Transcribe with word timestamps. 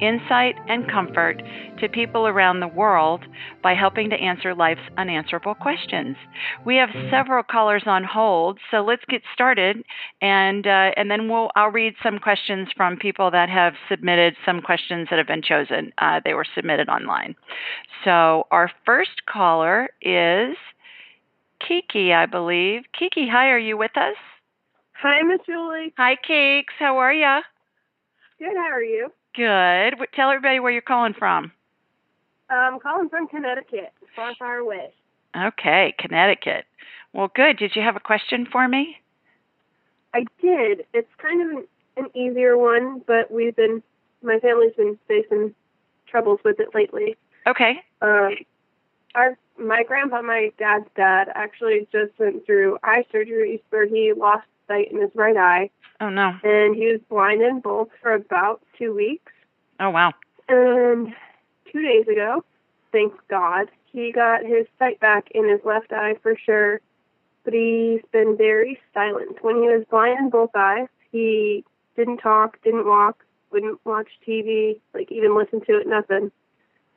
insight, 0.00 0.56
and 0.68 0.90
comfort 0.90 1.42
to 1.80 1.88
people 1.88 2.26
around 2.26 2.60
the 2.60 2.68
world 2.68 3.22
by 3.62 3.74
helping 3.74 4.10
to 4.10 4.16
answer 4.16 4.54
life's 4.54 4.80
unanswerable 4.96 5.54
questions. 5.54 6.16
We 6.64 6.76
have 6.76 6.90
several 7.10 7.42
callers 7.42 7.84
on 7.86 8.04
hold, 8.04 8.58
so 8.70 8.78
let's 8.82 9.04
get 9.08 9.22
started, 9.32 9.82
and 10.20 10.66
uh, 10.66 10.90
and 10.96 11.10
then 11.10 11.28
we'll 11.28 11.50
I'll 11.56 11.70
read 11.70 11.94
some 12.02 12.18
questions 12.18 12.68
from 12.76 12.96
people 12.96 13.30
that 13.30 13.48
have 13.48 13.74
submitted 13.88 14.36
some 14.44 14.60
questions 14.62 15.08
that 15.10 15.18
have 15.18 15.26
been 15.26 15.42
chosen. 15.42 15.92
Uh, 15.98 16.20
they 16.24 16.34
were 16.34 16.46
submitted 16.54 16.88
online. 16.88 17.34
So 18.04 18.46
our 18.50 18.70
first 18.84 19.26
caller 19.26 19.88
is 20.02 20.56
Kiki, 21.66 22.12
I 22.12 22.26
believe. 22.26 22.82
Kiki, 22.98 23.28
hi, 23.28 23.48
are 23.48 23.58
you 23.58 23.76
with 23.76 23.96
us? 23.96 24.16
Hi, 25.00 25.22
Miss 25.22 25.40
Julie. 25.46 25.92
Hi, 25.96 26.16
Cakes. 26.16 26.74
How 26.78 26.98
are 26.98 27.12
you? 27.12 27.40
Good. 28.38 28.56
How 28.56 28.70
are 28.70 28.82
you? 28.82 29.10
Good. 29.34 29.94
Tell 30.14 30.30
everybody 30.30 30.60
where 30.60 30.72
you're 30.72 30.82
calling 30.82 31.14
from. 31.18 31.52
I'm 32.48 32.78
calling 32.78 33.08
from 33.08 33.26
Connecticut, 33.26 33.92
far, 34.14 34.34
far 34.38 34.58
away. 34.58 34.92
Okay, 35.36 35.94
Connecticut. 35.98 36.66
Well, 37.12 37.30
good. 37.34 37.56
Did 37.58 37.72
you 37.74 37.82
have 37.82 37.96
a 37.96 38.00
question 38.00 38.46
for 38.50 38.66
me? 38.68 38.96
I 40.12 40.26
did. 40.40 40.86
It's 40.92 41.10
kind 41.18 41.42
of 41.42 41.58
an, 41.58 41.66
an 41.96 42.16
easier 42.16 42.56
one, 42.56 43.02
but 43.06 43.30
we've 43.30 43.56
been, 43.56 43.82
my 44.22 44.38
family's 44.38 44.74
been 44.76 44.98
facing 45.08 45.54
troubles 46.06 46.40
with 46.44 46.60
it 46.60 46.68
lately. 46.74 47.16
Okay. 47.46 47.82
Um, 48.00 48.36
our 49.14 49.36
my 49.58 49.82
grandpa, 49.84 50.22
my 50.22 50.52
dad's 50.58 50.88
dad, 50.96 51.28
actually 51.34 51.86
just 51.92 52.12
went 52.18 52.44
through 52.44 52.78
eye 52.82 53.04
surgery 53.12 53.62
where 53.70 53.86
he 53.86 54.12
lost 54.12 54.46
sight 54.66 54.90
in 54.90 55.00
his 55.00 55.10
right 55.14 55.36
eye. 55.36 55.70
Oh 56.00 56.08
no. 56.08 56.36
And 56.42 56.74
he 56.74 56.86
was 56.86 57.00
blind 57.08 57.42
in 57.42 57.60
both 57.60 57.88
for 58.02 58.14
about 58.14 58.60
two 58.78 58.94
weeks. 58.94 59.32
Oh 59.80 59.90
wow. 59.90 60.12
And 60.48 61.14
two 61.70 61.82
days 61.82 62.08
ago, 62.08 62.44
thank 62.92 63.12
God, 63.28 63.70
he 63.84 64.12
got 64.12 64.44
his 64.44 64.66
sight 64.78 65.00
back 65.00 65.30
in 65.30 65.48
his 65.48 65.60
left 65.64 65.92
eye 65.92 66.16
for 66.22 66.36
sure. 66.36 66.80
But 67.44 67.54
he's 67.54 68.00
been 68.10 68.36
very 68.36 68.80
silent. 68.94 69.42
When 69.42 69.56
he 69.56 69.68
was 69.68 69.84
blind 69.90 70.18
in 70.18 70.30
both 70.30 70.50
eyes, 70.54 70.88
he 71.12 71.64
didn't 71.94 72.18
talk, 72.18 72.60
didn't 72.62 72.86
walk, 72.86 73.24
wouldn't 73.50 73.84
watch 73.84 74.08
TV, 74.26 74.80
like 74.94 75.12
even 75.12 75.36
listen 75.36 75.60
to 75.62 75.78
it, 75.78 75.86
nothing. 75.86 76.32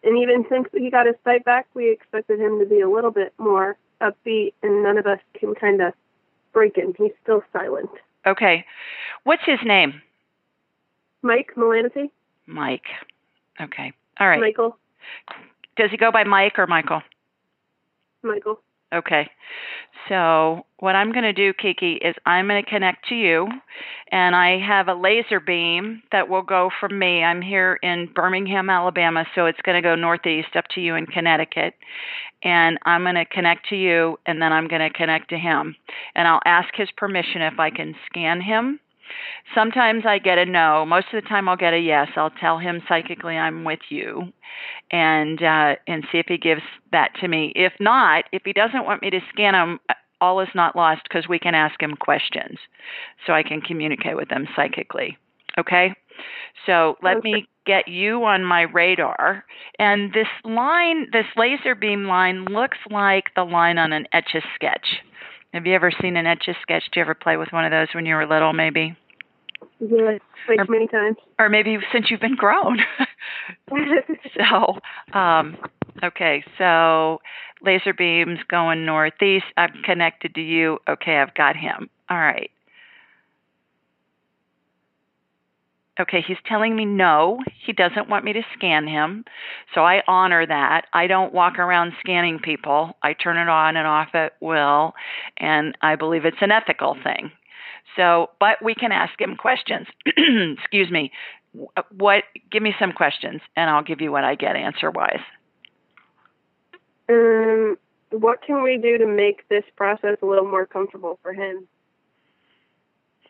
And 0.04 0.18
even 0.18 0.46
since 0.50 0.68
he 0.74 0.90
got 0.90 1.06
his 1.06 1.16
sight 1.24 1.44
back, 1.44 1.68
we 1.74 1.92
expected 1.92 2.40
him 2.40 2.60
to 2.60 2.66
be 2.66 2.82
a 2.82 2.90
little 2.90 3.12
bit 3.12 3.34
more 3.38 3.78
upbeat, 4.02 4.54
and 4.62 4.84
none 4.84 4.98
of 4.98 5.08
us 5.08 5.20
can 5.40 5.56
kind 5.56 5.82
of 5.82 5.94
breaking. 6.54 6.94
He's 6.98 7.12
still 7.24 7.44
silent. 7.52 7.90
Okay. 8.26 8.66
What's 9.24 9.44
his 9.46 9.60
name? 9.66 10.02
Mike 11.22 11.52
Melaniphy. 11.58 12.10
Mike. 12.46 12.86
Okay. 13.60 13.92
All 14.20 14.28
right. 14.28 14.40
Michael. 14.40 14.78
Does 15.76 15.92
he 15.92 15.98
go 15.98 16.12
by 16.12 16.24
Mike 16.24 16.58
or 16.58 16.68
Michael? 16.68 17.02
Michael. 18.24 18.60
Okay. 18.94 19.30
So, 20.08 20.66
what 20.80 20.96
I'm 20.96 21.12
going 21.12 21.24
to 21.24 21.34
do, 21.34 21.54
Kiki, 21.54 21.94
is 21.94 22.16
I'm 22.26 22.48
going 22.48 22.64
to 22.64 22.70
connect 22.70 23.10
to 23.10 23.16
you, 23.16 23.48
and 24.12 24.36
I 24.36 24.60
have 24.60 24.88
a 24.88 24.94
laser 24.94 25.42
beam 25.42 26.04
that 26.14 26.30
will 26.30 26.44
go 26.44 26.70
from 26.80 26.98
me. 26.98 27.24
I'm 27.24 27.42
here 27.42 27.78
in 27.84 28.10
Birmingham, 28.16 28.70
Alabama, 28.70 29.26
so 29.36 29.48
it's 29.48 29.60
going 29.64 29.76
to 29.76 29.82
go 29.82 29.96
northeast 29.96 30.56
up 30.56 30.66
to 30.76 30.82
you 30.82 30.96
in 30.96 31.06
Connecticut. 31.08 31.74
And 32.44 32.78
I'm 32.86 33.04
going 33.04 33.16
to 33.16 33.26
connect 33.26 33.68
to 33.70 33.76
you, 33.76 34.18
and 34.26 34.42
then 34.42 34.54
I'm 34.54 34.68
going 34.70 34.82
to 34.82 34.98
connect 34.98 35.30
to 35.32 35.38
him. 35.38 35.76
And 36.16 36.28
I'll 36.28 36.42
ask 36.46 36.70
his 36.76 36.90
permission 36.96 37.42
if 37.42 37.60
I 37.60 37.70
can 37.70 37.96
scan 38.10 38.40
him 38.40 38.80
Sometimes 39.56 40.04
I 40.06 40.20
get 40.20 40.38
a 40.38 40.46
no. 40.46 40.86
Most 40.86 41.08
of 41.14 41.22
the 41.22 41.28
time 41.28 41.48
I'll 41.48 41.58
get 41.58 41.74
a 41.74 41.80
yes. 41.80 42.10
I'll 42.16 42.32
tell 42.32 42.58
him 42.60 42.82
psychically 42.88 43.36
I'm 43.36 43.64
with 43.64 43.80
you 43.90 44.34
and 44.92 45.42
uh, 45.42 45.76
and 45.88 46.06
see 46.12 46.18
if 46.18 46.28
he 46.28 46.38
gives 46.38 46.62
that 46.92 47.12
to 47.22 47.28
me. 47.28 47.54
If 47.56 47.74
not, 47.80 48.26
if 48.32 48.44
he 48.46 48.54
doesn't 48.54 48.86
want 48.86 49.02
me 49.02 49.10
to 49.10 49.20
scan 49.32 49.56
him, 49.56 49.80
all 50.22 50.40
is 50.40 50.50
not 50.56 50.76
lost 50.76 51.02
because 51.04 51.28
we 51.28 51.40
can 51.40 51.56
ask 51.56 51.82
him 51.82 51.96
questions 51.96 52.58
so 53.26 53.34
I 53.34 53.44
can 53.44 53.62
communicate 53.62 54.16
with 54.16 54.30
them 54.30 54.48
psychically. 54.56 55.18
Okay? 55.58 55.94
So 56.66 56.98
let 57.02 57.18
okay. 57.18 57.32
me 57.32 57.48
get 57.66 57.88
you 57.88 58.24
on 58.24 58.44
my 58.44 58.62
radar. 58.62 59.46
And 59.80 60.14
this 60.14 60.28
line, 60.44 61.08
this 61.12 61.26
laser 61.36 61.76
beam 61.76 62.06
line, 62.06 62.46
looks 62.46 62.78
like 62.90 63.26
the 63.36 63.44
line 63.44 63.78
on 63.78 63.94
an 63.94 64.08
etch 64.14 64.32
a 64.34 64.42
sketch. 64.56 65.02
Have 65.54 65.66
you 65.66 65.74
ever 65.74 65.92
seen 66.02 66.18
an 66.18 66.28
etch 66.28 66.48
a 66.48 66.54
sketch? 66.62 66.84
Did 66.86 66.96
you 66.98 67.02
ever 67.02 67.16
play 67.16 67.38
with 67.38 67.50
one 67.52 67.66
of 67.66 67.72
those 67.72 67.88
when 67.94 68.06
you 68.06 68.16
were 68.16 68.28
little, 68.28 68.54
maybe? 68.54 68.96
Yes, 69.80 70.20
or, 70.48 70.66
many 70.68 70.88
times. 70.88 71.18
Or 71.40 71.50
maybe 71.50 71.78
since 71.92 72.10
you've 72.10 72.20
been 72.20 72.36
grown. 72.36 72.80
so, 74.38 74.78
um, 75.18 75.58
okay, 76.04 76.44
so 76.58 77.20
laser 77.62 77.94
beams 77.94 78.40
going 78.50 78.86
northeast. 78.86 79.46
I'm 79.56 79.82
connected 79.84 80.36
to 80.36 80.42
you. 80.42 80.80
Okay, 80.88 81.18
I've 81.18 81.34
got 81.34 81.56
him. 81.56 81.90
All 82.10 82.18
right. 82.18 82.52
Okay, 86.00 86.24
he's 86.26 86.38
telling 86.46 86.76
me 86.76 86.86
no, 86.86 87.40
he 87.66 87.74
doesn't 87.74 88.08
want 88.08 88.24
me 88.24 88.34
to 88.34 88.44
scan 88.56 88.88
him. 88.88 89.26
So 89.74 89.82
I 89.82 90.04
honor 90.08 90.46
that. 90.46 90.86
I 90.94 91.08
don't 91.08 91.34
walk 91.34 91.58
around 91.58 91.94
scanning 92.00 92.40
people. 92.40 92.96
I 93.02 93.14
turn 93.14 93.38
it 93.38 93.50
on 93.50 93.76
and 93.76 93.88
off 93.88 94.10
at 94.14 94.34
will, 94.40 94.94
and 95.38 95.76
I 95.82 95.96
believe 95.96 96.26
it's 96.26 96.38
an 96.42 96.52
ethical 96.52 96.96
thing. 97.04 97.32
So, 97.98 98.30
but 98.40 98.62
we 98.64 98.76
can 98.76 98.92
ask 98.92 99.20
him 99.20 99.36
questions. 99.36 99.88
Excuse 100.06 100.92
me. 100.92 101.12
What 101.98 102.24
give 102.52 102.62
me 102.62 102.76
some 102.80 102.92
questions 102.92 103.42
and 103.56 103.70
I'll 103.70 103.84
give 103.84 104.00
you 104.00 104.12
what 104.12 104.24
I 104.24 104.36
get 104.36 104.56
answer 104.56 104.92
wise. 104.92 105.22
Um 107.10 107.78
what 108.12 108.42
can 108.42 108.62
we 108.62 108.78
do 108.78 109.00
to 109.00 109.08
make 109.08 109.50
this 109.50 109.64
process 109.76 110.18
a 110.22 110.26
little 110.26 110.48
more 110.48 110.68
comfortable 110.68 111.20
for 111.24 111.34
him? 111.34 111.68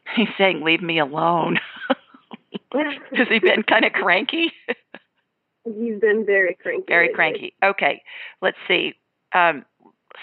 He's 0.16 0.28
saying 0.38 0.62
leave 0.64 0.82
me 0.82 1.00
alone. 1.00 1.60
Has 3.16 3.28
he 3.30 3.40
been 3.40 3.64
kind 3.64 3.86
of 3.86 3.94
cranky? 3.94 4.52
He's 5.64 6.00
been 6.00 6.26
very 6.26 6.58
cranky. 6.62 6.86
Very 6.88 7.10
cranky. 7.14 7.54
Okay, 7.64 8.02
let's 8.42 8.58
see. 8.68 8.94
Um, 9.34 9.66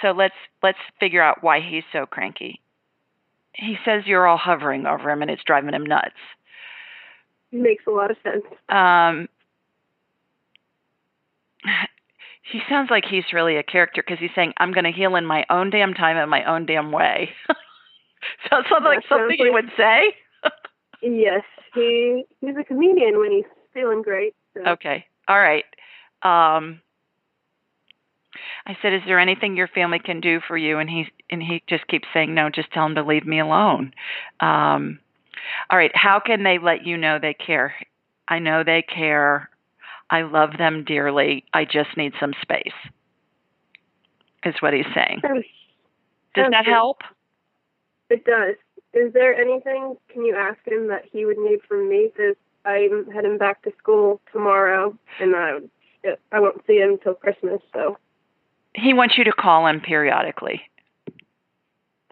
so 0.03 0.13
let's 0.13 0.35
let's 0.63 0.79
figure 1.01 1.23
out 1.23 1.43
why 1.43 1.61
he's 1.61 1.85
so 1.93 2.07
cranky. 2.07 2.61
He 3.55 3.77
says 3.85 4.03
you're 4.07 4.27
all 4.27 4.39
hovering 4.39 4.87
over 4.87 5.11
him, 5.11 5.23
and 5.23 5.31
it's 5.31 5.45
driving 5.45 5.75
him 5.75 5.85
nuts. 5.85 6.17
Makes 7.53 7.85
a 7.87 7.91
lot 7.91 8.11
of 8.11 8.17
sense. 8.23 8.45
Um, 8.69 9.29
he 12.53 12.61
sounds 12.69 12.91
like 12.91 13.05
he's 13.09 13.33
really 13.33 13.57
a 13.57 13.63
character 13.63 14.03
because 14.05 14.19
he's 14.19 14.35
saying, 14.35 14.55
"I'm 14.59 14.73
going 14.73 14.85
to 14.85 14.93
heal 14.93 15.15
in 15.17 15.25
my 15.27 15.45
own 15.51 15.71
damn 15.71 15.95
time 15.95 16.17
and 16.17 16.31
my 16.31 16.45
own 16.45 16.67
damn 16.67 16.91
way." 16.91 17.31
sounds 18.51 18.67
like 18.71 19.05
something 19.09 19.39
like- 19.39 19.53
would 19.53 19.71
say. 19.77 20.15
Yes, 21.05 21.43
he 21.75 22.25
he's 22.41 22.57
a 22.59 22.65
comedian 22.65 23.19
when 23.19 23.31
he's 23.31 23.45
feeling 23.75 24.03
great. 24.03 24.35
So. 24.55 24.63
Okay. 24.63 25.05
All 25.29 25.39
right. 25.39 25.65
Um, 26.23 26.81
I 28.67 28.77
said, 28.81 28.95
"Is 28.95 29.03
there 29.07 29.19
anything 29.19 29.57
your 29.57 29.69
family 29.69 29.99
can 29.99 30.21
do 30.21 30.41
for 30.49 30.57
you?" 30.57 30.79
And 30.79 30.89
he 30.89 31.07
and 31.31 31.43
he 31.43 31.63
just 31.69 31.87
keeps 31.89 32.09
saying, 32.15 32.35
"No, 32.35 32.49
just 32.49 32.71
tell 32.73 32.85
them 32.85 32.95
to 32.95 33.03
leave 33.03 33.27
me 33.27 33.39
alone." 33.39 33.93
Um, 34.41 34.99
all 35.71 35.77
right. 35.79 35.95
How 35.95 36.21
can 36.21 36.43
they 36.43 36.59
let 36.59 36.87
you 36.87 36.97
know 36.97 37.19
they 37.19 37.35
care? 37.35 37.75
I 38.27 38.39
know 38.39 38.65
they 38.65 38.83
care. 38.83 39.51
I 40.09 40.23
love 40.23 40.57
them 40.57 40.85
dearly. 40.85 41.45
I 41.53 41.67
just 41.67 41.97
need 41.99 42.15
some 42.19 42.33
space. 42.41 42.73
Is 44.45 44.55
what 44.61 44.73
he's 44.73 44.87
saying. 44.95 45.21
Does 46.35 46.47
that 46.51 46.67
help? 46.67 47.03
It 48.09 48.25
does. 48.25 48.57
Is 48.95 49.13
there 49.13 49.35
anything 49.35 49.97
can 50.13 50.25
you 50.25 50.37
ask 50.37 50.59
him 50.67 50.89
that 50.89 51.03
he 51.11 51.25
would 51.25 51.39
need 51.39 51.61
from 51.69 51.89
me? 51.89 52.11
Because 52.15 52.37
I'm 52.65 53.11
heading 53.11 53.39
back 53.39 53.63
to 53.63 53.73
school 53.79 54.21
tomorrow, 54.33 54.97
and 55.21 55.35
I 55.35 55.59
I 56.33 56.41
won't 56.41 56.63
see 56.67 56.79
him 56.79 56.93
until 56.93 57.15
Christmas. 57.15 57.61
So 57.73 57.99
He 58.75 58.95
wants 58.95 59.19
you 59.19 59.25
to 59.25 59.33
call 59.33 59.67
him 59.67 59.81
periodically. 59.81 60.63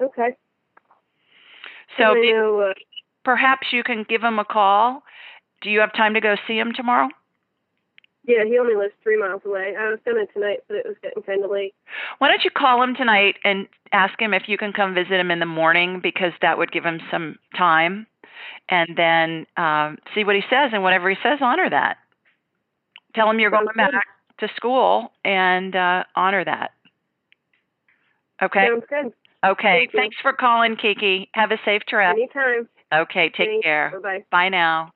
okay. 0.00 0.36
So 1.98 2.14
know, 2.14 2.60
uh, 2.70 2.74
perhaps 3.24 3.68
you 3.72 3.84
can 3.84 4.04
give 4.08 4.22
him 4.22 4.38
a 4.38 4.44
call. 4.44 5.02
Do 5.60 5.70
you 5.70 5.80
have 5.80 5.92
time 5.94 6.14
to 6.14 6.20
go 6.20 6.36
see 6.46 6.58
him 6.58 6.72
tomorrow? 6.74 7.08
Yeah, 8.24 8.44
he 8.44 8.58
only 8.58 8.76
lives 8.76 8.94
three 9.02 9.18
miles 9.18 9.42
away. 9.44 9.74
I 9.78 9.88
was 9.88 9.98
gonna 10.04 10.26
tonight, 10.26 10.60
but 10.68 10.76
it 10.76 10.86
was 10.86 10.96
getting 11.02 11.22
kind 11.22 11.44
of 11.44 11.50
late. 11.50 11.74
Why 12.18 12.28
don't 12.28 12.44
you 12.44 12.50
call 12.50 12.82
him 12.82 12.94
tonight 12.94 13.36
and 13.44 13.66
ask 13.92 14.20
him 14.20 14.32
if 14.32 14.44
you 14.48 14.56
can 14.56 14.72
come 14.72 14.94
visit 14.94 15.18
him 15.18 15.30
in 15.30 15.40
the 15.40 15.46
morning 15.46 16.00
because 16.02 16.32
that 16.40 16.56
would 16.58 16.70
give 16.72 16.84
him 16.84 17.00
some 17.10 17.36
time, 17.56 18.06
and 18.68 18.90
then 18.96 19.46
um, 19.56 19.98
see 20.14 20.24
what 20.24 20.36
he 20.36 20.42
says 20.48 20.70
and 20.72 20.82
whatever 20.82 21.10
he 21.10 21.16
says, 21.22 21.38
honor 21.40 21.68
that. 21.68 21.98
Tell 23.14 23.28
him 23.28 23.40
you're 23.40 23.50
going 23.50 23.66
Sounds 23.66 23.90
good. 23.90 23.92
back 23.92 24.06
to 24.38 24.48
school 24.56 25.12
and 25.24 25.74
uh, 25.74 26.04
honor 26.16 26.44
that. 26.44 26.70
Okay. 28.42 28.66
Sounds 28.68 28.84
good. 28.88 29.12
Okay. 29.44 29.80
Thank 29.80 29.92
you. 29.92 29.98
Thanks 29.98 30.16
for 30.22 30.32
calling, 30.32 30.76
Kiki. 30.76 31.28
Have 31.34 31.50
a 31.50 31.58
safe 31.64 31.82
trip. 31.88 32.10
Anytime. 32.10 32.68
Okay. 32.92 33.28
Take 33.30 33.48
Thanks. 33.48 33.64
care. 33.64 33.90
Bye 33.94 34.18
bye. 34.18 34.24
Bye 34.30 34.48
now. 34.48 34.92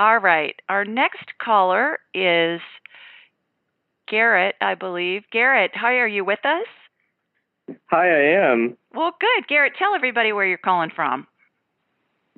All 0.00 0.16
right. 0.16 0.54
Our 0.70 0.86
next 0.86 1.26
caller 1.42 1.98
is 2.14 2.62
Garrett, 4.08 4.54
I 4.62 4.74
believe. 4.74 5.24
Garrett, 5.30 5.72
hi, 5.74 5.96
are 5.96 6.08
you 6.08 6.24
with 6.24 6.38
us? 6.42 7.76
Hi, 7.90 8.08
I 8.08 8.50
am. 8.50 8.78
Well, 8.94 9.14
good. 9.20 9.46
Garrett, 9.46 9.74
tell 9.78 9.94
everybody 9.94 10.32
where 10.32 10.46
you're 10.46 10.56
calling 10.56 10.88
from. 10.96 11.26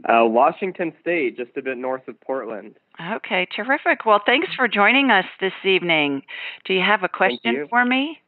Uh, 0.04 0.24
Washington 0.24 0.92
State, 1.00 1.36
just 1.36 1.56
a 1.56 1.62
bit 1.62 1.78
north 1.78 2.08
of 2.08 2.20
Portland. 2.20 2.74
Okay, 3.00 3.46
terrific. 3.54 4.04
Well, 4.04 4.20
thanks 4.26 4.48
for 4.56 4.66
joining 4.66 5.12
us 5.12 5.26
this 5.40 5.52
evening. 5.64 6.22
Do 6.64 6.74
you 6.74 6.82
have 6.82 7.04
a 7.04 7.08
question 7.08 7.68
for 7.70 7.84
me? 7.84 8.18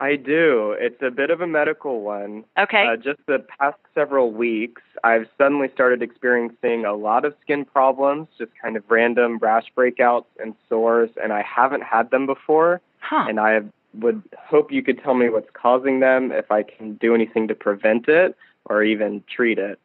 I 0.00 0.16
do. 0.16 0.76
It's 0.78 1.02
a 1.02 1.10
bit 1.10 1.30
of 1.30 1.40
a 1.40 1.46
medical 1.46 2.02
one. 2.02 2.44
Okay. 2.58 2.86
Uh, 2.86 2.96
just 2.96 3.18
the 3.26 3.44
past 3.58 3.78
several 3.94 4.30
weeks, 4.30 4.82
I've 5.02 5.26
suddenly 5.36 5.68
started 5.72 6.02
experiencing 6.02 6.84
a 6.84 6.94
lot 6.94 7.24
of 7.24 7.34
skin 7.40 7.64
problems, 7.64 8.28
just 8.38 8.52
kind 8.62 8.76
of 8.76 8.84
random 8.88 9.38
rash 9.38 9.64
breakouts 9.76 10.26
and 10.38 10.54
sores, 10.68 11.10
and 11.22 11.32
I 11.32 11.42
haven't 11.42 11.82
had 11.82 12.10
them 12.10 12.26
before. 12.26 12.80
huh. 13.00 13.26
And 13.28 13.40
I 13.40 13.60
would 13.94 14.22
hope 14.38 14.70
you 14.70 14.82
could 14.82 15.02
tell 15.02 15.14
me 15.14 15.28
what's 15.30 15.48
causing 15.52 16.00
them, 16.00 16.30
if 16.30 16.50
I 16.50 16.62
can 16.62 16.94
do 16.94 17.14
anything 17.14 17.48
to 17.48 17.54
prevent 17.54 18.08
it 18.08 18.36
or 18.66 18.82
even 18.84 19.24
treat 19.34 19.58
it. 19.58 19.78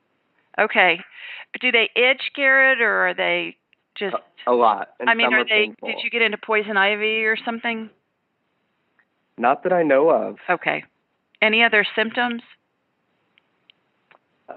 Okay. 0.60 1.00
Do 1.60 1.72
they 1.72 1.90
itch, 1.96 2.32
Garrett, 2.36 2.82
or 2.82 3.08
are 3.08 3.14
they 3.14 3.58
just? 3.96 4.16
A 4.46 4.52
lot. 4.52 4.90
And 5.00 5.10
I 5.10 5.14
mean, 5.14 5.34
are 5.34 5.40
are 5.40 5.44
they? 5.46 5.68
painful. 5.68 5.88
Did 5.88 5.98
you 6.04 6.10
get 6.10 6.22
into 6.22 6.38
poison 6.38 6.78
ivy 6.78 7.24
or 7.26 7.38
something? 7.46 7.90
Not 9.38 9.64
that 9.64 9.74
I 9.74 9.84
know 9.84 10.10
of. 10.10 10.38
Okay. 10.50 10.84
Any 11.42 11.64
other 11.64 11.86
symptoms? 11.96 12.42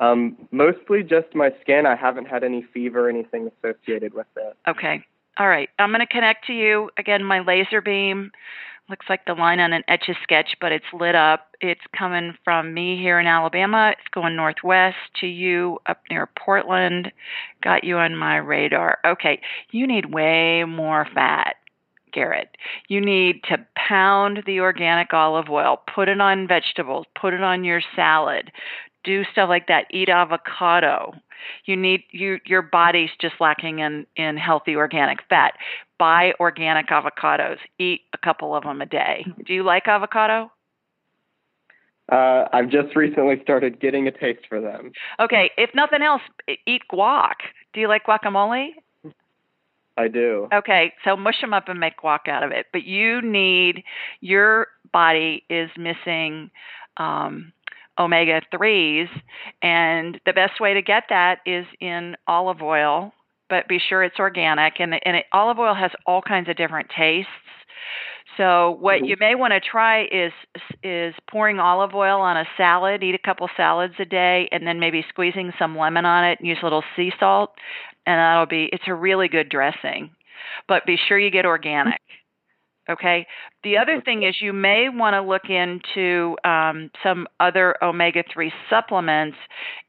Um, 0.00 0.36
mostly 0.50 1.02
just 1.02 1.34
my 1.34 1.50
skin. 1.60 1.86
I 1.86 1.96
haven't 1.96 2.26
had 2.26 2.44
any 2.44 2.64
fever 2.74 3.06
or 3.06 3.10
anything 3.10 3.50
associated 3.58 4.14
with 4.14 4.26
it. 4.36 4.56
Okay. 4.68 5.04
All 5.38 5.48
right. 5.48 5.68
I'm 5.78 5.90
going 5.90 6.00
to 6.00 6.06
connect 6.06 6.46
to 6.46 6.52
you 6.52 6.90
again. 6.98 7.24
My 7.24 7.40
laser 7.40 7.80
beam 7.80 8.30
looks 8.88 9.06
like 9.08 9.24
the 9.26 9.34
line 9.34 9.58
on 9.58 9.72
an 9.72 9.82
etch 9.88 10.04
a 10.08 10.14
sketch, 10.22 10.56
but 10.60 10.72
it's 10.72 10.84
lit 10.92 11.14
up. 11.14 11.48
It's 11.60 11.80
coming 11.96 12.34
from 12.44 12.72
me 12.72 12.96
here 12.96 13.18
in 13.18 13.26
Alabama. 13.26 13.90
It's 13.92 14.08
going 14.14 14.36
northwest 14.36 14.96
to 15.20 15.26
you 15.26 15.78
up 15.86 16.02
near 16.10 16.28
Portland. 16.38 17.10
Got 17.62 17.84
you 17.84 17.96
on 17.96 18.16
my 18.16 18.36
radar. 18.36 18.98
Okay. 19.04 19.40
You 19.70 19.86
need 19.86 20.14
way 20.14 20.64
more 20.64 21.06
fat. 21.14 21.56
Garrett, 22.16 22.56
you 22.88 23.00
need 23.00 23.42
to 23.44 23.58
pound 23.76 24.42
the 24.46 24.60
organic 24.60 25.12
olive 25.12 25.50
oil, 25.50 25.82
put 25.94 26.08
it 26.08 26.18
on 26.18 26.48
vegetables, 26.48 27.04
put 27.20 27.34
it 27.34 27.42
on 27.42 27.62
your 27.62 27.82
salad, 27.94 28.50
do 29.04 29.22
stuff 29.30 29.50
like 29.50 29.68
that. 29.68 29.84
Eat 29.90 30.08
avocado. 30.08 31.12
You 31.66 31.76
need 31.76 32.04
you 32.10 32.38
your 32.46 32.62
body's 32.62 33.10
just 33.20 33.34
lacking 33.38 33.80
in 33.80 34.06
in 34.16 34.38
healthy 34.38 34.76
organic 34.76 35.18
fat. 35.28 35.52
Buy 35.98 36.32
organic 36.40 36.88
avocados. 36.88 37.58
Eat 37.78 38.00
a 38.14 38.18
couple 38.18 38.56
of 38.56 38.64
them 38.64 38.80
a 38.80 38.86
day. 38.86 39.26
Do 39.46 39.52
you 39.52 39.62
like 39.62 39.86
avocado? 39.86 40.50
Uh, 42.10 42.44
I've 42.52 42.70
just 42.70 42.96
recently 42.96 43.40
started 43.42 43.80
getting 43.80 44.06
a 44.08 44.12
taste 44.12 44.46
for 44.48 44.60
them. 44.60 44.92
Okay, 45.20 45.50
if 45.58 45.70
nothing 45.74 46.02
else, 46.02 46.22
eat 46.66 46.82
guac. 46.90 47.34
Do 47.74 47.80
you 47.80 47.88
like 47.88 48.06
guacamole? 48.06 48.70
I 49.96 50.08
do. 50.08 50.48
Okay, 50.52 50.92
so 51.04 51.16
mush 51.16 51.40
them 51.40 51.54
up 51.54 51.68
and 51.68 51.80
make 51.80 51.98
guac 51.98 52.28
out 52.28 52.42
of 52.42 52.52
it. 52.52 52.66
But 52.72 52.84
you 52.84 53.20
need 53.22 53.82
your 54.20 54.68
body 54.92 55.44
is 55.50 55.70
missing 55.76 56.50
um, 56.98 57.52
omega 57.98 58.42
threes, 58.56 59.08
and 59.62 60.20
the 60.26 60.32
best 60.32 60.60
way 60.60 60.74
to 60.74 60.82
get 60.82 61.04
that 61.08 61.38
is 61.46 61.66
in 61.80 62.16
olive 62.26 62.62
oil. 62.62 63.12
But 63.48 63.68
be 63.68 63.78
sure 63.78 64.02
it's 64.02 64.18
organic, 64.18 64.80
and 64.80 64.94
and 65.04 65.16
it, 65.16 65.26
olive 65.32 65.58
oil 65.58 65.74
has 65.74 65.90
all 66.06 66.22
kinds 66.22 66.48
of 66.48 66.56
different 66.56 66.88
tastes. 66.90 67.30
So 68.36 68.72
what 68.80 69.02
Mhm. 69.02 69.08
you 69.08 69.16
may 69.18 69.34
want 69.34 69.52
to 69.52 69.60
try 69.60 70.04
is 70.04 70.32
is 70.82 71.14
pouring 71.30 71.58
olive 71.58 71.94
oil 71.94 72.20
on 72.20 72.36
a 72.36 72.46
salad. 72.56 73.02
Eat 73.02 73.14
a 73.14 73.18
couple 73.18 73.48
salads 73.56 73.94
a 73.98 74.04
day, 74.04 74.48
and 74.52 74.66
then 74.66 74.78
maybe 74.78 75.02
squeezing 75.08 75.52
some 75.58 75.76
lemon 75.76 76.04
on 76.04 76.24
it. 76.24 76.38
And 76.38 76.48
use 76.48 76.58
a 76.60 76.64
little 76.64 76.84
sea 76.94 77.12
salt, 77.18 77.54
and 78.06 78.18
that'll 78.18 78.46
be. 78.46 78.68
It's 78.72 78.84
a 78.86 78.94
really 78.94 79.28
good 79.28 79.48
dressing. 79.48 80.10
But 80.68 80.86
be 80.86 80.96
sure 81.08 81.18
you 81.18 81.30
get 81.30 81.44
organic. 81.46 82.00
Okay. 82.88 83.26
The 83.64 83.78
other 83.78 84.00
thing 84.00 84.22
is 84.22 84.36
you 84.40 84.52
may 84.52 84.88
want 84.88 85.14
to 85.14 85.20
look 85.20 85.50
into 85.50 86.36
um, 86.44 86.90
some 87.02 87.26
other 87.40 87.74
omega 87.82 88.22
3 88.32 88.52
supplements. 88.70 89.36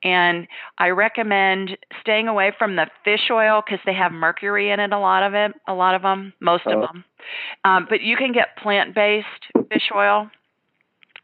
And 0.03 0.47
I 0.79 0.89
recommend 0.89 1.77
staying 2.01 2.27
away 2.27 2.53
from 2.57 2.75
the 2.75 2.87
fish 3.03 3.29
oil 3.31 3.61
because 3.63 3.79
they 3.85 3.93
have 3.93 4.11
mercury 4.11 4.71
in 4.71 4.79
it, 4.79 4.91
a 4.93 4.99
lot 4.99 5.21
of 5.21 5.35
it, 5.35 5.51
a 5.67 5.73
lot 5.73 5.93
of 5.93 6.01
them, 6.01 6.33
most 6.41 6.65
of 6.65 6.73
Oh. 6.73 6.87
them. 6.87 7.03
Um, 7.65 7.85
but 7.89 8.01
you 8.01 8.15
can 8.17 8.31
get 8.31 8.57
plant 8.57 8.95
based 8.95 9.27
fish 9.71 9.91
oil. 9.95 10.31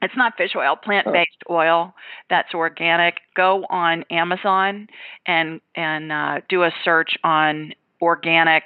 It's 0.03 0.17
not 0.17 0.35
fish 0.38 0.51
oil, 0.55 0.75
plant 0.75 1.07
based 1.11 1.44
oil 1.50 1.93
that's 2.29 2.53
organic. 2.53 3.22
Go 3.36 3.65
on 3.69 4.03
Amazon 4.12 4.88
and, 5.25 5.62
and 5.75 6.12
uh, 6.12 6.41
do 6.50 6.63
a 6.63 6.72
search 6.83 7.17
on 7.24 7.74
organic 8.01 8.63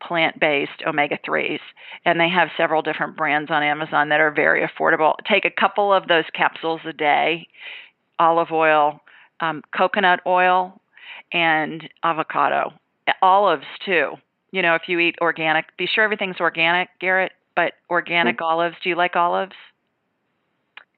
plant 0.00 0.38
based 0.38 0.82
omega 0.86 1.18
3s. 1.26 1.58
And 2.04 2.20
they 2.20 2.28
have 2.28 2.48
several 2.56 2.82
different 2.82 3.16
brands 3.16 3.50
on 3.50 3.62
Amazon 3.62 4.08
that 4.10 4.20
are 4.20 4.30
very 4.30 4.66
affordable. 4.66 5.14
Take 5.28 5.44
a 5.44 5.50
couple 5.50 5.92
of 5.92 6.06
those 6.06 6.24
capsules 6.32 6.80
a 6.86 6.92
day 6.92 7.48
olive 8.20 8.50
oil, 8.52 9.00
um, 9.40 9.62
coconut 9.76 10.20
oil, 10.26 10.80
and 11.32 11.88
avocado. 12.02 12.72
Olives, 13.22 13.64
too. 13.84 14.12
You 14.50 14.62
know, 14.62 14.74
if 14.74 14.82
you 14.86 14.98
eat 14.98 15.16
organic, 15.20 15.76
be 15.76 15.86
sure 15.86 16.04
everything's 16.04 16.40
organic, 16.40 16.88
Garrett, 17.00 17.32
but 17.54 17.74
organic 17.90 18.40
olives. 18.40 18.76
Do 18.82 18.88
you 18.88 18.96
like 18.96 19.16
olives? 19.16 19.54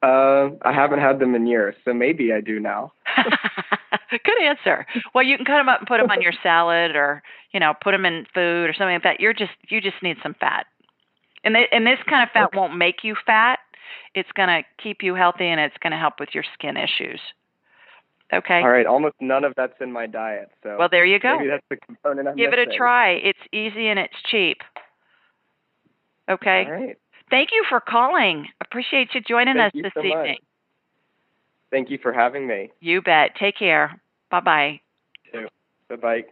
Uh, 0.03 0.51
I 0.63 0.73
haven't 0.73 1.01
had 1.01 1.19
them 1.19 1.35
in 1.35 1.47
years, 1.47 1.75
so 1.85 1.93
maybe 1.93 2.33
I 2.33 2.41
do 2.41 2.59
now. 2.59 2.93
Good 4.11 4.43
answer. 4.43 4.87
Well, 5.15 5.25
you 5.25 5.37
can 5.37 5.45
cut 5.45 5.59
them 5.59 5.69
up 5.69 5.81
and 5.81 5.89
put 5.89 5.99
them 6.01 6.11
on 6.11 6.23
your 6.23 6.33
salad, 6.43 6.97
or 6.97 7.23
you 7.53 7.61
know, 7.61 7.75
put 7.83 7.93
them 7.93 8.07
in 8.07 8.27
food 8.33 8.71
or 8.71 8.73
something 8.73 8.95
like 8.95 9.03
that. 9.03 9.21
You're 9.21 9.35
just 9.35 9.53
you 9.69 9.81
just 9.81 10.03
need 10.03 10.17
some 10.23 10.35
fat, 10.41 10.67
and 11.45 11.55
they, 11.55 11.67
and 11.71 11.87
this 11.87 11.99
kind 12.09 12.23
of 12.23 12.31
fat 12.33 12.55
won't 12.55 12.77
make 12.77 13.05
you 13.05 13.15
fat. 13.27 13.59
It's 14.15 14.31
going 14.33 14.49
to 14.49 14.63
keep 14.83 15.03
you 15.03 15.15
healthy, 15.15 15.47
and 15.47 15.61
it's 15.61 15.77
going 15.83 15.93
to 15.93 15.99
help 15.99 16.15
with 16.19 16.31
your 16.33 16.45
skin 16.55 16.77
issues. 16.77 17.21
Okay. 18.33 18.61
All 18.61 18.71
right, 18.71 18.87
almost 18.87 19.17
none 19.21 19.45
of 19.45 19.55
that's 19.57 19.75
in 19.81 19.93
my 19.93 20.07
diet, 20.07 20.51
so 20.63 20.77
Well, 20.79 20.89
there 20.89 21.05
you 21.05 21.19
go. 21.19 21.37
maybe 21.37 21.51
that's 21.51 21.65
the 21.69 21.77
component 21.77 22.29
I'm 22.29 22.37
Give 22.37 22.53
it 22.53 22.59
a 22.61 22.67
try. 22.67 23.11
It's 23.13 23.39
easy 23.53 23.89
and 23.89 23.99
it's 23.99 24.15
cheap. 24.31 24.59
Okay. 26.31 26.65
All 26.67 26.73
right. 26.73 26.99
Thank 27.31 27.51
you 27.53 27.65
for 27.69 27.81
calling. 27.81 28.49
Appreciate 28.61 29.15
you 29.15 29.21
joining 29.21 29.57
Thank 29.57 29.67
us 29.67 29.73
you 29.75 29.83
this 29.83 29.93
so 29.95 30.03
much. 30.03 30.19
evening. 30.19 30.39
Thank 31.71 31.91
you 31.91 31.99
for 32.03 32.13
having 32.13 32.47
me. 32.47 32.71
You 32.81 33.01
bet. 33.01 33.37
Take 33.39 33.57
care. 33.57 34.01
Bye 34.31 34.41
bye. 34.41 34.81
Bye 35.89 35.97
bye. 35.97 36.25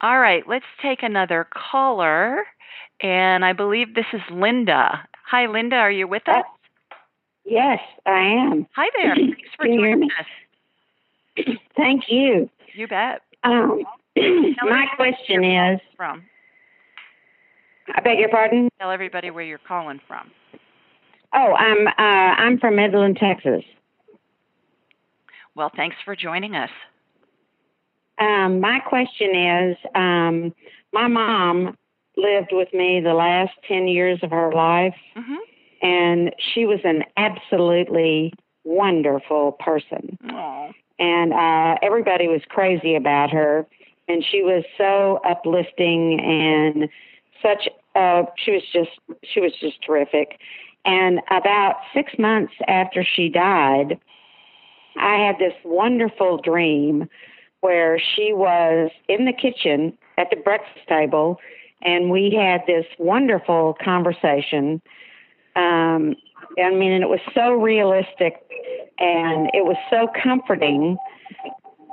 All 0.00 0.18
right, 0.18 0.42
let's 0.48 0.64
take 0.80 1.02
another 1.02 1.46
caller. 1.52 2.44
And 3.02 3.44
I 3.44 3.52
believe 3.52 3.94
this 3.94 4.06
is 4.12 4.20
Linda. 4.30 5.06
Hi, 5.26 5.46
Linda. 5.46 5.76
Are 5.76 5.90
you 5.90 6.06
with 6.06 6.28
us? 6.28 6.44
Yes, 7.44 7.80
I 8.06 8.20
am. 8.20 8.66
Hi 8.74 8.88
there. 8.96 9.14
Thanks 9.14 9.48
for 9.56 9.64
Can 9.64 9.72
you 9.74 9.84
hear 9.84 9.94
joining 9.94 10.10
us. 10.18 11.56
Thank 11.76 12.04
you. 12.08 12.50
You 12.74 12.88
bet. 12.88 13.22
Um, 13.42 13.82
my 14.16 14.86
question 14.96 15.44
is, 15.44 15.80
From. 15.96 16.24
I 17.94 18.00
beg 18.00 18.18
your 18.18 18.28
pardon. 18.28 18.68
Tell 18.78 18.90
everybody 18.90 19.30
where 19.30 19.44
you're 19.44 19.58
calling 19.66 20.00
from. 20.06 20.30
Oh, 21.32 21.54
I'm 21.54 21.86
uh, 21.86 21.92
I'm 21.98 22.58
from 22.58 22.76
Midland, 22.76 23.16
Texas. 23.16 23.62
Well, 25.54 25.70
thanks 25.76 25.96
for 26.04 26.14
joining 26.16 26.54
us. 26.54 26.70
Um, 28.18 28.60
my 28.60 28.80
question 28.80 29.34
is, 29.34 29.76
um, 29.94 30.54
my 30.92 31.08
mom 31.08 31.76
lived 32.16 32.50
with 32.52 32.68
me 32.74 33.00
the 33.00 33.14
last 33.14 33.52
ten 33.66 33.88
years 33.88 34.18
of 34.22 34.30
her 34.30 34.52
life, 34.52 34.94
hmm 35.14 35.36
and 35.82 36.34
she 36.52 36.66
was 36.66 36.80
an 36.84 37.04
absolutely 37.16 38.34
wonderful 38.64 39.52
person. 39.52 40.18
Oh. 40.30 40.70
and 40.98 41.32
uh, 41.32 41.76
everybody 41.82 42.28
was 42.28 42.42
crazy 42.50 42.94
about 42.94 43.30
her. 43.30 43.66
And 44.06 44.22
she 44.28 44.42
was 44.42 44.64
so 44.76 45.20
uplifting 45.24 46.20
and 46.20 46.88
such. 47.42 47.68
Uh, 48.00 48.24
she 48.36 48.52
was 48.52 48.62
just 48.72 48.90
she 49.22 49.40
was 49.40 49.52
just 49.60 49.82
terrific. 49.84 50.38
And 50.86 51.20
about 51.30 51.76
six 51.92 52.12
months 52.18 52.54
after 52.66 53.04
she 53.04 53.28
died, 53.28 54.00
I 54.96 55.16
had 55.16 55.38
this 55.38 55.52
wonderful 55.64 56.38
dream 56.38 57.08
where 57.60 57.98
she 57.98 58.32
was 58.32 58.90
in 59.08 59.26
the 59.26 59.34
kitchen 59.34 59.98
at 60.16 60.30
the 60.30 60.36
breakfast 60.36 60.86
table, 60.88 61.38
and 61.82 62.10
we 62.10 62.30
had 62.34 62.62
this 62.66 62.86
wonderful 62.98 63.76
conversation. 63.84 64.80
Um, 65.54 66.16
I 66.58 66.70
mean, 66.70 66.92
and 66.92 67.02
it 67.02 67.10
was 67.10 67.20
so 67.34 67.52
realistic 67.52 68.42
and 68.98 69.50
it 69.52 69.64
was 69.64 69.76
so 69.90 70.08
comforting. 70.22 70.96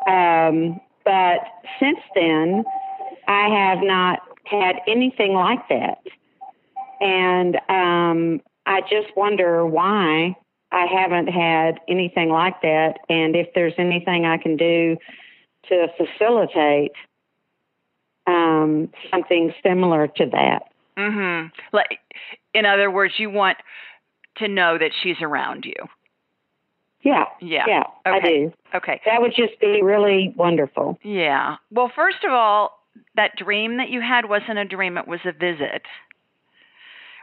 Um, 0.07 0.79
but 1.03 1.39
since 1.79 1.99
then, 2.15 2.63
I 3.27 3.49
have 3.49 3.79
not 3.81 4.19
had 4.49 4.77
anything 4.87 5.33
like 5.33 5.67
that. 5.69 5.99
And 6.99 7.55
um, 7.69 8.41
I 8.65 8.81
just 8.81 9.15
wonder 9.15 9.65
why 9.65 10.35
I 10.71 10.85
haven't 10.85 11.27
had 11.27 11.79
anything 11.87 12.29
like 12.29 12.61
that, 12.61 12.95
and 13.09 13.35
if 13.35 13.47
there's 13.55 13.73
anything 13.77 14.25
I 14.25 14.37
can 14.37 14.57
do 14.57 14.97
to 15.69 15.87
facilitate 15.97 16.91
um, 18.25 18.89
something 19.11 19.53
similar 19.63 20.07
to 20.07 20.25
that. 20.27 20.63
Mhm. 20.97 21.51
Like 21.71 21.99
in 22.53 22.65
other 22.65 22.91
words, 22.91 23.13
you 23.17 23.29
want 23.29 23.57
to 24.37 24.47
know 24.47 24.77
that 24.77 24.91
she's 25.01 25.21
around 25.21 25.65
you. 25.65 25.75
Yeah, 27.01 27.25
Yeah. 27.39 27.63
yeah, 27.67 27.83
I 28.05 28.19
do. 28.19 28.53
Okay. 28.73 28.99
That 29.05 29.21
would 29.21 29.33
just 29.35 29.59
be 29.61 29.81
really 29.81 30.33
wonderful. 30.35 30.99
Yeah. 31.03 31.57
Well, 31.71 31.89
first 31.95 32.23
of 32.25 32.31
all, 32.31 32.76
that 33.15 33.35
dream 33.35 33.77
that 33.77 33.89
you 33.89 34.01
had 34.01 34.29
wasn't 34.29 34.57
a 34.57 34.65
dream, 34.65 34.97
it 34.97 35.07
was 35.07 35.19
a 35.25 35.31
visit. 35.31 35.83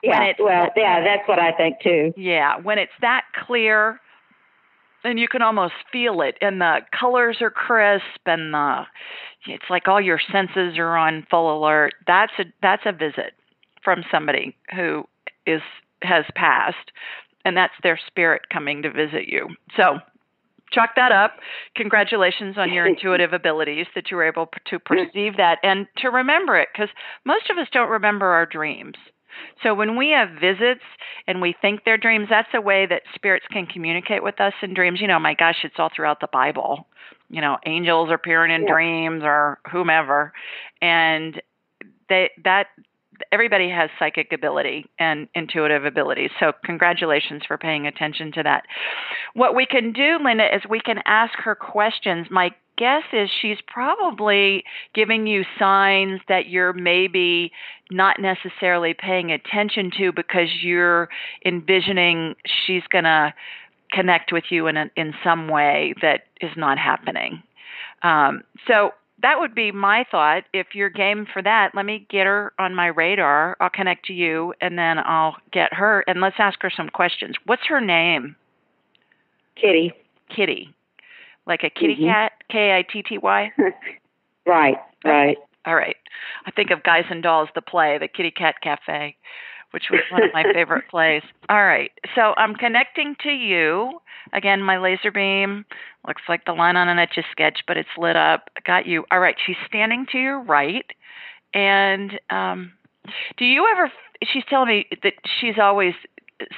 When 0.02 0.12
Yeah, 0.12 0.24
it's- 0.24 0.38
well, 0.38 0.70
yeah, 0.76 1.00
that's 1.02 1.26
what 1.26 1.38
I 1.38 1.52
think 1.52 1.80
too. 1.80 2.12
Yeah, 2.16 2.56
when 2.58 2.78
it's 2.78 2.92
that 3.00 3.24
clear, 3.34 4.00
and 5.02 5.18
you 5.18 5.28
can 5.28 5.42
almost 5.42 5.74
feel 5.90 6.20
it, 6.22 6.36
and 6.40 6.60
the 6.60 6.84
colors 6.92 7.40
are 7.40 7.50
crisp, 7.50 8.20
and 8.26 8.52
the 8.54 8.86
it's 9.46 9.68
like 9.68 9.88
all 9.88 10.00
your 10.00 10.18
senses 10.18 10.78
are 10.78 10.96
on 10.96 11.26
full 11.30 11.56
alert. 11.58 11.94
That's 12.06 12.32
a 12.38 12.44
that's 12.62 12.86
a 12.86 12.92
visit 12.92 13.34
from 13.82 14.04
somebody 14.10 14.56
who 14.74 15.06
is 15.46 15.62
has 16.02 16.24
passed, 16.34 16.92
and 17.44 17.56
that's 17.56 17.74
their 17.82 17.98
spirit 18.06 18.48
coming 18.50 18.82
to 18.82 18.90
visit 18.90 19.28
you. 19.28 19.56
So. 19.76 20.00
Chalk 20.74 20.90
that 20.96 21.12
up. 21.12 21.36
Congratulations 21.76 22.56
on 22.58 22.72
your 22.72 22.86
intuitive 22.86 23.32
abilities 23.32 23.86
that 23.94 24.10
you 24.10 24.16
were 24.16 24.26
able 24.26 24.48
to 24.66 24.78
perceive 24.78 25.36
that 25.36 25.58
and 25.62 25.86
to 25.98 26.08
remember 26.08 26.56
it 26.58 26.68
because 26.72 26.88
most 27.24 27.48
of 27.50 27.58
us 27.58 27.68
don't 27.72 27.88
remember 27.88 28.26
our 28.26 28.46
dreams. 28.46 28.96
So 29.62 29.74
when 29.74 29.96
we 29.96 30.10
have 30.10 30.30
visits 30.40 30.84
and 31.26 31.40
we 31.40 31.54
think 31.60 31.80
they're 31.84 31.98
dreams, 31.98 32.28
that's 32.30 32.48
a 32.54 32.60
way 32.60 32.86
that 32.86 33.02
spirits 33.14 33.46
can 33.50 33.66
communicate 33.66 34.22
with 34.22 34.40
us 34.40 34.52
in 34.62 34.74
dreams. 34.74 35.00
You 35.00 35.08
know, 35.08 35.18
my 35.18 35.34
gosh, 35.34 35.56
it's 35.64 35.74
all 35.78 35.90
throughout 35.94 36.20
the 36.20 36.28
Bible. 36.32 36.86
You 37.30 37.40
know, 37.40 37.58
angels 37.66 38.10
appearing 38.12 38.52
in 38.52 38.62
Yeah. 38.62 38.72
dreams 38.72 39.22
or 39.24 39.58
whomever, 39.70 40.32
and 40.80 41.40
they 42.08 42.30
that 42.44 42.68
everybody 43.32 43.68
has 43.70 43.90
psychic 43.98 44.32
ability 44.32 44.86
and 44.98 45.28
intuitive 45.34 45.84
ability. 45.84 46.30
So 46.40 46.52
congratulations 46.64 47.42
for 47.46 47.58
paying 47.58 47.86
attention 47.86 48.32
to 48.32 48.42
that. 48.42 48.64
What 49.34 49.54
we 49.54 49.66
can 49.66 49.92
do, 49.92 50.18
Linda, 50.22 50.54
is 50.54 50.62
we 50.68 50.80
can 50.80 50.98
ask 51.06 51.34
her 51.38 51.54
questions. 51.54 52.26
My 52.30 52.50
guess 52.76 53.04
is 53.12 53.30
she's 53.40 53.58
probably 53.66 54.64
giving 54.94 55.26
you 55.26 55.44
signs 55.58 56.20
that 56.28 56.48
you're 56.48 56.72
maybe 56.72 57.52
not 57.90 58.20
necessarily 58.20 58.94
paying 58.94 59.30
attention 59.30 59.90
to 59.98 60.12
because 60.12 60.48
you're 60.62 61.08
envisioning 61.44 62.34
she's 62.66 62.82
going 62.90 63.04
to 63.04 63.32
connect 63.92 64.32
with 64.32 64.44
you 64.50 64.66
in 64.66 64.76
a, 64.76 64.90
in 64.96 65.14
some 65.22 65.48
way 65.48 65.94
that 66.02 66.22
is 66.40 66.50
not 66.56 66.78
happening. 66.78 67.42
Um, 68.02 68.42
so 68.66 68.90
that 69.22 69.38
would 69.40 69.54
be 69.54 69.70
my 69.72 70.04
thought. 70.10 70.44
If 70.52 70.74
you're 70.74 70.90
game 70.90 71.26
for 71.32 71.40
that, 71.42 71.70
let 71.74 71.86
me 71.86 72.06
get 72.10 72.26
her 72.26 72.52
on 72.58 72.74
my 72.74 72.86
radar. 72.88 73.56
I'll 73.60 73.70
connect 73.70 74.06
to 74.06 74.12
you, 74.12 74.54
and 74.60 74.78
then 74.78 74.98
I'll 74.98 75.36
get 75.52 75.72
her, 75.74 76.04
and 76.06 76.20
let's 76.20 76.36
ask 76.38 76.60
her 76.62 76.70
some 76.70 76.88
questions. 76.88 77.36
What's 77.46 77.66
her 77.68 77.80
name? 77.80 78.36
Kitty. 79.56 79.92
Kitty, 80.34 80.74
like 81.46 81.62
a 81.64 81.70
kitty 81.70 81.96
Mhm. 81.96 82.10
cat, 82.12 82.32
K 82.50 82.74
I 82.76 82.82
T 82.82 83.02
T 83.02 83.18
Y. 83.18 83.52
Right, 84.46 84.76
right. 85.04 85.38
All 85.64 85.74
right. 85.74 85.96
I 86.44 86.50
think 86.50 86.70
of 86.70 86.82
Guys 86.82 87.06
and 87.08 87.22
Dolls, 87.22 87.48
the 87.54 87.62
play, 87.62 87.96
the 87.96 88.08
Kitty 88.08 88.30
Cat 88.30 88.56
Cafe, 88.60 89.16
which 89.74 89.90
was 89.90 90.00
one 90.12 90.22
of 90.22 90.30
my 90.32 90.44
favorite 90.54 90.84
plays. 90.88 91.22
All 91.48 91.64
right. 91.64 91.90
So 92.14 92.32
I'm 92.36 92.54
connecting 92.54 93.16
to 93.24 93.30
you. 93.30 94.00
Again, 94.32 94.62
my 94.62 94.78
laser 94.78 95.10
beam 95.10 95.64
looks 96.06 96.22
like 96.28 96.44
the 96.44 96.52
line 96.52 96.76
on 96.76 96.88
an 96.88 97.00
etch 97.00 97.18
a 97.18 97.22
sketch, 97.32 97.58
but 97.66 97.76
it's 97.76 97.88
lit 97.98 98.14
up. 98.14 98.50
Got 98.64 98.86
you. 98.86 99.04
All 99.10 99.18
right. 99.18 99.34
She's 99.44 99.56
standing 99.66 100.06
to 100.12 100.18
your 100.18 100.40
right. 100.40 100.86
And 101.54 102.12
um, 102.30 102.72
do 103.36 103.44
you 103.44 103.66
ever, 103.74 103.90
she's 104.22 104.44
telling 104.48 104.68
me 104.68 104.86
that 105.02 105.14
she's 105.40 105.56
always 105.60 105.94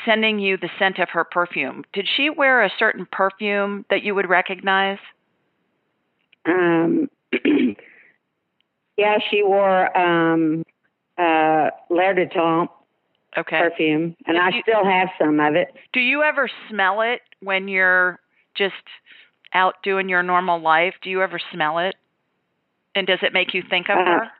sending 0.04 0.38
you 0.38 0.58
the 0.58 0.68
scent 0.78 0.98
of 0.98 1.08
her 1.08 1.24
perfume. 1.24 1.84
Did 1.94 2.06
she 2.18 2.28
wear 2.28 2.62
a 2.62 2.70
certain 2.78 3.06
perfume 3.10 3.86
that 3.88 4.02
you 4.02 4.14
would 4.14 4.28
recognize? 4.28 4.98
Um, 6.44 7.08
yeah, 8.98 9.16
she 9.30 9.42
wore 9.42 9.96
um, 9.96 10.64
uh, 11.16 11.70
L'air 11.88 12.12
du 12.12 12.26
Temps 12.28 12.70
Okay. 13.38 13.58
perfume, 13.58 14.16
and 14.26 14.38
I 14.38 14.48
you- 14.50 14.62
still 14.62 14.84
have 14.84 15.08
some 15.20 15.38
of 15.40 15.54
it. 15.54 15.68
Do 15.92 16.00
you 16.00 16.22
ever 16.22 16.48
smell 16.70 17.02
it 17.02 17.20
when 17.40 17.68
you're 17.68 18.18
just 18.54 18.74
out 19.52 19.74
doing 19.82 20.08
your 20.08 20.22
normal 20.22 20.60
life? 20.60 20.94
Do 21.02 21.10
you 21.10 21.22
ever 21.22 21.38
smell 21.52 21.78
it? 21.78 21.94
And 22.94 23.06
does 23.06 23.18
it 23.22 23.32
make 23.34 23.52
you 23.54 23.62
think 23.68 23.88
of 23.90 23.98
Uh, 23.98 24.04
her? 24.04 24.30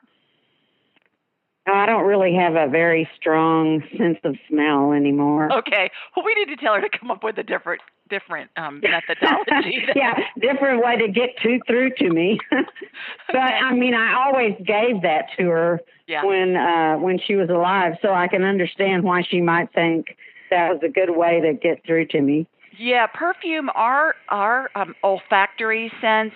I 1.69 1.85
don't 1.85 2.05
really 2.05 2.33
have 2.35 2.55
a 2.55 2.67
very 2.67 3.09
strong 3.19 3.83
sense 3.97 4.17
of 4.23 4.37
smell 4.49 4.93
anymore. 4.93 5.51
Okay. 5.51 5.91
Well, 6.15 6.25
we 6.25 6.33
need 6.35 6.45
to 6.45 6.55
tell 6.55 6.73
her 6.75 6.81
to 6.81 6.89
come 6.89 7.11
up 7.11 7.23
with 7.23 7.37
a 7.37 7.43
different 7.43 7.81
different 8.09 8.49
um, 8.55 8.79
methodology. 8.83 9.85
yeah, 9.93 10.17
different 10.39 10.81
way 10.83 10.95
to 10.97 11.09
get 11.09 11.37
to 11.43 11.59
through 11.67 11.89
to 11.97 12.09
me. 12.09 12.39
but 13.27 13.37
I 13.37 13.73
mean, 13.73 13.93
I 13.93 14.13
always 14.25 14.53
gave 14.65 15.01
that 15.01 15.25
to 15.37 15.49
her 15.49 15.81
yeah. 16.07 16.23
when 16.25 16.55
uh, 16.55 16.97
when 16.97 17.19
she 17.19 17.35
was 17.35 17.49
alive, 17.49 17.93
so 18.01 18.13
I 18.13 18.27
can 18.27 18.43
understand 18.43 19.03
why 19.03 19.21
she 19.23 19.41
might 19.41 19.71
think 19.73 20.15
that 20.49 20.69
was 20.69 20.79
a 20.83 20.89
good 20.89 21.11
way 21.11 21.41
to 21.41 21.53
get 21.53 21.85
through 21.85 22.07
to 22.07 22.21
me. 22.21 22.47
Yeah, 22.77 23.07
perfume, 23.07 23.69
our 23.75 24.15
our 24.29 24.69
um, 24.75 24.95
olfactory 25.03 25.91
sense 26.01 26.33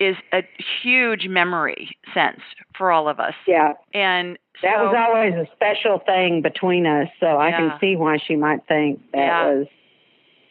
is 0.00 0.16
a 0.32 0.42
huge 0.82 1.28
memory 1.28 1.96
sense 2.12 2.40
for 2.76 2.90
all 2.90 3.08
of 3.08 3.20
us. 3.20 3.34
Yeah, 3.46 3.74
And 3.92 4.36
that 4.62 4.78
was 4.78 4.94
always 4.96 5.34
a 5.34 5.46
special 5.54 6.00
thing 6.04 6.42
between 6.42 6.84
us, 6.86 7.08
so 7.20 7.38
I 7.38 7.52
can 7.52 7.72
see 7.80 7.94
why 7.96 8.18
she 8.18 8.34
might 8.34 8.66
think 8.66 9.00
that 9.12 9.18
Yeah. 9.20 9.46
was. 9.46 9.66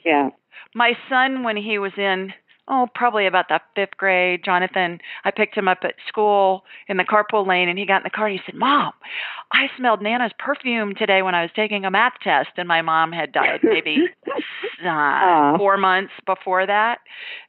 Yeah. 0.05 0.29
my 0.75 0.97
son 1.09 1.43
when 1.43 1.55
he 1.57 1.77
was 1.77 1.93
in 1.97 2.33
oh 2.67 2.87
probably 2.95 3.25
about 3.25 3.47
the 3.49 3.59
fifth 3.75 3.97
grade. 3.97 4.43
Jonathan 4.43 4.99
i 5.25 5.31
picked 5.31 5.55
him 5.55 5.67
up 5.67 5.79
at 5.83 5.95
school 6.07 6.63
in 6.87 6.97
the 6.97 7.03
carpool 7.03 7.45
lane 7.45 7.69
and 7.69 7.79
he 7.79 7.85
got 7.85 7.97
in 7.97 8.03
the 8.03 8.09
car 8.09 8.27
and 8.27 8.39
he 8.39 8.45
said 8.45 8.55
mom 8.55 8.91
i 9.51 9.67
smelled 9.77 10.01
nana's 10.01 10.31
perfume 10.39 10.93
today 10.95 11.21
when 11.21 11.35
i 11.35 11.41
was 11.41 11.51
taking 11.55 11.85
a 11.85 11.91
math 11.91 12.13
test 12.23 12.49
and 12.57 12.67
my 12.67 12.81
mom 12.81 13.11
had 13.11 13.31
died 13.31 13.59
maybe 13.63 13.97
uh, 14.85 15.57
four 15.57 15.77
months 15.77 16.13
before 16.25 16.65
that. 16.65 16.99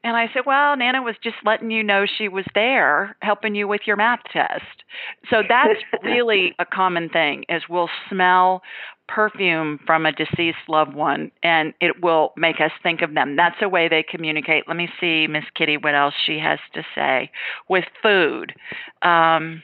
And 0.02 0.16
i 0.16 0.28
said 0.33 0.42
well 0.47 0.76
nana 0.76 1.02
was 1.02 1.16
just 1.23 1.37
letting 1.44 1.71
you 1.71 1.83
know 1.83 2.06
she 2.06 2.28
was 2.28 2.44
there 2.54 3.16
helping 3.21 3.54
you 3.54 3.68
with 3.68 3.83
your 3.87 3.97
math 3.97 4.21
test. 4.33 4.85
So 5.30 5.42
that's 5.49 5.80
really 6.02 6.54
a 6.59 6.64
common 6.64 7.09
thing 7.09 7.44
is 7.49 7.62
we'll 7.68 7.90
smell 8.09 8.62
perfume 9.08 9.78
from 9.87 10.06
a 10.06 10.12
deceased 10.12 10.58
loved 10.68 10.94
one 10.94 11.30
and 11.42 11.75
it 11.80 12.02
will 12.02 12.32
make 12.37 12.61
us 12.61 12.70
think 12.82 13.02
of 13.02 13.14
them. 13.14 13.37
That's 13.37 13.61
a 13.61 13.68
way 13.68 13.88
they 13.88 14.02
communicate. 14.02 14.64
Let 14.66 14.76
me 14.76 14.88
see, 15.00 15.26
Miss 15.26 15.44
Kitty, 15.54 15.76
what 15.76 15.94
else 15.94 16.14
she 16.25 16.38
has 16.38 16.58
to 16.75 16.82
say. 16.94 17.30
With 17.68 17.84
food. 18.02 18.54
Um, 19.02 19.62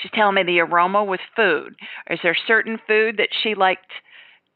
she's 0.00 0.12
telling 0.12 0.34
me 0.34 0.42
the 0.42 0.60
aroma 0.60 1.04
with 1.04 1.20
food. 1.34 1.74
Is 2.10 2.20
there 2.22 2.36
certain 2.46 2.78
food 2.86 3.16
that 3.18 3.30
she 3.42 3.54
liked 3.54 3.90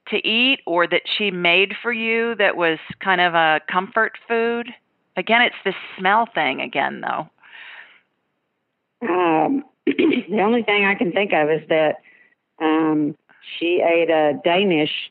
to 0.09 0.17
eat 0.17 0.61
or 0.67 0.87
that 0.87 1.03
she 1.17 1.31
made 1.31 1.73
for 1.83 1.93
you 1.93 2.35
that 2.37 2.57
was 2.57 2.79
kind 3.01 3.21
of 3.21 3.35
a 3.35 3.61
comfort 3.71 4.13
food? 4.29 4.69
Again, 5.17 5.43
it's 5.43 5.57
this 5.65 5.75
smell 5.99 6.29
thing 6.35 6.61
again, 6.61 7.01
though. 7.01 7.31
Um, 9.09 9.65
the 9.87 10.41
only 10.43 10.63
thing 10.63 10.85
I 10.85 10.95
can 10.95 11.13
think 11.13 11.33
of 11.33 11.49
is 11.51 11.67
that 11.69 11.97
um, 12.61 13.17
she 13.59 13.83
ate 13.83 14.11
a 14.11 14.41
Danish 14.45 15.11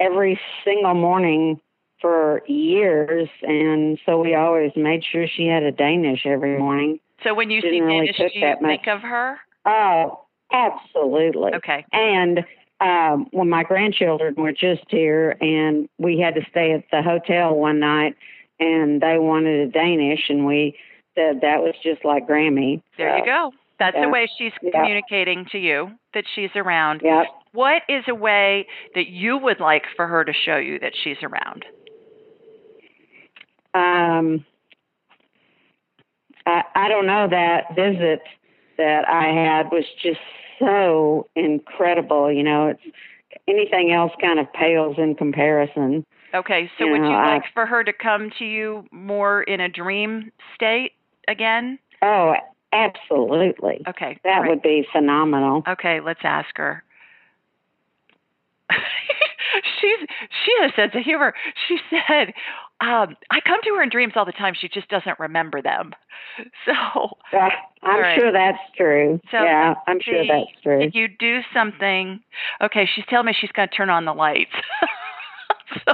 every 0.00 0.38
single 0.64 0.94
morning 0.94 1.60
for 2.00 2.42
years, 2.46 3.28
and 3.42 3.98
so 4.04 4.20
we 4.20 4.34
always 4.34 4.72
made 4.74 5.04
sure 5.04 5.26
she 5.28 5.46
had 5.46 5.62
a 5.62 5.72
Danish 5.72 6.26
every 6.26 6.58
morning. 6.58 6.98
So 7.22 7.34
when 7.34 7.50
you 7.50 7.60
Didn't 7.60 7.76
see 7.76 7.80
really 7.80 8.06
Danish, 8.06 8.16
do 8.18 8.38
you 8.38 8.46
that 8.46 8.60
think 8.60 8.88
of 8.88 9.00
her? 9.02 9.38
Oh, 9.64 10.24
absolutely. 10.52 11.54
Okay. 11.54 11.86
And 11.92 12.44
um, 12.80 13.28
when 13.30 13.48
my 13.48 13.62
grandchildren 13.62 14.34
were 14.36 14.52
just 14.52 14.82
here, 14.88 15.36
and 15.40 15.88
we 15.98 16.18
had 16.18 16.34
to 16.34 16.42
stay 16.50 16.72
at 16.72 16.84
the 16.90 17.02
hotel 17.02 17.54
one 17.54 17.78
night, 17.78 18.16
and 18.58 19.00
they 19.00 19.18
wanted 19.18 19.68
a 19.68 19.70
Danish, 19.70 20.28
and 20.28 20.44
we 20.44 20.76
said 21.14 21.42
that 21.42 21.62
was 21.62 21.74
just 21.82 22.04
like 22.04 22.26
Grammy. 22.26 22.82
There 22.98 23.18
you 23.18 23.24
go. 23.24 23.52
That's 23.82 23.96
yeah. 23.96 24.02
the 24.04 24.10
way 24.10 24.30
she's 24.38 24.52
Yeah. 24.62 24.70
communicating 24.70 25.44
to 25.50 25.58
you 25.58 25.90
that 26.14 26.22
she's 26.36 26.50
around. 26.54 27.00
Yep. 27.02 27.26
What 27.50 27.82
is 27.88 28.04
a 28.06 28.14
way 28.14 28.68
that 28.94 29.08
you 29.08 29.36
would 29.38 29.58
like 29.58 29.82
for 29.96 30.06
her 30.06 30.24
to 30.24 30.32
show 30.32 30.56
you 30.56 30.78
that 30.78 30.92
she's 31.02 31.16
around? 31.20 31.64
Um, 33.74 34.44
I, 36.46 36.62
I 36.76 36.88
don't 36.88 37.06
know. 37.06 37.26
That 37.28 37.74
visit 37.74 38.20
that 38.78 39.08
I 39.08 39.32
had 39.34 39.72
was 39.72 39.84
just 40.00 40.20
so 40.60 41.26
incredible. 41.34 42.30
You 42.30 42.44
know, 42.44 42.68
it's 42.68 42.82
anything 43.48 43.92
else 43.92 44.12
kind 44.20 44.38
of 44.38 44.46
pales 44.52 44.94
in 44.96 45.16
comparison. 45.16 46.04
Okay, 46.34 46.70
so 46.78 46.84
You 46.84 46.92
would 46.92 47.00
know, 47.00 47.10
you 47.10 47.16
I- 47.16 47.34
like 47.34 47.44
for 47.52 47.66
her 47.66 47.82
to 47.82 47.92
come 47.92 48.30
to 48.38 48.44
you 48.44 48.84
more 48.92 49.42
in 49.42 49.60
a 49.60 49.68
dream 49.68 50.30
state 50.54 50.92
again? 51.26 51.80
Oh, 52.00 52.34
absolutely. 52.72 53.82
Okay. 53.88 54.18
That 54.24 54.38
right. 54.40 54.50
would 54.50 54.62
be 54.62 54.86
phenomenal. 54.92 55.62
Okay, 55.68 56.00
let's 56.00 56.20
ask 56.22 56.48
her. 56.56 56.82
She's 59.80 60.08
she 60.44 60.52
has 60.60 60.72
a 60.72 60.76
sense 60.76 60.92
of 60.94 61.02
humor. 61.02 61.34
She 61.68 61.78
said, 61.90 62.32
um, 62.80 63.16
"I 63.30 63.40
come 63.44 63.60
to 63.64 63.74
her 63.76 63.82
in 63.82 63.90
dreams 63.90 64.14
all 64.16 64.24
the 64.24 64.32
time. 64.32 64.54
She 64.58 64.68
just 64.68 64.88
doesn't 64.88 65.18
remember 65.18 65.60
them." 65.62 65.92
So, 66.64 66.72
Uh, 67.36 67.50
I'm 67.82 68.00
right. 68.00 68.18
sure 68.18 68.32
that's 68.32 68.58
true. 68.74 69.20
So, 69.30 69.42
yeah, 69.42 69.74
I'm 69.86 70.00
sure 70.00 70.24
that's 70.26 70.48
true. 70.62 70.80
if 70.80 70.94
you 70.94 71.06
do 71.06 71.40
something, 71.52 72.20
okay, 72.62 72.88
she's 72.94 73.04
telling 73.10 73.26
me 73.26 73.34
she's 73.38 73.52
going 73.52 73.68
to 73.68 73.74
turn 73.74 73.90
on 73.90 74.06
the 74.06 74.14
lights. 74.14 74.54
so, 75.84 75.92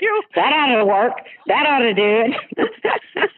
you, 0.00 0.22
that 0.34 0.52
ought 0.52 0.76
to 0.76 0.84
work. 0.84 1.14
That 1.46 1.66
ought 1.66 1.78
to 1.78 1.94
do 1.94 2.02
it. 2.02 2.68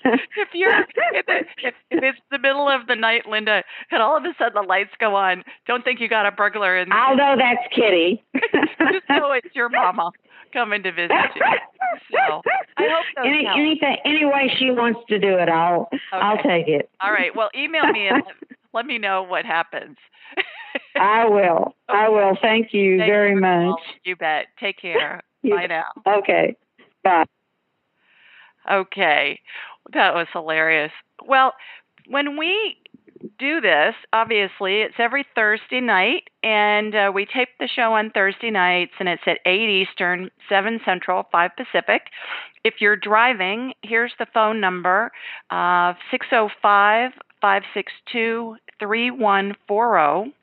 if 0.36 0.48
you're 0.52 0.80
if, 0.80 0.88
it, 1.28 1.46
if, 1.58 1.74
if 1.90 2.02
it's 2.02 2.18
the 2.30 2.38
middle 2.38 2.68
of 2.68 2.86
the 2.86 2.96
night, 2.96 3.26
Linda, 3.28 3.62
and 3.90 4.02
all 4.02 4.16
of 4.16 4.24
a 4.24 4.34
sudden 4.38 4.54
the 4.54 4.66
lights 4.66 4.90
go 4.98 5.14
on, 5.14 5.44
don't 5.66 5.84
think 5.84 6.00
you 6.00 6.08
got 6.08 6.26
a 6.26 6.32
burglar 6.32 6.76
in. 6.76 6.92
I'll 6.92 7.16
know 7.16 7.36
that's 7.36 7.66
Kitty. 7.74 8.22
Just 8.34 9.08
know 9.08 9.32
it's 9.32 9.54
your 9.54 9.68
mama 9.68 10.10
coming 10.52 10.82
to 10.82 10.92
visit 10.92 11.10
you. 11.34 11.42
So 12.12 12.42
I 12.76 12.88
hope 12.90 13.04
those 13.16 13.26
Any, 13.26 13.46
anything, 13.46 13.96
any 14.04 14.24
way 14.24 14.50
she 14.58 14.70
wants 14.70 15.00
to 15.08 15.18
do 15.18 15.36
it, 15.38 15.48
I'll, 15.48 15.88
I'll 16.12 16.38
take 16.38 16.68
it. 16.68 16.88
All 17.00 17.12
right. 17.12 17.34
Well, 17.34 17.50
email 17.56 17.86
me 17.86 18.08
and 18.08 18.22
let, 18.72 18.86
me 18.86 18.98
know 18.98 19.22
what 19.22 19.44
happens. 19.44 19.96
I 20.96 21.26
will. 21.26 21.74
I 21.88 22.08
will. 22.08 22.36
Thank 22.40 22.72
you 22.72 22.98
Thank 22.98 23.10
very 23.10 23.34
you 23.34 23.40
much. 23.40 23.80
You 24.04 24.16
bet. 24.16 24.46
Take 24.58 24.80
care. 24.80 25.22
Bye 25.50 25.66
now. 25.66 25.84
Okay. 26.06 26.56
Bye. 27.02 27.24
Okay. 28.70 29.40
That 29.92 30.14
was 30.14 30.26
hilarious. 30.32 30.92
Well, 31.26 31.52
when 32.08 32.38
we 32.38 32.76
do 33.38 33.60
this, 33.60 33.94
obviously, 34.12 34.82
it's 34.82 34.94
every 34.98 35.24
Thursday 35.34 35.80
night, 35.80 36.24
and 36.42 36.94
uh, 36.94 37.12
we 37.14 37.26
tape 37.26 37.48
the 37.58 37.68
show 37.68 37.94
on 37.94 38.10
Thursday 38.10 38.50
nights, 38.50 38.92
and 38.98 39.08
it's 39.08 39.22
at 39.26 39.38
8 39.46 39.68
Eastern, 39.68 40.30
7 40.48 40.80
Central, 40.84 41.24
5 41.32 41.50
Pacific. 41.56 42.02
If 42.64 42.74
you're 42.80 42.96
driving, 42.96 43.74
here's 43.82 44.12
the 44.18 44.26
phone 44.32 44.60
number 44.60 45.10
uh, 45.50 45.94
605 46.10 47.12
562 47.40 48.56
3140. 48.78 50.34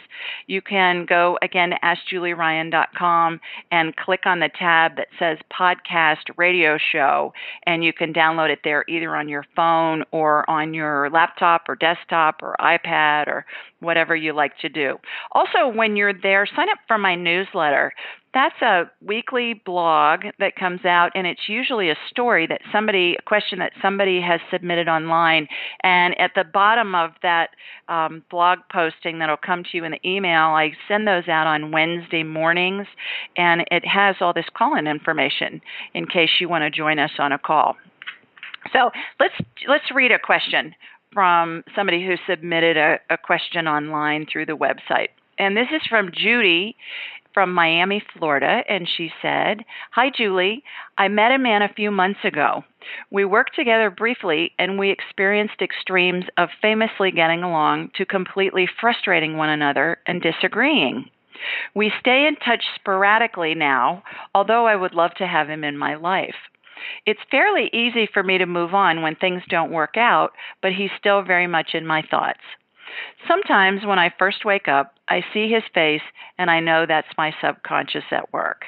You 0.46 0.60
can 0.60 1.06
go 1.06 1.38
again 1.42 1.70
to 1.70 1.78
askjulieryan.com 1.82 3.40
and 3.70 3.96
click 3.96 4.20
on 4.26 4.40
the 4.40 4.50
tab 4.58 4.96
that 4.96 5.08
says 5.18 5.38
podcast 5.52 6.36
radio 6.36 6.78
show 6.92 7.32
and 7.66 7.84
you 7.84 7.92
can 7.92 8.12
download 8.12 8.50
it 8.50 8.60
there 8.64 8.84
either 8.88 9.14
on 9.14 9.28
your 9.28 9.44
phone 9.54 10.04
or 10.10 10.48
on 10.50 10.74
your 10.74 11.08
laptop 11.10 11.62
or 11.68 11.76
desktop 11.76 12.42
or 12.42 12.56
iPad 12.60 13.28
or 13.28 13.46
whatever 13.80 14.16
you 14.16 14.32
like 14.32 14.58
to 14.58 14.68
do. 14.68 14.98
Also, 15.32 15.68
when 15.74 15.96
you're 15.96 16.12
there, 16.12 16.46
sign 16.56 16.68
up 16.68 16.78
for 16.88 16.98
my 16.98 17.14
newsletter. 17.14 17.92
That's 18.34 18.60
a 18.62 18.90
weekly 19.00 19.62
blog 19.64 20.22
that 20.40 20.56
comes 20.56 20.84
out, 20.84 21.12
and 21.14 21.24
it's 21.24 21.48
usually 21.48 21.88
a 21.88 21.96
story 22.10 22.48
that 22.48 22.60
somebody, 22.72 23.14
a 23.16 23.22
question 23.22 23.60
that 23.60 23.70
somebody 23.80 24.20
has 24.20 24.40
submitted 24.50 24.88
online. 24.88 25.46
And 25.84 26.18
at 26.18 26.32
the 26.34 26.42
bottom 26.42 26.96
of 26.96 27.12
that 27.22 27.50
um, 27.88 28.24
blog 28.32 28.58
posting 28.72 29.20
that'll 29.20 29.36
come 29.36 29.62
to 29.62 29.68
you 29.76 29.84
in 29.84 29.92
the 29.92 30.08
email, 30.08 30.48
I 30.48 30.72
send 30.88 31.06
those 31.06 31.28
out 31.28 31.46
on 31.46 31.70
Wednesday 31.70 32.24
mornings, 32.24 32.88
and 33.36 33.64
it 33.70 33.86
has 33.86 34.16
all 34.20 34.32
this 34.32 34.46
call 34.56 34.76
in 34.76 34.88
information 34.88 35.60
in 35.94 36.06
case 36.06 36.30
you 36.40 36.48
want 36.48 36.62
to 36.62 36.70
join 36.70 36.98
us 36.98 37.12
on 37.20 37.30
a 37.30 37.38
call. 37.38 37.76
So 38.72 38.90
let's 39.20 39.34
let's 39.68 39.84
read 39.94 40.10
a 40.10 40.18
question 40.18 40.74
from 41.12 41.62
somebody 41.76 42.04
who 42.04 42.16
submitted 42.28 42.76
a, 42.76 42.98
a 43.10 43.16
question 43.16 43.68
online 43.68 44.26
through 44.30 44.46
the 44.46 44.56
website. 44.56 45.08
And 45.38 45.56
this 45.56 45.68
is 45.72 45.82
from 45.88 46.10
Judy 46.12 46.76
from 47.34 47.52
Miami, 47.52 48.02
Florida, 48.16 48.62
and 48.68 48.88
she 48.88 49.10
said, 49.20 49.64
Hi, 49.90 50.10
Julie. 50.16 50.62
I 50.96 51.08
met 51.08 51.32
a 51.32 51.38
man 51.38 51.60
a 51.62 51.74
few 51.74 51.90
months 51.90 52.20
ago. 52.24 52.64
We 53.10 53.24
worked 53.24 53.56
together 53.56 53.90
briefly, 53.90 54.52
and 54.58 54.78
we 54.78 54.90
experienced 54.90 55.60
extremes 55.60 56.24
of 56.38 56.48
famously 56.62 57.10
getting 57.10 57.42
along 57.42 57.90
to 57.96 58.06
completely 58.06 58.68
frustrating 58.80 59.36
one 59.36 59.48
another 59.48 59.98
and 60.06 60.22
disagreeing. 60.22 61.10
We 61.74 61.92
stay 62.00 62.26
in 62.26 62.36
touch 62.36 62.62
sporadically 62.76 63.54
now, 63.54 64.04
although 64.34 64.66
I 64.66 64.76
would 64.76 64.94
love 64.94 65.14
to 65.18 65.26
have 65.26 65.50
him 65.50 65.64
in 65.64 65.76
my 65.76 65.96
life. 65.96 66.36
It's 67.06 67.20
fairly 67.30 67.70
easy 67.72 68.06
for 68.12 68.22
me 68.22 68.38
to 68.38 68.46
move 68.46 68.74
on 68.74 69.02
when 69.02 69.16
things 69.16 69.42
don't 69.48 69.72
work 69.72 69.96
out, 69.96 70.32
but 70.62 70.72
he's 70.72 70.90
still 70.98 71.22
very 71.22 71.46
much 71.46 71.74
in 71.74 71.86
my 71.86 72.02
thoughts. 72.02 72.40
Sometimes 73.28 73.84
when 73.84 73.98
I 73.98 74.12
first 74.18 74.44
wake 74.44 74.68
up, 74.68 74.94
I 75.08 75.24
see 75.32 75.50
his 75.50 75.62
face 75.74 76.02
and 76.38 76.50
I 76.50 76.60
know 76.60 76.86
that's 76.86 77.08
my 77.18 77.34
subconscious 77.40 78.04
at 78.10 78.32
work. 78.32 78.66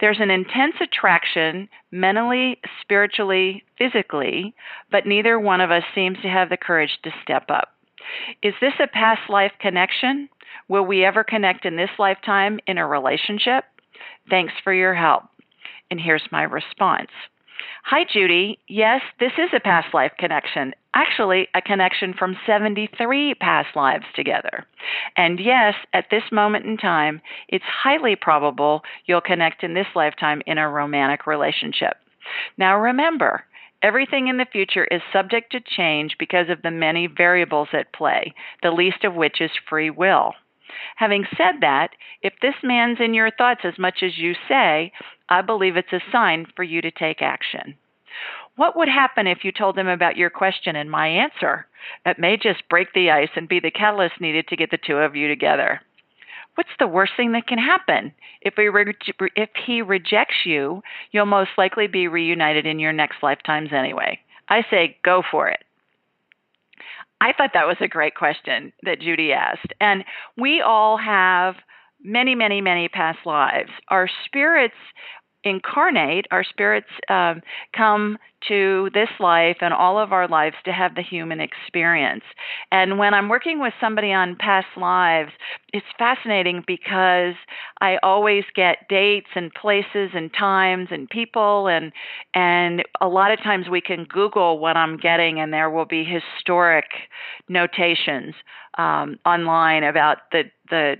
There's 0.00 0.20
an 0.20 0.30
intense 0.30 0.76
attraction 0.80 1.68
mentally, 1.90 2.58
spiritually, 2.80 3.64
physically, 3.76 4.54
but 4.90 5.06
neither 5.06 5.38
one 5.38 5.60
of 5.60 5.70
us 5.70 5.82
seems 5.94 6.18
to 6.22 6.28
have 6.28 6.48
the 6.48 6.56
courage 6.56 6.98
to 7.02 7.10
step 7.22 7.44
up. 7.50 7.74
Is 8.42 8.54
this 8.60 8.74
a 8.80 8.86
past 8.86 9.28
life 9.28 9.52
connection? 9.60 10.28
Will 10.68 10.84
we 10.84 11.04
ever 11.04 11.24
connect 11.24 11.64
in 11.64 11.76
this 11.76 11.90
lifetime 11.98 12.60
in 12.66 12.78
a 12.78 12.86
relationship? 12.86 13.64
Thanks 14.30 14.54
for 14.62 14.72
your 14.72 14.94
help. 14.94 15.24
And 15.90 16.00
here's 16.00 16.26
my 16.30 16.42
response. 16.42 17.10
Hi, 17.90 18.04
Judy. 18.04 18.58
Yes, 18.68 19.00
this 19.18 19.32
is 19.38 19.48
a 19.56 19.60
past 19.60 19.94
life 19.94 20.12
connection. 20.18 20.74
Actually, 20.92 21.48
a 21.54 21.62
connection 21.62 22.12
from 22.12 22.36
73 22.46 23.34
past 23.36 23.74
lives 23.74 24.04
together. 24.14 24.66
And 25.16 25.40
yes, 25.40 25.72
at 25.94 26.04
this 26.10 26.24
moment 26.30 26.66
in 26.66 26.76
time, 26.76 27.22
it's 27.48 27.64
highly 27.64 28.14
probable 28.14 28.82
you'll 29.06 29.22
connect 29.22 29.64
in 29.64 29.72
this 29.72 29.86
lifetime 29.96 30.42
in 30.46 30.58
a 30.58 30.68
romantic 30.68 31.26
relationship. 31.26 31.96
Now, 32.58 32.78
remember, 32.78 33.44
Everything 33.80 34.26
in 34.26 34.38
the 34.38 34.46
future 34.50 34.84
is 34.90 35.00
subject 35.12 35.52
to 35.52 35.60
change 35.60 36.16
because 36.18 36.48
of 36.50 36.62
the 36.62 36.70
many 36.72 37.06
variables 37.06 37.68
at 37.72 37.92
play, 37.92 38.34
the 38.60 38.72
least 38.72 39.04
of 39.04 39.14
which 39.14 39.40
is 39.40 39.52
free 39.70 39.88
will. 39.88 40.32
Having 40.96 41.26
said 41.36 41.60
that, 41.60 41.90
if 42.22 42.34
this 42.40 42.54
man's 42.62 42.98
in 43.00 43.14
your 43.14 43.30
thoughts 43.30 43.60
as 43.64 43.78
much 43.78 44.02
as 44.02 44.18
you 44.18 44.34
say, 44.48 44.92
I 45.28 45.42
believe 45.42 45.76
it's 45.76 45.92
a 45.92 46.00
sign 46.12 46.46
for 46.56 46.62
you 46.62 46.80
to 46.82 46.90
take 46.90 47.22
action. 47.22 47.74
What 48.56 48.76
would 48.76 48.88
happen 48.88 49.26
if 49.26 49.44
you 49.44 49.52
told 49.52 49.78
him 49.78 49.86
about 49.86 50.16
your 50.16 50.30
question 50.30 50.74
and 50.74 50.90
my 50.90 51.06
answer? 51.06 51.66
It 52.04 52.18
may 52.18 52.36
just 52.36 52.68
break 52.68 52.92
the 52.92 53.10
ice 53.10 53.30
and 53.36 53.48
be 53.48 53.60
the 53.60 53.70
catalyst 53.70 54.20
needed 54.20 54.48
to 54.48 54.56
get 54.56 54.70
the 54.70 54.78
two 54.84 54.96
of 54.96 55.14
you 55.14 55.28
together. 55.28 55.80
What's 56.56 56.68
the 56.80 56.88
worst 56.88 57.12
thing 57.16 57.32
that 57.32 57.46
can 57.46 57.58
happen? 57.58 58.12
If, 58.42 58.58
re- 58.58 58.96
if 59.36 59.50
he 59.64 59.80
rejects 59.80 60.44
you, 60.44 60.82
you'll 61.12 61.26
most 61.26 61.50
likely 61.56 61.86
be 61.86 62.08
reunited 62.08 62.66
in 62.66 62.80
your 62.80 62.92
next 62.92 63.22
lifetimes 63.22 63.70
anyway. 63.72 64.18
I 64.48 64.64
say 64.68 64.96
go 65.04 65.22
for 65.30 65.48
it. 65.48 65.60
I 67.20 67.32
thought 67.32 67.50
that 67.54 67.66
was 67.66 67.76
a 67.80 67.88
great 67.88 68.14
question 68.14 68.72
that 68.82 69.00
Judy 69.00 69.32
asked. 69.32 69.72
And 69.80 70.04
we 70.36 70.60
all 70.60 70.96
have 70.96 71.56
many, 72.02 72.34
many, 72.34 72.60
many 72.60 72.88
past 72.88 73.18
lives. 73.24 73.70
Our 73.88 74.08
spirits 74.24 74.74
incarnate, 75.44 76.26
our 76.30 76.44
spirits 76.44 76.88
um, 77.08 77.42
come 77.76 78.18
to 78.48 78.88
this 78.94 79.08
life 79.18 79.56
and 79.60 79.74
all 79.74 79.98
of 79.98 80.12
our 80.12 80.28
lives 80.28 80.56
to 80.64 80.72
have 80.72 80.94
the 80.94 81.02
human 81.02 81.40
experience. 81.40 82.22
And 82.70 82.98
when 82.98 83.14
I'm 83.14 83.28
working 83.28 83.60
with 83.60 83.72
somebody 83.80 84.12
on 84.12 84.36
past 84.36 84.68
lives, 84.76 85.32
it's 85.72 85.86
fascinating 85.98 86.62
because 86.66 87.34
I 87.80 87.98
always 88.02 88.44
get 88.54 88.88
dates 88.88 89.28
and 89.34 89.52
places 89.54 90.10
and 90.14 90.32
times 90.32 90.88
and 90.90 91.08
people 91.08 91.66
and 91.66 91.92
and 92.34 92.84
a 93.00 93.08
lot 93.08 93.32
of 93.32 93.42
times 93.42 93.68
we 93.68 93.80
can 93.80 94.04
Google 94.04 94.58
what 94.58 94.76
I'm 94.76 94.96
getting 94.96 95.40
and 95.40 95.52
there 95.52 95.70
will 95.70 95.86
be 95.86 96.04
historic 96.04 96.86
notations 97.48 98.34
um, 98.76 99.18
online 99.26 99.82
about 99.82 100.18
the 100.30 100.44
the 100.70 100.96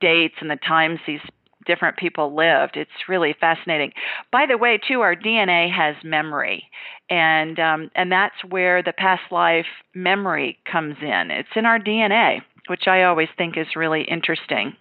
dates 0.00 0.36
and 0.40 0.50
the 0.50 0.56
times 0.56 0.98
these 1.06 1.20
different 1.66 1.96
people 1.96 2.34
lived. 2.34 2.76
It's 2.76 2.90
really 3.08 3.34
fascinating. 3.38 3.92
By 4.32 4.46
the 4.46 4.58
way, 4.58 4.78
too, 4.86 5.00
our 5.00 5.14
DNA 5.14 5.70
has 5.72 5.96
memory, 6.04 6.64
and 7.08 7.58
um, 7.58 7.90
and 7.94 8.10
that's 8.10 8.44
where 8.48 8.82
the 8.82 8.92
past 8.92 9.22
life 9.30 9.66
memory 9.94 10.58
comes 10.70 10.96
in. 11.02 11.30
It's 11.30 11.48
in 11.56 11.66
our 11.66 11.78
DNA, 11.78 12.40
which 12.68 12.86
I 12.86 13.04
always 13.04 13.28
think 13.36 13.56
is 13.56 13.76
really 13.76 14.02
interesting. 14.02 14.74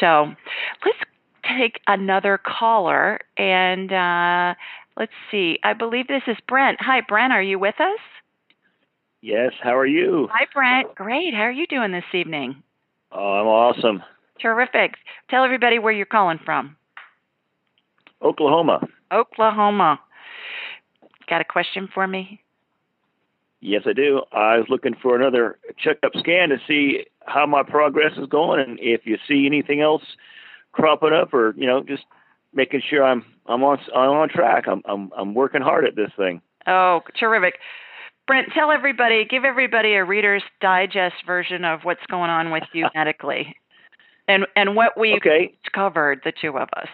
So, 0.00 0.34
let's 0.84 0.98
take 1.58 1.80
another 1.86 2.38
caller, 2.38 3.20
and 3.36 3.92
uh, 3.92 4.54
let's 4.96 5.12
see. 5.30 5.58
I 5.62 5.72
believe 5.72 6.08
this 6.08 6.22
is 6.26 6.36
Brent. 6.48 6.78
Hi, 6.80 7.00
Brent. 7.06 7.32
Are 7.32 7.42
you 7.42 7.58
with 7.58 7.80
us? 7.80 8.00
Yes. 9.22 9.52
How 9.62 9.76
are 9.76 9.86
you? 9.86 10.28
Hi, 10.32 10.46
Brent. 10.52 10.94
Great. 10.94 11.34
How 11.34 11.42
are 11.42 11.52
you 11.52 11.66
doing 11.66 11.92
this 11.92 12.04
evening? 12.14 12.62
Oh, 13.10 13.18
I'm 13.18 13.46
awesome. 13.46 14.02
Terrific. 14.40 14.94
Tell 15.30 15.44
everybody 15.44 15.78
where 15.78 15.92
you're 15.92 16.06
calling 16.06 16.38
from. 16.44 16.76
Oklahoma. 18.22 18.80
Oklahoma. 19.12 20.00
Got 21.28 21.40
a 21.40 21.44
question 21.44 21.88
for 21.92 22.06
me? 22.06 22.40
Yes, 23.60 23.82
I 23.86 23.92
do. 23.92 24.22
I 24.32 24.58
was 24.58 24.66
looking 24.68 24.94
for 25.02 25.16
another 25.16 25.58
checkup 25.82 26.12
scan 26.18 26.50
to 26.50 26.58
see 26.68 27.06
how 27.26 27.46
my 27.46 27.62
progress 27.62 28.12
is 28.16 28.26
going, 28.26 28.60
and 28.60 28.78
if 28.80 29.02
you 29.04 29.18
see 29.26 29.46
anything 29.46 29.80
else 29.80 30.02
cropping 30.72 31.12
up, 31.12 31.32
or 31.32 31.54
you 31.56 31.66
know, 31.66 31.82
just 31.82 32.04
making 32.52 32.82
sure 32.88 33.02
I'm 33.02 33.24
I'm 33.46 33.64
on 33.64 33.78
I'm 33.94 34.10
on 34.10 34.28
track. 34.28 34.64
I'm 34.68 34.82
I'm 34.84 35.10
I'm 35.16 35.34
working 35.34 35.62
hard 35.62 35.84
at 35.84 35.96
this 35.96 36.10
thing. 36.16 36.42
Oh, 36.66 37.00
terrific. 37.18 37.54
Brent, 38.26 38.48
tell 38.52 38.70
everybody, 38.70 39.24
give 39.24 39.44
everybody 39.44 39.94
a 39.94 40.04
Reader's 40.04 40.42
Digest 40.60 41.14
version 41.26 41.64
of 41.64 41.80
what's 41.84 42.04
going 42.10 42.30
on 42.30 42.50
with 42.50 42.64
you 42.72 42.86
medically 42.94 43.56
and 44.28 44.46
and 44.54 44.76
what 44.76 44.98
we 44.98 45.14
okay. 45.16 45.54
covered, 45.72 46.20
the 46.24 46.32
two 46.32 46.56
of 46.56 46.68
us. 46.76 46.88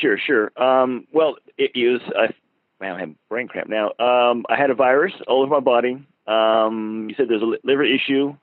Sure, 0.00 0.18
sure. 0.18 0.50
Um, 0.60 1.06
well, 1.12 1.36
it 1.58 1.72
was. 1.74 2.00
I, 2.16 2.34
man, 2.82 2.96
I 2.96 3.00
have 3.00 3.10
brain 3.28 3.48
cramp 3.48 3.68
now. 3.68 3.88
Um, 3.98 4.44
I 4.48 4.56
had 4.56 4.70
a 4.70 4.74
virus 4.74 5.12
all 5.28 5.42
over 5.42 5.54
my 5.54 5.60
body. 5.60 6.04
Um, 6.26 7.06
you 7.08 7.14
said 7.16 7.28
there's 7.28 7.42
a 7.42 7.56
liver 7.64 7.84
issue, 7.84 8.34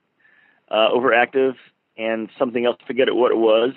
uh, 0.69 0.89
overactive, 0.93 1.55
and 1.97 2.29
something 2.37 2.65
else. 2.65 2.77
Forget 2.85 3.13
what 3.13 3.31
it 3.31 3.37
was. 3.37 3.73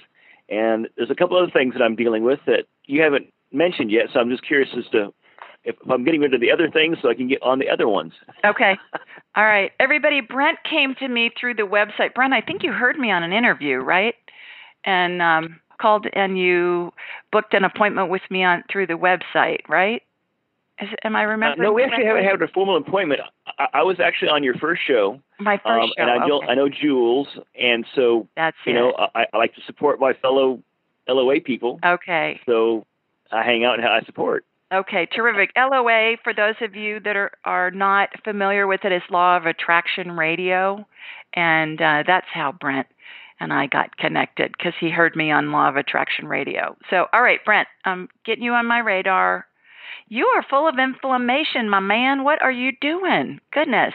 And 0.48 0.88
there's 0.96 1.10
a 1.10 1.14
couple 1.14 1.38
other 1.38 1.50
things 1.50 1.74
that 1.74 1.82
I'm 1.82 1.96
dealing 1.96 2.22
with 2.22 2.40
that 2.46 2.66
you 2.84 3.00
haven't 3.00 3.32
mentioned 3.50 3.90
yet. 3.90 4.08
So 4.12 4.20
I'm 4.20 4.28
just 4.28 4.46
curious 4.46 4.68
as 4.76 4.84
to 4.92 5.12
if 5.64 5.76
I'm 5.90 6.04
getting 6.04 6.20
rid 6.20 6.34
of 6.34 6.40
the 6.40 6.50
other 6.50 6.70
things 6.70 6.98
so 7.00 7.08
I 7.08 7.14
can 7.14 7.28
get 7.28 7.42
on 7.42 7.58
the 7.58 7.68
other 7.68 7.88
ones. 7.88 8.12
Okay. 8.44 8.76
All 9.36 9.44
right. 9.44 9.72
Everybody, 9.80 10.20
Brent 10.20 10.58
came 10.68 10.94
to 10.96 11.08
me 11.08 11.30
through 11.38 11.54
the 11.54 11.62
website. 11.62 12.14
Brent, 12.14 12.32
I 12.32 12.40
think 12.40 12.62
you 12.62 12.72
heard 12.72 12.98
me 12.98 13.10
on 13.10 13.22
an 13.22 13.32
interview, 13.32 13.78
right? 13.78 14.14
And 14.84 15.22
um, 15.22 15.60
called 15.80 16.06
and 16.12 16.38
you 16.38 16.92
booked 17.32 17.54
an 17.54 17.64
appointment 17.64 18.10
with 18.10 18.22
me 18.30 18.44
on 18.44 18.64
through 18.70 18.86
the 18.86 18.94
website, 18.94 19.68
right? 19.68 20.02
Is, 20.80 20.88
am 21.04 21.14
I 21.14 21.22
remembering? 21.22 21.60
Uh, 21.60 21.70
no, 21.70 21.72
we 21.72 21.84
actually 21.84 22.06
haven't 22.06 22.24
had 22.24 22.42
a 22.42 22.48
formal 22.48 22.76
appointment. 22.76 23.20
I, 23.58 23.66
I, 23.74 23.82
was 23.82 24.00
actually 24.00 24.30
on 24.30 24.42
your 24.42 24.54
first 24.54 24.82
show. 24.86 25.20
My 25.38 25.56
first 25.58 25.68
um, 25.68 25.88
show. 25.96 26.02
And 26.02 26.10
I, 26.10 26.24
okay. 26.24 26.46
I 26.48 26.54
know 26.54 26.68
Jules, 26.68 27.28
and 27.58 27.86
so 27.94 28.28
that's 28.36 28.56
you 28.66 28.72
it. 28.72 28.74
know 28.74 28.92
I, 29.14 29.26
I 29.32 29.36
like 29.36 29.54
to 29.54 29.60
support 29.66 30.00
my 30.00 30.14
fellow 30.14 30.62
LOA 31.08 31.40
people. 31.40 31.78
Okay. 31.84 32.40
So 32.46 32.86
I 33.30 33.42
hang 33.42 33.64
out 33.64 33.78
and 33.78 33.86
I 33.86 34.00
support. 34.04 34.44
Okay, 34.74 35.06
terrific. 35.06 35.52
LOA, 35.56 36.16
for 36.24 36.34
those 36.34 36.56
of 36.60 36.74
you 36.74 36.98
that 37.00 37.14
are, 37.14 37.30
are 37.44 37.70
not 37.70 38.08
familiar 38.24 38.66
with 38.66 38.84
it, 38.84 38.90
is 38.90 39.02
Law 39.08 39.36
of 39.36 39.46
Attraction 39.46 40.16
Radio. 40.16 40.84
And 41.34 41.80
uh, 41.80 42.02
that's 42.04 42.26
how 42.32 42.50
Brent 42.52 42.88
and 43.38 43.52
I 43.52 43.66
got 43.68 43.96
connected 43.96 44.52
because 44.56 44.72
he 44.80 44.90
heard 44.90 45.14
me 45.14 45.30
on 45.30 45.52
Law 45.52 45.68
of 45.68 45.76
Attraction 45.76 46.26
Radio. 46.26 46.76
So, 46.90 47.06
all 47.12 47.22
right, 47.22 47.38
Brent, 47.44 47.68
I'm 47.84 48.08
getting 48.24 48.42
you 48.42 48.52
on 48.52 48.66
my 48.66 48.80
radar. 48.80 49.46
You 50.08 50.26
are 50.26 50.44
full 50.48 50.68
of 50.68 50.78
inflammation, 50.78 51.70
my 51.70 51.80
man. 51.80 52.24
What 52.24 52.42
are 52.42 52.52
you 52.52 52.72
doing? 52.80 53.40
Goodness. 53.52 53.94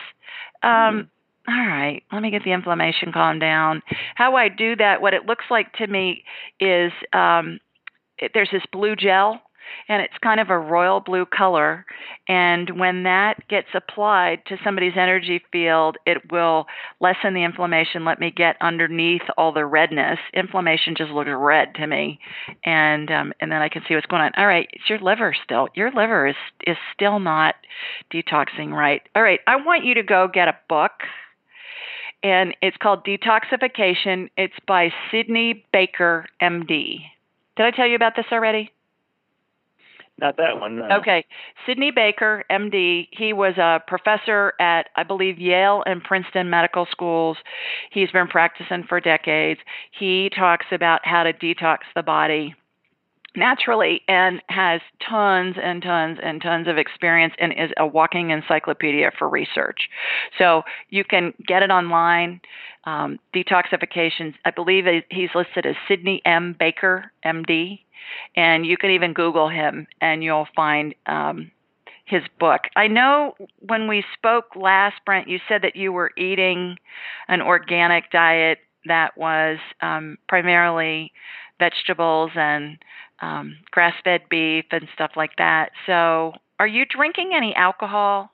Um, 0.64 0.70
mm. 0.72 1.08
All 1.48 1.68
right, 1.68 2.04
let 2.12 2.22
me 2.22 2.32
get 2.32 2.44
the 2.44 2.52
inflammation 2.52 3.12
calmed 3.12 3.42
down. 3.42 3.82
How 4.16 4.36
I 4.36 4.50
do 4.50 4.76
that, 4.76 5.02
what 5.02 5.14
it 5.14 5.26
looks 5.26 5.46
like 5.50 5.74
to 5.74 5.88
me 5.88 6.24
is 6.60 6.92
um, 7.12 7.60
it, 8.20 8.32
there's 8.34 8.52
this 8.52 8.64
blue 8.72 8.96
gel 8.96 9.42
and 9.88 10.02
it's 10.02 10.18
kind 10.22 10.40
of 10.40 10.50
a 10.50 10.58
royal 10.58 11.00
blue 11.00 11.26
color. 11.26 11.86
And 12.28 12.80
when 12.80 13.04
that 13.04 13.48
gets 13.48 13.68
applied 13.74 14.46
to 14.48 14.58
somebody's 14.64 14.94
energy 14.96 15.42
field, 15.52 15.98
it 16.06 16.32
will 16.32 16.66
lessen 17.00 17.34
the 17.34 17.44
inflammation, 17.44 18.06
let 18.06 18.20
me 18.20 18.32
get 18.32 18.56
underneath 18.62 19.24
all 19.38 19.52
the 19.52 19.66
redness. 19.66 20.20
Inflammation 20.34 20.96
just 20.98 21.12
looks 21.12 21.30
red 21.34 21.76
to 21.76 21.88
me, 21.88 22.20
and 22.66 23.12
um, 23.12 23.34
and 23.40 23.52
then 23.52 23.62
I 23.62 23.70
can 23.70 23.84
see 23.88 23.96
what's 23.96 24.08
going 24.08 24.22
on. 24.22 24.32
All 24.38 24.48
right, 24.48 24.68
it's 24.74 24.90
your 24.90 25.00
liver 25.00 25.36
still. 25.44 25.68
Your 25.76 25.92
liver 25.92 26.28
is 26.28 26.36
is 26.66 26.78
still 26.94 27.20
not 27.20 27.56
detoxing 28.14 28.72
right. 28.72 29.02
All 29.16 29.24
right, 29.24 29.40
I 29.48 29.58
want 29.58 29.86
you 29.86 29.96
to 29.96 30.04
go 30.04 30.28
get 30.32 30.48
a 30.48 30.58
book 30.68 30.92
and 32.24 32.56
it's 32.62 32.78
called 32.78 33.06
Detoxification. 33.06 34.30
It's 34.38 34.54
by 34.68 34.90
Sidney 35.12 35.66
Baker, 35.72 36.26
MD. 36.42 37.00
Did 37.56 37.66
I 37.66 37.72
tell 37.72 37.88
you 37.88 37.96
about 37.96 38.16
this 38.16 38.26
already? 38.32 38.72
Not 40.20 40.38
that 40.38 40.60
one. 40.60 40.78
No. 40.78 40.98
Okay. 41.00 41.26
Sidney 41.66 41.92
Baker, 41.92 42.44
MD, 42.52 43.08
he 43.12 43.34
was 43.34 43.58
a 43.58 43.82
professor 43.88 44.54
at, 44.60 44.90
I 44.96 45.04
believe, 45.04 45.40
Yale 45.40 45.84
and 45.86 46.04
Princeton 46.04 46.50
medical 46.50 46.88
schools. 46.92 47.38
He's 47.92 48.12
been 48.12 48.28
practicing 48.28 48.84
for 48.88 49.00
decades. 49.00 49.60
He 49.98 50.30
talks 50.36 50.66
about 50.72 51.02
how 51.06 51.24
to 51.24 51.34
detox 51.34 51.80
the 51.96 52.04
body 52.04 52.56
naturally 53.36 54.02
and 54.08 54.42
has 54.50 54.82
tons 55.08 55.56
and 55.62 55.82
tons 55.82 56.20
and 56.22 56.42
tons 56.42 56.68
of 56.68 56.78
experience 56.78 57.34
and 57.40 57.54
is 57.54 57.72
a 57.78 57.86
walking 57.86 58.32
encyclopedia 58.32 59.12
for 59.18 59.30
research. 59.30 59.90
So 60.38 60.64
you 60.90 61.04
can 61.04 61.34
get 61.46 61.64
it 61.64 61.72
online. 61.72 62.42
Um, 62.86 63.20
detoxifications, 63.36 64.36
I 64.46 64.52
believe 64.52 64.86
he's 65.12 65.30
listed 65.36 65.66
as 65.66 65.76
Sidney 65.88 66.22
M. 66.26 66.56
Baker, 66.58 67.12
MD 67.26 67.80
and 68.36 68.66
you 68.66 68.78
can 68.78 68.92
even 68.92 69.14
Google 69.14 69.50
him, 69.50 69.88
and 70.02 70.24
you'll 70.24 70.48
find 70.56 70.94
um, 71.06 71.52
his 72.06 72.24
book. 72.40 72.62
I 72.76 72.88
know 72.88 73.36
when 73.60 73.88
we 73.88 74.04
spoke 74.14 74.56
last, 74.56 74.96
Brent, 75.06 75.28
you 75.28 75.40
said 75.48 75.62
that 75.62 75.76
you 75.76 75.92
were 75.92 76.12
eating 76.18 76.78
an 77.28 77.42
organic 77.42 78.12
diet 78.12 78.60
that 78.86 79.18
was 79.18 79.58
um, 79.82 80.18
primarily 80.28 81.12
vegetables 81.60 82.32
and 82.36 82.78
um, 83.22 83.58
grass 83.72 83.94
fed 84.04 84.22
beef 84.30 84.66
and 84.72 84.88
stuff 84.94 85.12
like 85.16 85.36
that. 85.38 85.72
So, 85.86 86.34
are 86.60 86.68
you 86.68 86.86
drinking 86.86 87.32
any 87.36 87.54
alcohol? 87.56 88.32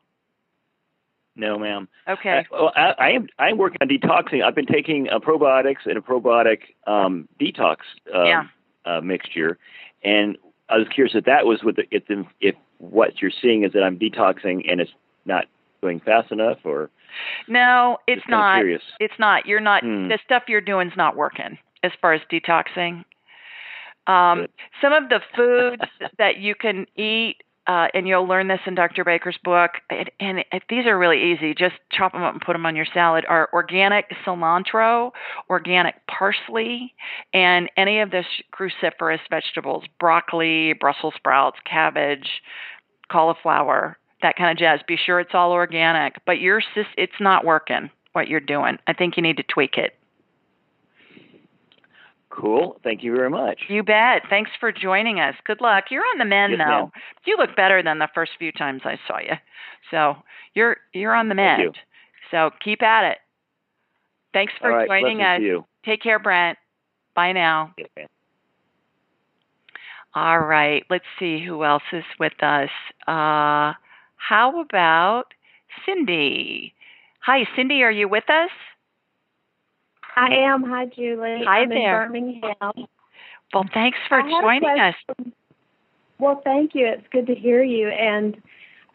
No, 1.35 1.59
ma'am. 1.59 1.87
Okay. 2.07 2.29
I, 2.29 2.45
well, 2.51 2.71
I, 2.75 2.93
I 2.97 3.09
am. 3.11 3.27
I'm 3.37 3.57
working 3.57 3.77
on 3.81 3.89
detoxing. 3.89 4.43
I've 4.43 4.55
been 4.55 4.65
taking 4.65 5.09
a 5.09 5.19
probiotics 5.19 5.85
and 5.85 5.97
a 5.97 6.01
probiotic 6.01 6.59
um, 6.87 7.27
detox 7.39 7.77
uh, 8.13 8.23
yeah. 8.23 8.43
uh, 8.85 9.01
mixture, 9.01 9.57
and 10.03 10.37
I 10.69 10.77
was 10.77 10.87
curious 10.93 11.13
if 11.15 11.25
that 11.25 11.45
was 11.45 11.61
with 11.63 11.75
the, 11.75 11.83
if 11.91 12.07
the, 12.07 12.25
if 12.39 12.55
what 12.77 13.21
you're 13.21 13.31
seeing 13.41 13.63
is 13.63 13.73
that 13.73 13.83
I'm 13.83 13.99
detoxing 13.99 14.69
and 14.69 14.79
it's 14.79 14.91
not 15.25 15.45
going 15.81 15.99
fast 15.99 16.31
enough, 16.31 16.59
or 16.63 16.89
No, 17.47 17.97
it's 18.07 18.23
not. 18.29 18.57
Curious. 18.57 18.83
It's 18.99 19.19
not. 19.19 19.45
You're 19.45 19.59
not. 19.59 19.83
Hmm. 19.83 20.07
The 20.07 20.19
stuff 20.23 20.43
you're 20.47 20.61
doing 20.61 20.87
is 20.87 20.97
not 20.97 21.15
working 21.15 21.57
as 21.83 21.91
far 22.01 22.13
as 22.13 22.21
detoxing. 22.31 23.03
Um, 24.07 24.47
some 24.81 24.93
of 24.93 25.09
the 25.09 25.19
foods 25.35 25.83
that 26.17 26.37
you 26.37 26.55
can 26.55 26.85
eat, 26.95 27.37
uh, 27.67 27.87
and 27.95 28.07
you'll 28.07 28.27
learn 28.27 28.47
this 28.47 28.59
in 28.67 28.75
Dr. 28.75 29.03
Baker's 29.03 29.39
book, 29.43 29.71
and, 29.89 30.11
and 30.19 30.45
these 30.69 30.85
are 30.85 30.97
really 30.97 31.31
easy. 31.31 31.55
Just 31.55 31.75
chop 31.91 32.11
them 32.11 32.21
up 32.21 32.33
and 32.33 32.41
put 32.41 32.53
them 32.53 32.65
on 32.65 32.75
your 32.75 32.85
salad. 32.93 33.25
Are 33.27 33.49
organic 33.53 34.05
cilantro, 34.25 35.11
organic 35.49 35.95
parsley, 36.07 36.93
and 37.33 37.69
any 37.75 38.01
of 38.01 38.11
the 38.11 38.23
cruciferous 38.53 39.19
vegetables: 39.31 39.83
broccoli, 39.99 40.73
Brussels 40.73 41.15
sprouts, 41.15 41.57
cabbage, 41.65 42.29
cauliflower, 43.11 43.97
that 44.21 44.35
kind 44.35 44.51
of 44.51 44.57
jazz. 44.57 44.79
Be 44.87 44.97
sure 44.97 45.19
it's 45.19 45.33
all 45.33 45.51
organic. 45.51 46.23
But 46.25 46.39
your 46.39 46.61
it's 46.97 47.19
not 47.19 47.45
working. 47.45 47.89
What 48.13 48.29
you're 48.29 48.39
doing, 48.39 48.77
I 48.87 48.93
think 48.93 49.17
you 49.17 49.23
need 49.23 49.37
to 49.37 49.43
tweak 49.43 49.77
it. 49.77 49.93
Cool. 52.35 52.79
Thank 52.83 53.01
you 53.01 53.15
very 53.15 53.29
much. 53.29 53.61
You 53.69 53.81
bet. 53.81 54.23
Thanks 54.29 54.51
for 54.59 54.71
joining 54.71 55.19
us. 55.21 55.35
Good 55.45 55.61
luck. 55.61 55.85
You're 55.89 56.03
on 56.03 56.17
the 56.19 56.25
mend 56.25 56.51
Yes, 56.51 56.57
now. 56.59 56.79
ma'am. 56.79 56.91
You 57.25 57.37
look 57.37 57.55
better 57.55 57.81
than 57.81 57.99
the 57.99 58.09
first 58.13 58.33
few 58.37 58.51
times 58.51 58.81
I 58.83 58.99
saw 59.07 59.19
you. 59.19 59.33
So 59.89 60.15
you're 60.53 60.77
you're 60.93 61.13
on 61.15 61.29
the 61.29 61.35
mend. 61.35 61.77
So 62.31 62.49
keep 62.63 62.83
at 62.83 63.09
it. 63.11 63.17
Thanks 64.33 64.51
for 64.59 64.69
All 64.71 64.77
right. 64.77 64.87
joining 64.87 65.21
us. 65.21 65.37
to 65.39 65.43
you. 65.45 65.65
Take 65.85 66.01
care, 66.03 66.19
Brent. 66.19 66.57
Bye 67.15 67.31
now. 67.31 67.73
Yes. 67.77 68.09
All 70.13 70.39
right. 70.39 70.83
Let's 70.89 71.05
see 71.19 71.43
who 71.45 71.63
else 71.63 71.83
is 71.93 72.03
with 72.19 72.41
us. 72.43 72.69
Uh, 73.07 73.73
how 74.17 74.61
about 74.61 75.25
Cindy? 75.85 76.73
Hi, 77.25 77.45
Cindy. 77.55 77.81
Are 77.83 77.91
you 77.91 78.07
with 78.09 78.29
us? 78.29 78.49
I 80.15 80.27
am. 80.27 80.63
Hi, 80.63 80.85
Julie. 80.85 81.43
Hi 81.45 81.61
I'm 81.61 81.69
there. 81.69 82.03
in 82.03 82.11
Birmingham. 82.11 82.87
Well, 83.53 83.65
thanks 83.73 83.97
for 84.09 84.21
joining 84.21 84.79
us. 84.79 84.95
Well, 86.19 86.41
thank 86.43 86.73
you. 86.73 86.87
It's 86.87 87.07
good 87.11 87.27
to 87.27 87.35
hear 87.35 87.63
you. 87.63 87.89
And 87.89 88.41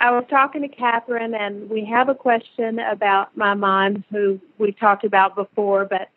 I 0.01 0.11
was 0.11 0.25
talking 0.31 0.63
to 0.63 0.69
Catherine, 0.69 1.35
and 1.35 1.69
we 1.69 1.85
have 1.85 2.09
a 2.09 2.15
question 2.15 2.79
about 2.79 3.37
my 3.37 3.55
mom, 3.55 4.05
who 4.11 4.41
we 4.59 4.73
talked 4.73 5.05
about 5.05 5.37
before, 5.37 5.85
but 5.85 6.09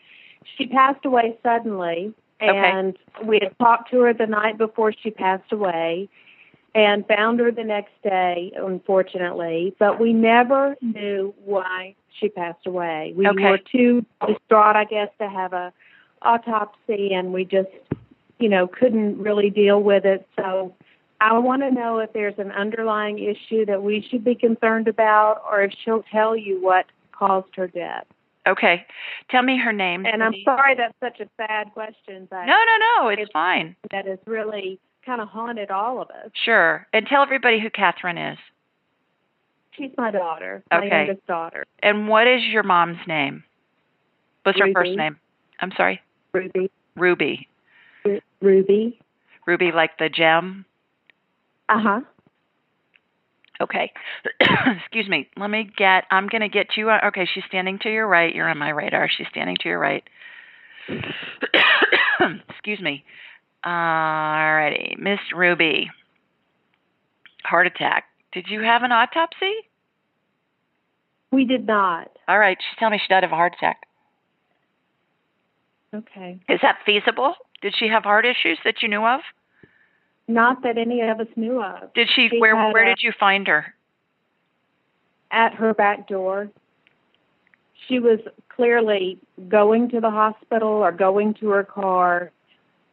she 0.57 0.67
passed 0.67 1.05
away 1.05 1.37
suddenly. 1.43 2.13
Okay. 2.41 2.57
And 2.57 2.97
we 3.25 3.39
had 3.41 3.57
talked 3.57 3.91
to 3.91 3.99
her 4.01 4.13
the 4.13 4.25
night 4.25 4.57
before 4.57 4.93
she 4.93 5.11
passed 5.11 5.51
away 5.51 6.09
and 6.75 7.07
found 7.07 7.39
her 7.39 7.51
the 7.51 7.63
next 7.63 7.93
day, 8.03 8.51
unfortunately. 8.55 9.75
But 9.79 9.99
we 9.99 10.13
never 10.13 10.75
knew 10.81 11.33
why 11.45 11.95
she 12.19 12.29
passed 12.29 12.65
away. 12.65 13.13
We 13.15 13.27
Okay. 13.27 13.49
were 13.51 13.57
too 13.59 14.05
distraught, 14.27 14.75
I 14.75 14.85
guess, 14.85 15.09
to 15.19 15.29
have 15.29 15.53
a 15.53 15.71
autopsy, 16.21 17.13
and 17.13 17.33
we 17.33 17.45
just, 17.45 17.69
you 18.39 18.49
know, 18.49 18.65
couldn't 18.67 19.17
really 19.21 19.49
deal 19.49 19.81
with 19.81 20.05
it. 20.05 20.27
So 20.37 20.73
I 21.21 21.37
want 21.37 21.61
to 21.63 21.71
know 21.71 21.99
if 21.99 22.13
there's 22.13 22.37
an 22.39 22.51
underlying 22.51 23.19
issue 23.19 23.65
that 23.65 23.83
we 23.83 24.01
should 24.09 24.23
be 24.23 24.35
concerned 24.35 24.87
about, 24.87 25.43
or 25.49 25.61
if 25.63 25.73
she'll 25.83 26.03
tell 26.03 26.35
you 26.35 26.61
what 26.61 26.85
caused 27.11 27.55
her 27.55 27.67
death. 27.67 28.05
Okay. 28.45 28.85
Tell 29.29 29.41
me 29.41 29.57
her 29.57 29.71
name. 29.71 30.05
And 30.05 30.21
I'm 30.21 30.33
sorry 30.43 30.75
that's 30.75 30.93
such 30.99 31.21
a 31.21 31.29
sad 31.37 31.71
question, 31.73 32.27
but 32.29 32.45
No, 32.45 32.55
no, 32.55 33.03
no. 33.03 33.09
It's 33.09 33.21
It's- 33.21 33.31
fine. 33.31 33.75
That 33.91 34.05
is 34.05 34.19
really 34.25 34.79
kind 35.05 35.21
of 35.21 35.27
haunted 35.27 35.71
all 35.71 36.01
of 36.01 36.09
us. 36.09 36.29
Sure. 36.45 36.87
And 36.93 37.05
tell 37.07 37.21
everybody 37.23 37.59
who 37.59 37.69
Catherine 37.69 38.17
is. 38.17 38.37
She's 39.71 39.91
my 39.97 40.11
daughter, 40.11 40.63
my 40.71 40.77
Okay. 40.85 41.05
youngest 41.07 41.25
daughter, 41.25 41.65
And 41.81 42.07
what 42.07 42.27
is 42.27 42.43
your 42.43 42.63
mom's 42.63 42.99
name? 43.07 43.43
What's 44.43 44.59
her 44.59 44.71
first 44.73 44.91
name? 44.95 45.17
I'm 45.59 45.71
sorry. 45.75 46.01
Ruby. 46.33 46.69
Ruby. 46.95 47.47
Ru- 48.05 48.21
Ruby. 48.41 48.99
Ruby 49.47 49.71
like 49.71 49.97
the 49.97 50.09
gem. 50.09 50.65
Uh 51.69 51.79
huh. 51.81 51.99
Okay. 53.61 53.91
Excuse 54.39 55.07
me. 55.07 55.27
Let 55.37 55.49
me 55.49 55.69
get 55.75 56.03
I'm 56.11 56.27
going 56.27 56.41
to 56.41 56.49
get 56.49 56.75
you 56.77 56.91
okay, 56.91 57.25
she's 57.33 57.43
standing 57.47 57.79
to 57.79 57.89
your 57.89 58.07
right. 58.07 58.33
You're 58.33 58.49
on 58.49 58.57
my 58.57 58.69
radar. 58.69 59.09
She's 59.09 59.27
standing 59.31 59.55
to 59.61 59.69
your 59.69 59.79
right. 59.79 60.03
Excuse 62.49 62.79
me. 62.81 63.03
Alrighty. 63.65 64.97
Miss 64.97 65.19
Ruby. 65.35 65.89
Heart 67.43 67.67
attack. 67.67 68.05
Did 68.31 68.45
you 68.49 68.61
have 68.61 68.83
an 68.83 68.91
autopsy? 68.91 69.53
We 71.31 71.45
did 71.45 71.65
not. 71.67 72.11
All 72.27 72.39
right. 72.39 72.57
She's 72.59 72.77
telling 72.79 72.93
me 72.93 72.99
she 72.99 73.07
died 73.13 73.23
of 73.23 73.31
a 73.31 73.35
heart 73.35 73.53
attack. 73.57 73.81
Okay. 75.93 76.39
Is 76.49 76.59
that 76.61 76.77
feasible? 76.85 77.35
Did 77.61 77.75
she 77.77 77.87
have 77.87 78.03
heart 78.03 78.25
issues 78.25 78.57
that 78.65 78.81
you 78.81 78.87
knew 78.89 79.05
of? 79.05 79.21
Not 80.27 80.63
that 80.63 80.77
any 80.77 81.01
of 81.01 81.19
us 81.19 81.27
knew 81.35 81.61
of. 81.61 81.93
Did 81.93 82.09
she, 82.13 82.29
She 82.29 82.39
where 82.39 82.55
where 82.71 82.83
a- 82.83 82.95
did 82.95 83.03
you 83.03 83.11
find 83.19 83.47
her? 83.47 83.73
At 85.31 85.53
her 85.55 85.73
back 85.73 86.07
door. 86.07 86.49
She 87.87 87.99
was 87.99 88.19
clearly 88.49 89.17
going 89.49 89.89
to 89.89 89.99
the 89.99 90.09
hospital 90.09 90.69
or 90.69 90.91
going 90.91 91.33
to 91.35 91.49
her 91.49 91.63
car, 91.63 92.31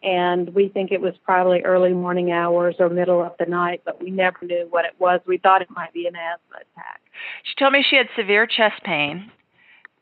and 0.03 0.55
we 0.55 0.69
think 0.69 0.93
it 0.93 1.01
was 1.01 1.15
probably 1.25 1.61
early 1.63 1.93
morning 1.93 2.33
hours 2.33 2.77
or 2.79 2.89
middle 2.89 3.23
of 3.23 3.33
the 3.39 3.47
night, 3.47 3.83
but 3.85 4.03
we 4.03 4.11
never 4.11 4.39
knew 4.43 4.67
what 4.71 4.85
it 4.85 4.95
was. 4.99 5.21
We 5.27 5.39
thought 5.39 5.63
it 5.63 5.71
might 5.71 5.93
be 5.93 6.07
an 6.07 6.15
asthma 6.17 6.57
attack. 6.57 7.01
She 7.43 7.55
told 7.59 7.73
me 7.73 7.85
she 7.89 7.97
had 7.97 8.09
severe 8.17 8.47
chest 8.47 8.83
pain 8.85 9.31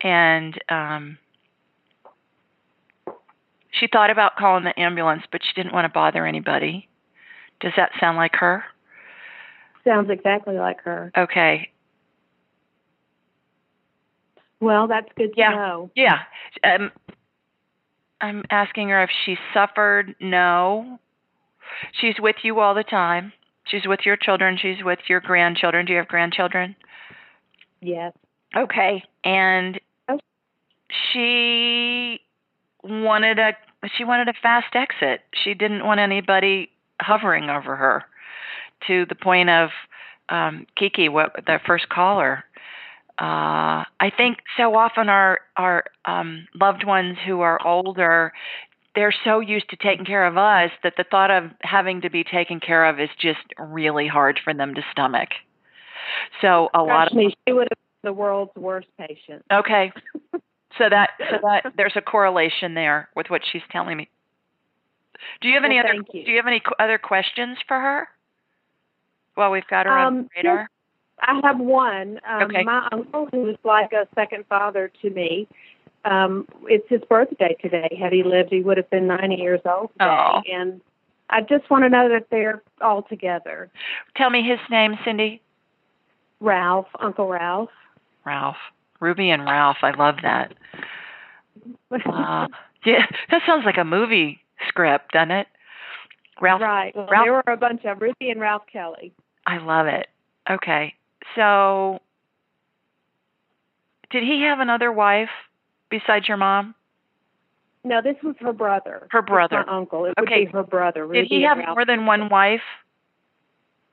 and 0.01 0.57
um 0.69 1.19
she 3.73 3.89
thought 3.89 4.11
about 4.11 4.37
calling 4.37 4.63
the 4.65 4.79
ambulance 4.79 5.23
but 5.33 5.41
she 5.45 5.53
didn't 5.61 5.73
want 5.75 5.85
to 5.85 5.89
bother 5.93 6.25
anybody. 6.27 6.89
Does 7.61 7.73
that 7.77 7.91
sound 7.99 8.17
like 8.17 8.37
her? 8.37 8.63
Sounds 9.85 10.11
exactly 10.11 10.57
like 10.57 10.81
her. 10.83 11.11
Okay. 11.17 11.71
Well, 14.61 14.87
that's 14.87 15.09
good 15.17 15.35
to 15.35 15.41
Yeah. 15.41 15.51
know. 15.51 15.91
Yeah. 15.97 16.21
Um 16.63 16.93
I'm 18.20 18.44
asking 18.50 18.88
her 18.88 19.02
if 19.02 19.11
she 19.24 19.37
suffered. 19.54 20.14
No. 20.20 20.98
She's 21.92 22.14
with 22.18 22.37
you 22.42 22.61
all 22.61 22.74
the 22.74 22.83
time. 22.85 23.33
She's 23.64 23.87
with 23.87 24.00
your 24.04 24.16
children. 24.16 24.59
She's 24.61 24.83
with 24.83 24.98
your 25.09 25.20
grandchildren. 25.20 25.87
Do 25.87 25.92
you 25.92 25.98
have 25.98 26.09
grandchildren? 26.09 26.74
Yes. 27.81 28.12
Okay. 28.57 29.04
And 29.24 29.78
Oh. 30.09 30.18
she 31.12 32.20
wanted 32.83 33.38
a 33.38 33.52
she 33.96 34.04
wanted 34.04 34.28
a 34.28 34.33
fast 34.42 34.74
exit. 34.74 35.20
She 35.33 35.54
didn't 35.54 35.85
want 35.85 36.00
anybody 36.00 36.70
hovering 37.00 37.48
over 37.50 37.76
her 37.76 38.04
to 38.87 39.04
the 39.07 39.14
point 39.14 39.50
of 39.50 39.70
um 40.31 40.66
Kiki, 40.76 41.09
what 41.09 41.35
the 41.46 41.61
first 41.66 41.88
caller. 41.88 42.44
Uh 43.18 43.85
I 44.00 44.11
think 44.16 44.38
so 44.57 44.74
often 44.76 45.09
our 45.09 45.40
our 45.57 45.85
um 46.04 46.46
loved 46.54 46.85
ones 46.87 47.16
who 47.26 47.40
are 47.40 47.59
older 47.66 48.33
they're 48.94 49.14
so 49.24 49.40
used 49.40 49.68
to 49.70 49.76
taking 49.76 50.04
care 50.04 50.26
of 50.26 50.37
us 50.37 50.70
that 50.83 50.94
the 50.96 51.04
thought 51.04 51.31
of 51.31 51.50
having 51.62 52.00
to 52.00 52.11
be 52.11 52.24
taken 52.24 52.59
care 52.59 52.85
of 52.87 52.98
is 52.98 53.11
just 53.20 53.38
really 53.59 54.09
hard 54.09 54.40
for 54.42 54.52
them 54.52 54.74
to 54.74 54.83
stomach. 54.90 55.28
So 56.40 56.68
a 56.74 56.83
lot 56.83 57.07
of 57.07 57.14
me, 57.14 57.33
she 57.46 57.52
would 57.52 57.68
have 57.70 57.78
been 58.02 58.09
the 58.09 58.12
world's 58.12 58.50
worst 58.57 58.88
patient. 58.98 59.44
Okay. 59.52 59.92
So 60.76 60.88
that 60.88 61.11
so 61.18 61.38
that 61.42 61.72
there's 61.76 61.94
a 61.96 62.00
correlation 62.00 62.74
there 62.74 63.09
with 63.16 63.31
what 63.31 63.40
she's 63.50 63.62
telling 63.72 63.96
me. 63.96 64.09
Do 65.40 65.48
you 65.48 65.54
have 65.54 65.64
any 65.64 65.76
Well, 65.76 65.87
other 65.87 65.94
you. 66.12 66.24
Do 66.24 66.31
you 66.31 66.37
have 66.37 66.46
any 66.46 66.62
other 66.78 66.98
questions 66.98 67.59
for 67.66 67.81
her? 67.81 68.07
Well, 69.37 69.50
we've 69.50 69.66
got 69.66 69.87
her 69.87 69.92
on 69.92 70.07
Um, 70.07 70.22
the 70.22 70.28
radar. 70.37 70.70
I 71.20 71.40
have 71.42 71.59
one. 71.59 72.20
Um, 72.28 72.42
Okay. 72.44 72.62
My 72.64 72.88
uncle, 72.92 73.26
who 73.33 73.42
was 73.42 73.57
like 73.64 73.92
a 73.92 74.07
second 74.14 74.44
father 74.48 74.90
to 75.02 75.11
me, 75.11 75.48
um, 76.04 76.46
it's 76.64 76.88
his 76.88 77.00
birthday 77.09 77.57
today. 77.61 77.96
Had 78.00 78.12
he 78.12 78.22
lived, 78.22 78.50
he 78.50 78.61
would 78.62 78.76
have 78.76 78.88
been 78.90 79.07
90 79.07 79.35
years 79.37 79.61
old 79.64 79.90
today. 79.94 80.04
Aw. 80.04 80.42
And 80.50 80.81
I 81.31 81.40
just 81.42 81.68
want 81.70 81.85
to 81.85 81.88
know 81.90 82.09
that 82.09 82.28
they're 82.31 82.62
all 82.81 83.02
together. 83.02 83.70
Tell 84.16 84.31
me 84.31 84.42
his 84.42 84.59
name, 84.70 84.96
Cindy. 85.04 85.42
Ralph, 86.40 86.87
Uncle 87.00 87.28
Ralph. 87.28 87.70
Ralph. 88.24 88.57
Ruby 89.00 89.31
and 89.31 89.44
Ralph. 89.44 89.78
I 89.83 89.90
love 89.92 90.16
that. 90.22 90.54
Uh, 92.07 92.46
yeah, 92.85 93.07
that 93.31 93.42
sounds 93.46 93.64
like 93.64 93.76
a 93.78 93.85
movie 93.85 94.38
script, 94.68 95.12
doesn't 95.12 95.31
it? 95.33 95.46
Ralph. 96.40 96.61
right. 96.61 96.94
Well, 96.94 97.09
Ralph- 97.11 97.24
there 97.24 97.33
were 97.33 97.42
a 97.52 97.57
bunch 97.57 97.85
of 97.85 98.00
Ruby 98.00 98.31
and 98.31 98.40
Ralph 98.40 98.62
Kelly. 98.72 99.12
I 99.46 99.59
love 99.59 99.87
it. 99.87 100.07
Okay. 100.48 100.94
So, 101.35 102.01
did 104.11 104.23
he 104.23 104.43
have 104.43 104.61
another 104.61 104.91
wife 104.93 105.31
besides 105.91 106.29
your 106.29 106.37
mom? 106.37 106.75
No, 107.85 108.03
this 108.03 108.17
was 108.23 108.35
her 108.41 108.53
brother. 108.53 109.07
Her 109.11 109.21
It's 109.21 109.29
brother. 109.29 109.64
my 109.67 109.73
uncle. 109.77 110.05
It 110.07 110.14
Okay. 110.19 110.41
would 110.41 110.47
be 110.47 110.53
her 110.53 110.62
brother. 110.62 111.07
Did 111.07 111.27
he 111.27 111.43
have 111.43 111.59
more 111.59 111.85
than 111.85 112.07
one 112.07 112.29
wife? 112.29 112.61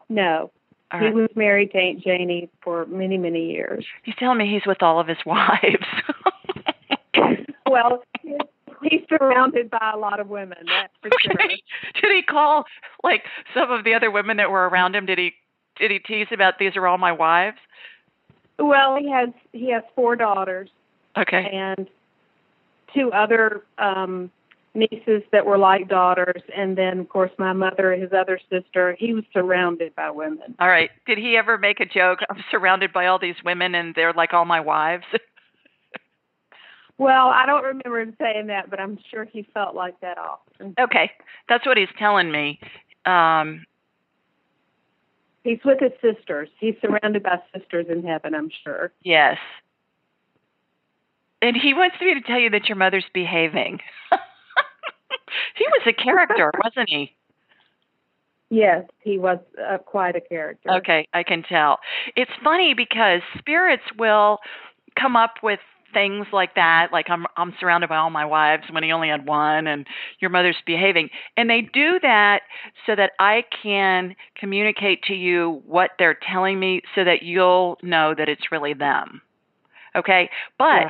No. 0.10 0.52
All 0.92 1.00
He 1.00 1.06
right. 1.08 1.14
was 1.16 1.30
married 1.36 1.72
to 1.72 1.78
Aunt 1.78 2.04
Janie 2.04 2.50
for 2.62 2.86
many, 2.88 3.18
many 3.18 3.52
years. 3.52 3.86
He's 4.04 4.16
telling 4.16 4.38
me 4.38 4.52
he's 4.52 4.66
with 4.66 4.82
all 4.84 5.00
of 5.00 5.08
his 5.08 5.18
wives. 5.26 5.86
Well, 7.68 8.04
he's 8.84 9.02
surrounded 9.10 9.70
by 9.72 9.92
a 9.94 9.98
lot 9.98 10.20
of 10.20 10.30
women, 10.30 10.60
that's 10.70 10.94
for 11.02 11.10
sure. 11.20 11.36
Did 12.00 12.16
he 12.16 12.22
call 12.22 12.66
like 13.04 13.24
some 13.54 13.72
of 13.72 13.84
the 13.84 13.94
other 13.96 14.12
women 14.12 14.38
that 14.38 14.52
were 14.52 14.70
around 14.70 14.96
him? 14.96 15.06
Did 15.08 15.18
he 15.18 15.34
did 15.78 15.92
he 15.92 16.00
tease 16.00 16.28
about 16.32 16.60
these 16.60 16.76
are 16.76 16.88
all 16.88 16.98
my 16.98 17.12
wives? 17.12 17.58
Well, 18.60 18.98
he 18.98 19.10
has 19.12 19.30
he 19.52 19.72
has 19.72 19.84
four 19.96 20.16
daughters 20.16 20.70
Okay. 21.18 21.50
and 21.52 21.88
two 22.94 23.12
other 23.12 23.64
um 23.78 24.32
nieces 24.74 25.24
that 25.32 25.46
were 25.46 25.58
like 25.58 25.88
daughters 25.88 26.42
and 26.56 26.78
then 26.78 27.00
of 27.00 27.08
course 27.08 27.32
my 27.38 27.54
mother 27.54 27.94
and 27.94 28.02
his 28.02 28.12
other 28.14 28.40
sister. 28.50 28.96
He 29.00 29.14
was 29.14 29.24
surrounded 29.34 29.96
by 29.96 30.10
women. 30.12 30.56
All 30.60 30.68
right. 30.68 30.90
Did 31.06 31.18
he 31.18 31.38
ever 31.38 31.58
make 31.58 31.80
a 31.80 31.86
joke? 31.86 32.20
I'm 32.30 32.44
surrounded 32.52 32.92
by 32.92 33.08
all 33.08 33.18
these 33.20 33.36
women 33.46 33.74
and 33.76 33.96
they're 33.96 34.14
like 34.14 34.34
all 34.34 34.46
my 34.46 34.60
wives. 34.60 35.06
Well, 36.98 37.28
I 37.28 37.46
don't 37.46 37.64
remember 37.66 38.00
him 38.00 38.16
saying 38.22 38.48
that, 38.48 38.70
but 38.70 38.80
I'm 38.80 38.98
sure 39.12 39.26
he 39.26 39.46
felt 39.54 39.76
like 39.76 40.00
that 40.00 40.18
often. 40.18 40.74
okay. 40.80 41.12
That's 41.50 41.66
what 41.66 41.76
he's 41.78 41.90
telling 42.00 42.32
me. 42.32 42.58
Um 43.06 43.66
He's 45.46 45.60
with 45.64 45.80
his 45.80 45.92
sisters. 46.02 46.50
He's 46.60 46.74
surrounded 46.82 47.22
by 47.22 47.38
sisters 47.56 47.86
in 47.88 48.04
heaven, 48.04 48.34
I'm 48.34 48.50
sure. 48.64 48.92
yes. 49.04 49.38
And 51.40 51.56
he 51.56 51.76
wants 51.76 51.98
me 52.02 52.16
to 52.16 52.22
tell 52.22 52.40
you 52.40 52.50
that 52.50 52.68
your 52.68 52.76
mother's 52.76 53.06
behaving. 53.14 53.80
he 55.56 55.66
was 55.68 55.82
a 55.86 55.94
character, 55.94 56.52
wasn't 56.64 56.90
he? 56.90 57.16
Yes, 58.50 58.86
he 59.04 59.20
was 59.20 59.38
uh, 59.64 59.78
quite 59.78 60.16
a 60.16 60.22
character. 60.22 60.72
Okay, 60.72 61.08
I 61.14 61.22
can 61.22 61.44
tell. 61.44 61.78
It's 62.16 62.32
funny 62.44 62.74
because 62.74 63.22
spirits 63.38 63.84
will 64.00 64.40
come 65.00 65.16
up 65.16 65.36
with 65.44 65.60
things 65.96 66.28
like 66.32 66.56
that, 66.56 66.90
like 66.94 67.10
I'm 67.10 67.26
I'm 67.38 67.56
surrounded 67.60 67.90
by 67.90 67.98
all 67.98 68.12
my 68.12 68.26
wives 68.26 68.66
when 68.72 68.84
he 68.84 68.92
only 68.92 69.10
had 69.10 69.26
one 69.26 69.68
and 69.68 69.88
your 70.20 70.30
mother's 70.30 70.58
behaving. 70.68 71.10
And 71.38 71.50
they 71.50 71.62
do 71.62 72.00
that 72.04 72.42
so 72.86 72.96
that 72.96 73.14
I 73.20 73.44
can 73.64 74.16
communicate 74.38 75.02
to 75.06 75.16
you 75.16 75.64
what 75.66 75.92
they're 75.98 76.20
telling 76.32 76.60
me 76.60 76.82
so 76.94 77.04
that 77.06 77.24
you'll 77.24 77.80
know 77.82 78.14
that 78.16 78.30
it's 78.30 78.52
really 78.52 78.74
them. 78.76 79.22
Okay? 79.96 80.30
But 80.60 80.88
Yeah. 80.88 80.90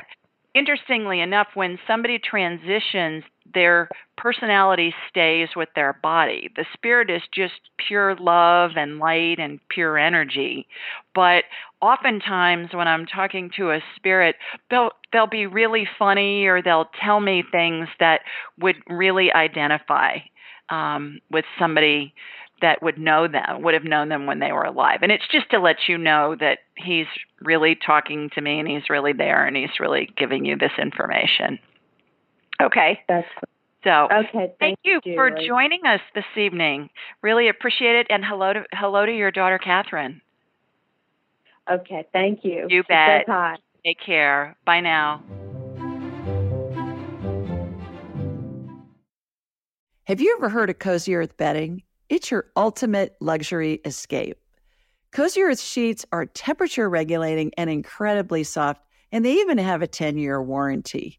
interestingly 0.54 1.20
enough, 1.20 1.48
when 1.54 1.78
somebody 1.86 2.18
transitions, 2.18 3.24
their 3.54 3.88
personality 4.16 4.94
stays 5.08 5.48
with 5.54 5.68
their 5.74 5.98
body. 6.02 6.50
The 6.56 6.64
spirit 6.72 7.10
is 7.10 7.22
just 7.32 7.54
pure 7.86 8.14
love 8.16 8.72
and 8.76 8.98
light 8.98 9.38
and 9.38 9.60
pure 9.68 9.98
energy. 9.98 10.66
But 11.14 11.44
oftentimes 11.80 12.68
when 12.72 12.88
I'm 12.88 13.06
talking 13.06 13.50
to 13.56 13.70
a 13.70 13.80
spirit, 13.96 14.36
they'll 14.70 14.90
they'll 15.12 15.26
be 15.26 15.46
really 15.46 15.88
funny 15.98 16.46
or 16.46 16.62
they'll 16.62 16.90
tell 17.02 17.20
me 17.20 17.44
things 17.50 17.88
that 18.00 18.20
would 18.60 18.76
really 18.88 19.32
identify 19.32 20.18
um, 20.70 21.20
with 21.30 21.44
somebody 21.58 22.14
that 22.62 22.82
would 22.82 22.98
know 22.98 23.28
them, 23.28 23.62
would 23.62 23.74
have 23.74 23.84
known 23.84 24.08
them 24.08 24.26
when 24.26 24.38
they 24.38 24.52
were 24.52 24.64
alive. 24.64 25.00
And 25.02 25.12
it's 25.12 25.28
just 25.30 25.50
to 25.50 25.60
let 25.60 25.76
you 25.88 25.98
know 25.98 26.34
that 26.40 26.60
he's 26.74 27.06
really 27.42 27.74
talking 27.76 28.30
to 28.34 28.40
me 28.40 28.58
and 28.58 28.68
he's 28.68 28.88
really 28.88 29.12
there 29.12 29.46
and 29.46 29.56
he's 29.56 29.78
really 29.78 30.08
giving 30.16 30.44
you 30.44 30.56
this 30.56 30.72
information. 30.78 31.58
Okay. 32.60 33.00
That's 33.08 33.26
So 33.84 34.08
okay. 34.12 34.52
thank 34.58 34.78
you 34.82 35.00
for 35.14 35.30
joining 35.46 35.86
us 35.86 36.00
this 36.14 36.24
evening. 36.36 36.90
Really 37.22 37.48
appreciate 37.48 37.96
it 37.96 38.06
and 38.10 38.24
hello 38.24 38.52
to 38.52 38.64
hello 38.72 39.06
to 39.06 39.12
your 39.12 39.30
daughter 39.30 39.58
Catherine. 39.58 40.20
Okay, 41.70 42.06
thank 42.12 42.40
you. 42.44 42.66
You 42.68 42.82
She 42.82 42.88
bet. 42.88 43.26
Take 43.84 43.98
care. 44.04 44.56
Bye 44.64 44.80
now. 44.80 45.22
Have 50.04 50.20
you 50.20 50.36
ever 50.38 50.48
heard 50.48 50.70
of 50.70 50.78
Cozy 50.78 51.16
Earth 51.16 51.36
bedding? 51.36 51.82
It's 52.08 52.30
your 52.30 52.46
ultimate 52.56 53.16
luxury 53.20 53.80
escape. 53.84 54.38
Cozy 55.12 55.42
Earth 55.42 55.60
sheets 55.60 56.04
are 56.12 56.26
temperature 56.26 56.88
regulating 56.88 57.52
and 57.56 57.68
incredibly 57.68 58.44
soft, 58.44 58.80
and 59.10 59.24
they 59.24 59.34
even 59.34 59.58
have 59.58 59.82
a 59.82 59.86
10 59.88 60.18
year 60.18 60.40
warranty. 60.40 61.18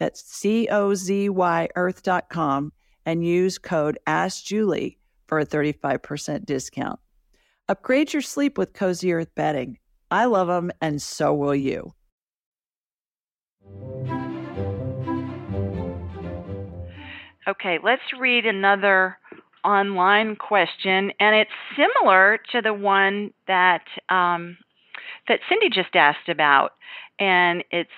That's 0.00 0.24
C 0.24 0.66
O 0.68 0.94
Z 0.94 1.28
Y 1.28 1.68
earth.com 1.76 2.72
and 3.06 3.24
use 3.24 3.58
code 3.58 3.98
AskJulie 4.08 4.96
for 5.26 5.38
a 5.38 5.46
35% 5.46 6.44
discount. 6.44 6.98
Upgrade 7.68 8.12
your 8.12 8.22
sleep 8.22 8.58
with 8.58 8.72
Cozy 8.72 9.12
Earth 9.12 9.32
bedding. 9.36 9.78
I 10.10 10.24
love 10.24 10.48
them, 10.48 10.72
and 10.80 11.00
so 11.00 11.32
will 11.32 11.54
you. 11.54 11.94
Okay, 17.46 17.78
let's 17.84 18.02
read 18.18 18.46
another 18.46 19.18
online 19.64 20.34
question, 20.34 21.12
and 21.20 21.36
it's 21.36 21.50
similar 21.76 22.38
to 22.52 22.62
the 22.62 22.74
one 22.74 23.32
that 23.46 23.82
um, 24.08 24.56
that 25.28 25.40
Cindy 25.48 25.68
just 25.68 25.94
asked 25.94 26.28
about, 26.28 26.72
and 27.18 27.62
it's 27.70 27.90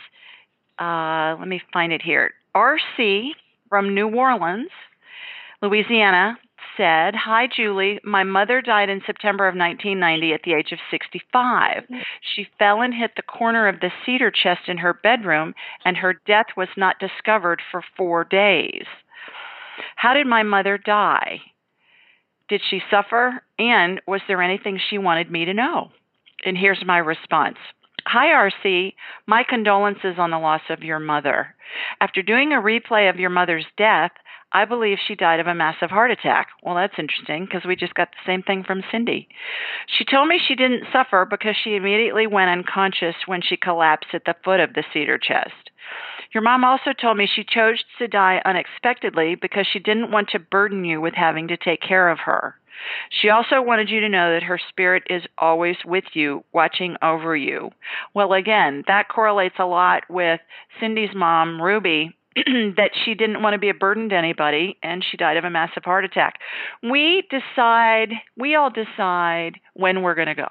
uh, 0.81 1.37
let 1.39 1.49
me 1.49 1.61
find 1.73 1.93
it 1.93 2.03
here. 2.03 2.33
RC 2.55 3.31
from 3.69 3.95
New 3.95 4.09
Orleans, 4.09 4.71
Louisiana 5.61 6.39
said, 6.77 7.15
"Hi 7.15 7.47
Julie, 7.47 8.01
my 8.05 8.25
mother 8.25 8.61
died 8.61 8.89
in 8.89 9.03
September 9.05 9.47
of 9.47 9.55
1990 9.55 10.33
at 10.33 10.43
the 10.43 10.55
age 10.55 10.73
of 10.73 10.79
65. 10.91 11.85
She 12.21 12.49
fell 12.59 12.81
and 12.81 12.95
hit 12.95 13.13
the 13.17 13.23
corner 13.23 13.69
of 13.69 13.81
the 13.81 13.93
cedar 14.05 14.31
chest 14.31 14.69
in 14.69 14.79
her 14.79 14.95
bedroom, 14.95 15.55
and 15.85 15.97
her 15.97 16.15
death 16.27 16.47
was 16.57 16.69
not 16.77 16.99
discovered 16.99 17.61
for 17.71 17.83
4 17.97 18.25
days." 18.25 18.87
How 19.97 20.15
did 20.15 20.27
my 20.27 20.43
mother 20.43 20.79
die? 20.79 21.41
Did 22.49 22.61
she 22.69 22.83
suffer? 22.91 23.43
And 23.59 24.01
was 24.07 24.21
there 24.29 24.43
anything 24.43 24.79
she 24.79 24.99
wanted 24.99 25.31
me 25.31 25.45
to 25.45 25.55
know? 25.55 25.91
And 26.45 26.59
here's 26.59 26.85
my 26.85 26.99
response. 26.99 27.59
Hi, 28.07 28.51
RC. 28.51 28.95
My 29.27 29.45
condolences 29.49 30.17
on 30.19 30.31
the 30.31 30.39
loss 30.39 30.63
of 30.71 30.83
your 30.83 30.99
mother. 30.99 31.55
After 32.01 32.21
doing 32.21 32.53
a 32.53 32.57
replay 32.57 33.09
of 33.09 33.21
your 33.21 33.31
mother's 33.31 33.67
death, 33.79 34.11
I 34.53 34.65
believe 34.65 34.99
she 35.07 35.15
died 35.15 35.41
of 35.41 35.47
a 35.47 35.55
massive 35.55 35.91
heart 35.91 36.11
attack. 36.11 36.49
Well, 36.63 36.75
that's 36.75 36.99
interesting 36.99 37.45
because 37.45 37.65
we 37.65 37.77
just 37.77 37.95
got 37.95 38.11
the 38.11 38.31
same 38.31 38.43
thing 38.43 38.65
from 38.65 38.83
Cindy. 38.91 39.29
She 39.87 40.05
told 40.05 40.29
me 40.29 40.39
she 40.39 40.55
didn't 40.55 40.89
suffer 40.93 41.27
because 41.29 41.55
she 41.63 41.77
immediately 41.77 42.27
went 42.27 42.51
unconscious 42.51 43.15
when 43.27 43.41
she 43.41 43.57
collapsed 43.57 44.11
at 44.13 44.25
the 44.27 44.35
foot 44.45 44.61
of 44.61 44.75
the 44.75 44.85
cedar 44.93 45.17
chest. 45.17 45.71
Your 46.35 46.43
mom 46.43 46.65
also 46.65 46.93
told 46.93 47.17
me 47.17 47.27
she 47.27 47.45
chose 47.45 47.83
to 47.99 48.09
die 48.09 48.43
unexpectedly 48.45 49.37
because 49.37 49.67
she 49.67 49.79
didn't 49.79 50.11
want 50.11 50.31
to 50.31 50.39
burden 50.39 50.85
you 50.85 51.01
with 51.01 51.15
having 51.15 51.49
to 51.49 51.57
take 51.57 51.81
care 51.81 52.09
of 52.09 52.21
her. 52.21 52.57
She 53.11 53.29
also 53.29 53.63
wanted 53.63 53.91
you 53.91 54.01
to 54.01 54.09
know 54.09 54.33
that 54.33 54.43
her 54.43 54.61
spirit 54.69 55.05
is 55.09 55.23
always 55.39 55.77
with 55.85 56.05
you, 56.15 56.45
watching 56.53 56.97
over 57.03 57.37
you. 57.37 57.71
Well, 58.15 58.33
again, 58.33 58.85
that 58.87 59.09
correlates 59.09 59.57
a 59.59 59.65
lot 59.67 60.05
with 60.09 60.41
Cindy's 60.81 61.15
mom, 61.15 61.61
Ruby, 61.61 62.17
that 62.37 62.91
she 63.05 63.15
didn't 63.15 63.43
want 63.43 63.55
to 63.55 63.59
be 63.59 63.69
a 63.69 63.75
burden 63.75 64.09
to 64.09 64.17
anybody 64.17 64.79
and 64.83 65.05
she 65.05 65.17
died 65.17 65.37
of 65.37 65.45
a 65.45 65.51
massive 65.51 65.85
heart 65.85 66.05
attack. 66.05 66.39
We 66.83 67.25
decide, 67.31 68.11
we 68.37 68.55
all 68.55 68.71
decide 68.71 69.61
when 69.75 70.03
we're 70.03 70.15
going 70.15 70.29
to 70.29 70.35
go. 70.35 70.49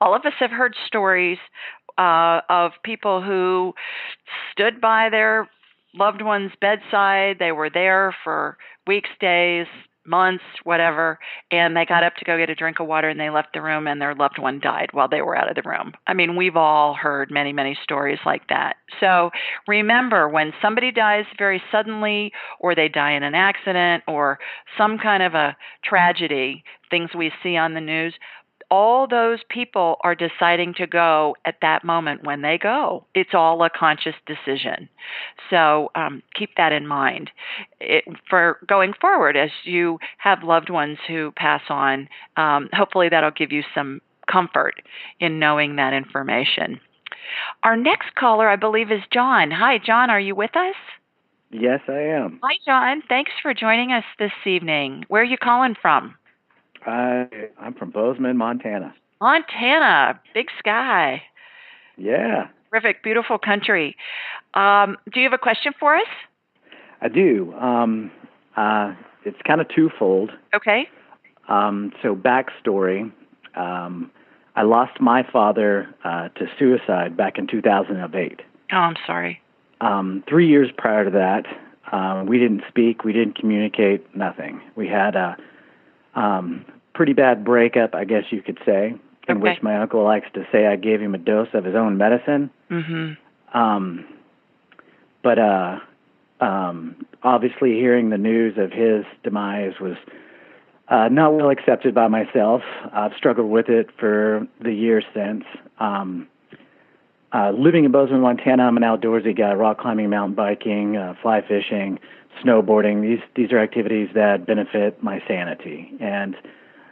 All 0.00 0.14
of 0.14 0.24
us 0.24 0.32
have 0.38 0.50
heard 0.50 0.74
stories 0.86 1.38
uh, 1.98 2.40
of 2.48 2.72
people 2.84 3.22
who 3.22 3.74
stood 4.52 4.80
by 4.80 5.08
their 5.10 5.48
loved 5.94 6.22
one's 6.22 6.52
bedside. 6.60 7.36
They 7.38 7.52
were 7.52 7.70
there 7.70 8.14
for 8.24 8.56
weeks, 8.86 9.10
days, 9.20 9.66
months, 10.06 10.44
whatever, 10.64 11.18
and 11.50 11.76
they 11.76 11.84
got 11.84 12.02
up 12.04 12.16
to 12.16 12.24
go 12.24 12.38
get 12.38 12.50
a 12.50 12.54
drink 12.54 12.80
of 12.80 12.86
water 12.86 13.08
and 13.08 13.18
they 13.18 13.30
left 13.30 13.52
the 13.54 13.62
room 13.62 13.86
and 13.86 14.00
their 14.00 14.14
loved 14.14 14.38
one 14.38 14.60
died 14.60 14.88
while 14.92 15.08
they 15.08 15.22
were 15.22 15.36
out 15.36 15.48
of 15.48 15.54
the 15.54 15.68
room. 15.68 15.92
I 16.06 16.14
mean, 16.14 16.36
we've 16.36 16.56
all 16.56 16.94
heard 16.94 17.30
many, 17.30 17.52
many 17.52 17.76
stories 17.82 18.18
like 18.24 18.48
that. 18.48 18.76
So 19.00 19.30
remember 19.66 20.28
when 20.28 20.52
somebody 20.60 20.92
dies 20.92 21.24
very 21.38 21.62
suddenly 21.70 22.32
or 22.60 22.74
they 22.74 22.88
die 22.88 23.12
in 23.12 23.22
an 23.22 23.34
accident 23.34 24.04
or 24.06 24.38
some 24.78 24.98
kind 24.98 25.22
of 25.22 25.34
a 25.34 25.56
tragedy, 25.84 26.64
things 26.90 27.10
we 27.16 27.32
see 27.42 27.56
on 27.56 27.74
the 27.74 27.80
news, 27.80 28.14
all 28.70 29.06
those 29.06 29.40
people 29.48 29.96
are 30.02 30.14
deciding 30.14 30.74
to 30.74 30.86
go 30.86 31.36
at 31.44 31.56
that 31.62 31.84
moment 31.84 32.24
when 32.24 32.42
they 32.42 32.58
go. 32.58 33.04
It's 33.14 33.34
all 33.34 33.62
a 33.62 33.70
conscious 33.70 34.14
decision. 34.26 34.88
So 35.50 35.90
um, 35.94 36.22
keep 36.34 36.50
that 36.56 36.72
in 36.72 36.86
mind 36.86 37.30
it, 37.80 38.04
for 38.28 38.58
going 38.66 38.92
forward 39.00 39.36
as 39.36 39.50
you 39.64 39.98
have 40.18 40.42
loved 40.42 40.70
ones 40.70 40.98
who 41.06 41.32
pass 41.36 41.62
on. 41.68 42.08
Um, 42.36 42.68
hopefully, 42.72 43.08
that'll 43.08 43.30
give 43.30 43.52
you 43.52 43.62
some 43.74 44.00
comfort 44.30 44.82
in 45.20 45.38
knowing 45.38 45.76
that 45.76 45.92
information. 45.92 46.80
Our 47.62 47.76
next 47.76 48.14
caller, 48.14 48.48
I 48.48 48.56
believe, 48.56 48.90
is 48.90 49.02
John. 49.12 49.50
Hi, 49.50 49.78
John. 49.78 50.10
Are 50.10 50.20
you 50.20 50.34
with 50.34 50.56
us? 50.56 50.74
Yes, 51.50 51.80
I 51.88 52.00
am. 52.00 52.40
Hi, 52.42 52.56
John. 52.64 53.02
Thanks 53.08 53.32
for 53.40 53.54
joining 53.54 53.92
us 53.92 54.04
this 54.18 54.32
evening. 54.44 55.04
Where 55.08 55.22
are 55.22 55.24
you 55.24 55.36
calling 55.38 55.76
from? 55.80 56.16
I 56.86 57.26
I'm 57.60 57.74
from 57.74 57.90
Bozeman, 57.90 58.36
Montana. 58.36 58.94
Montana, 59.20 60.20
big 60.34 60.46
sky. 60.58 61.22
Yeah. 61.96 62.48
Terrific, 62.70 63.02
beautiful 63.02 63.38
country. 63.38 63.96
Um, 64.54 64.96
do 65.12 65.20
you 65.20 65.24
have 65.24 65.32
a 65.32 65.38
question 65.38 65.72
for 65.78 65.94
us? 65.94 66.06
I 67.00 67.08
do. 67.08 67.54
Um, 67.54 68.10
uh, 68.56 68.94
it's 69.24 69.38
kind 69.46 69.60
of 69.60 69.68
twofold. 69.68 70.30
Okay. 70.54 70.88
Um, 71.48 71.92
so 72.02 72.14
backstory. 72.14 73.12
Um, 73.54 74.10
I 74.56 74.62
lost 74.62 75.00
my 75.00 75.24
father 75.32 75.88
uh, 76.04 76.28
to 76.28 76.46
suicide 76.58 77.16
back 77.16 77.38
in 77.38 77.46
2008. 77.46 78.40
Oh, 78.72 78.76
I'm 78.76 78.96
sorry. 79.06 79.40
Um, 79.80 80.24
three 80.28 80.48
years 80.48 80.68
prior 80.76 81.04
to 81.04 81.10
that, 81.10 81.44
um, 81.92 82.26
we 82.26 82.38
didn't 82.38 82.62
speak, 82.68 83.04
we 83.04 83.12
didn't 83.12 83.38
communicate, 83.38 84.14
nothing. 84.16 84.60
We 84.76 84.88
had 84.88 85.14
a 85.16 85.36
um, 86.14 86.64
pretty 86.94 87.12
bad 87.12 87.44
breakup, 87.44 87.94
I 87.94 88.04
guess 88.04 88.24
you 88.30 88.42
could 88.42 88.58
say, 88.64 88.94
in 89.28 89.36
Okay. 89.36 89.40
which 89.40 89.62
my 89.62 89.76
uncle 89.78 90.04
likes 90.04 90.28
to 90.34 90.46
say 90.52 90.66
I 90.66 90.76
gave 90.76 91.00
him 91.00 91.14
a 91.14 91.18
dose 91.18 91.48
of 91.54 91.64
his 91.64 91.74
own 91.74 91.96
medicine. 91.96 92.50
Mm-hmm. 92.70 93.58
Um, 93.58 94.04
but 95.22 95.38
uh, 95.38 95.78
um, 96.40 97.06
obviously, 97.22 97.72
hearing 97.72 98.10
the 98.10 98.18
news 98.18 98.58
of 98.58 98.72
his 98.72 99.04
demise 99.22 99.74
was 99.80 99.96
uh, 100.88 101.08
not 101.08 101.34
well 101.34 101.50
accepted 101.50 101.94
by 101.94 102.08
myself. 102.08 102.62
I've 102.92 103.14
struggled 103.16 103.50
with 103.50 103.68
it 103.68 103.88
for 103.98 104.46
the 104.60 104.72
years 104.72 105.04
since. 105.14 105.44
Um, 105.78 106.28
uh, 107.32 107.50
living 107.50 107.84
in 107.84 107.90
Bozeman, 107.90 108.20
Montana, 108.20 108.64
I'm 108.64 108.76
an 108.76 108.82
outdoorsy 108.82 109.36
guy: 109.36 109.54
rock 109.54 109.80
climbing, 109.80 110.10
mountain 110.10 110.34
biking, 110.34 110.96
uh, 110.96 111.14
fly 111.20 111.40
fishing, 111.40 111.98
snowboarding. 112.42 113.02
These 113.02 113.20
these 113.34 113.52
are 113.52 113.58
activities 113.58 114.08
that 114.14 114.46
benefit 114.46 115.02
my 115.02 115.22
sanity, 115.26 115.92
and 116.00 116.36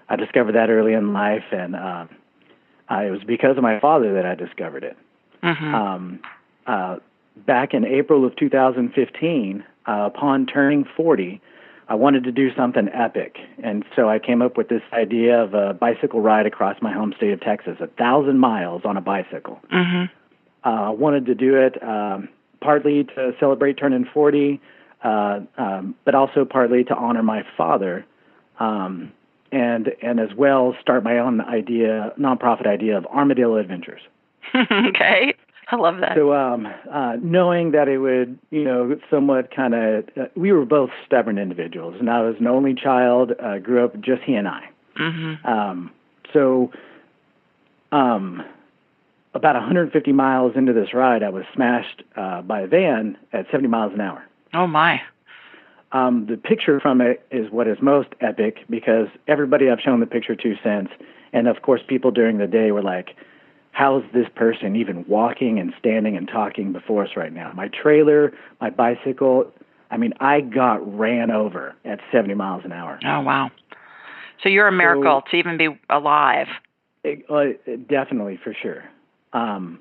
I 0.08 0.16
discovered 0.16 0.52
that 0.52 0.70
early 0.70 0.92
in 0.92 1.12
life, 1.12 1.44
and 1.52 1.74
uh, 1.74 2.06
uh, 2.90 3.00
it 3.00 3.10
was 3.10 3.24
because 3.24 3.56
of 3.56 3.62
my 3.62 3.80
father 3.80 4.14
that 4.14 4.26
I 4.26 4.34
discovered 4.34 4.84
it. 4.84 4.96
Mm-hmm. 5.42 5.74
Um, 5.74 6.20
uh, 6.66 6.96
back 7.36 7.74
in 7.74 7.84
April 7.84 8.24
of 8.24 8.36
2015, 8.36 9.64
uh, 9.86 9.92
upon 9.92 10.46
turning 10.46 10.84
40, 10.96 11.40
I 11.88 11.94
wanted 11.94 12.24
to 12.24 12.32
do 12.32 12.54
something 12.54 12.88
epic, 12.92 13.36
and 13.62 13.84
so 13.96 14.08
I 14.08 14.18
came 14.18 14.40
up 14.42 14.56
with 14.56 14.68
this 14.68 14.82
idea 14.92 15.42
of 15.42 15.54
a 15.54 15.74
bicycle 15.74 16.20
ride 16.20 16.46
across 16.46 16.80
my 16.80 16.92
home 16.92 17.12
state 17.16 17.32
of 17.32 17.40
Texas, 17.40 17.78
a 17.80 17.86
thousand 17.86 18.38
miles 18.38 18.82
on 18.84 18.96
a 18.96 19.00
bicycle. 19.00 19.60
Mm-hmm. 19.72 20.04
Uh, 20.64 20.68
I 20.68 20.90
wanted 20.90 21.26
to 21.26 21.34
do 21.34 21.56
it 21.56 21.82
um, 21.82 22.28
partly 22.60 23.04
to 23.04 23.32
celebrate 23.40 23.74
turning 23.78 24.04
40, 24.04 24.60
uh, 25.04 25.40
um, 25.58 25.94
but 26.04 26.14
also 26.14 26.44
partly 26.44 26.84
to 26.84 26.94
honor 26.94 27.22
my 27.22 27.44
father, 27.56 28.04
um, 28.60 29.12
and 29.50 29.92
and 30.02 30.20
as 30.20 30.34
well 30.36 30.76
start 30.80 31.04
my 31.04 31.18
own 31.18 31.40
idea, 31.40 32.12
nonprofit 32.18 32.66
idea 32.66 32.96
of 32.96 33.06
Armadillo 33.06 33.56
Adventures. 33.56 34.02
okay. 34.54 35.34
I 35.68 35.76
love 35.76 36.00
that. 36.00 36.16
So, 36.16 36.34
um, 36.34 36.68
uh, 36.90 37.16
knowing 37.22 37.70
that 37.70 37.88
it 37.88 37.98
would, 37.98 38.38
you 38.50 38.64
know, 38.64 38.98
somewhat 39.10 39.54
kind 39.54 39.74
of, 39.74 40.04
uh, 40.20 40.24
we 40.34 40.52
were 40.52 40.66
both 40.66 40.90
stubborn 41.06 41.38
individuals, 41.38 41.94
and 41.98 42.10
I 42.10 42.20
was 42.20 42.36
an 42.38 42.46
only 42.46 42.74
child. 42.74 43.32
Uh, 43.42 43.58
grew 43.58 43.84
up 43.84 43.98
just 44.00 44.22
he 44.22 44.34
and 44.34 44.48
I. 44.48 44.68
mm-hmm. 44.98 45.46
Um, 45.46 45.90
so, 46.32 46.72
um, 47.90 48.44
about 49.34 49.54
150 49.54 50.12
miles 50.12 50.52
into 50.56 50.72
this 50.72 50.92
ride, 50.92 51.22
I 51.22 51.30
was 51.30 51.44
smashed 51.54 52.02
uh, 52.16 52.42
by 52.42 52.62
a 52.62 52.66
van 52.66 53.16
at 53.32 53.46
70 53.50 53.68
miles 53.68 53.92
an 53.94 54.00
hour. 54.00 54.26
Oh 54.54 54.66
my. 54.66 55.00
Um, 55.92 56.26
the 56.26 56.36
picture 56.36 56.80
from 56.80 57.00
it 57.00 57.26
is 57.30 57.50
what 57.50 57.68
is 57.68 57.76
most 57.82 58.08
epic 58.20 58.58
because 58.70 59.08
everybody 59.28 59.68
I've 59.70 59.80
shown 59.80 60.00
the 60.00 60.06
picture 60.06 60.34
to 60.34 60.54
since, 60.64 60.88
and 61.32 61.46
of 61.48 61.62
course, 61.62 61.82
people 61.86 62.10
during 62.10 62.38
the 62.38 62.46
day 62.46 62.70
were 62.70 62.82
like, 62.82 63.16
how's 63.72 64.02
this 64.14 64.26
person 64.34 64.76
even 64.76 65.04
walking 65.06 65.58
and 65.58 65.72
standing 65.78 66.16
and 66.16 66.28
talking 66.28 66.72
before 66.72 67.04
us 67.04 67.10
right 67.16 67.32
now? 67.32 67.52
My 67.54 67.68
trailer, 67.68 68.32
my 68.60 68.70
bicycle, 68.70 69.50
I 69.90 69.98
mean, 69.98 70.14
I 70.20 70.40
got 70.40 70.98
ran 70.98 71.30
over 71.30 71.74
at 71.84 72.00
70 72.10 72.34
miles 72.34 72.62
an 72.64 72.72
hour. 72.72 72.98
Oh 73.04 73.20
wow. 73.20 73.50
So 74.42 74.48
you're 74.48 74.68
a 74.68 74.72
miracle 74.72 75.22
to 75.30 75.36
even 75.36 75.56
be 75.56 75.68
alive. 75.90 76.48
It, 77.04 77.24
uh, 77.30 77.76
definitely, 77.88 78.38
for 78.42 78.54
sure. 78.60 78.84
Um, 79.32 79.78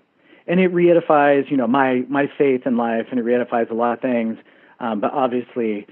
and 0.47 0.59
it 0.59 0.73
reifies, 0.73 1.49
you 1.49 1.57
know, 1.57 1.67
my, 1.67 2.03
my 2.09 2.29
faith 2.37 2.61
in 2.65 2.77
life 2.77 3.07
and 3.11 3.19
it 3.19 3.25
reifies 3.25 3.69
a 3.69 3.73
lot 3.73 3.93
of 3.93 4.01
things. 4.01 4.37
Um, 4.81 4.99
but 4.99 5.13
obviously, 5.13 5.85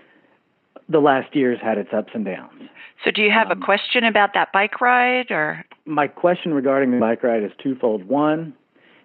the 0.89 0.99
last 0.99 1.35
year's 1.35 1.59
had 1.61 1.77
its 1.77 1.89
ups 1.95 2.11
and 2.13 2.25
downs. 2.25 2.63
So 3.05 3.11
do 3.11 3.21
you 3.21 3.31
have 3.31 3.51
Um, 3.51 3.61
a 3.61 3.65
question 3.65 4.03
about 4.03 4.33
that 4.33 4.51
bike 4.51 4.81
ride 4.81 5.31
or 5.31 5.63
My 5.85 6.07
question 6.07 6.53
regarding 6.53 6.91
the 6.91 6.99
bike 6.99 7.23
ride 7.23 7.43
is 7.43 7.51
twofold. 7.57 8.03
One, 8.07 8.53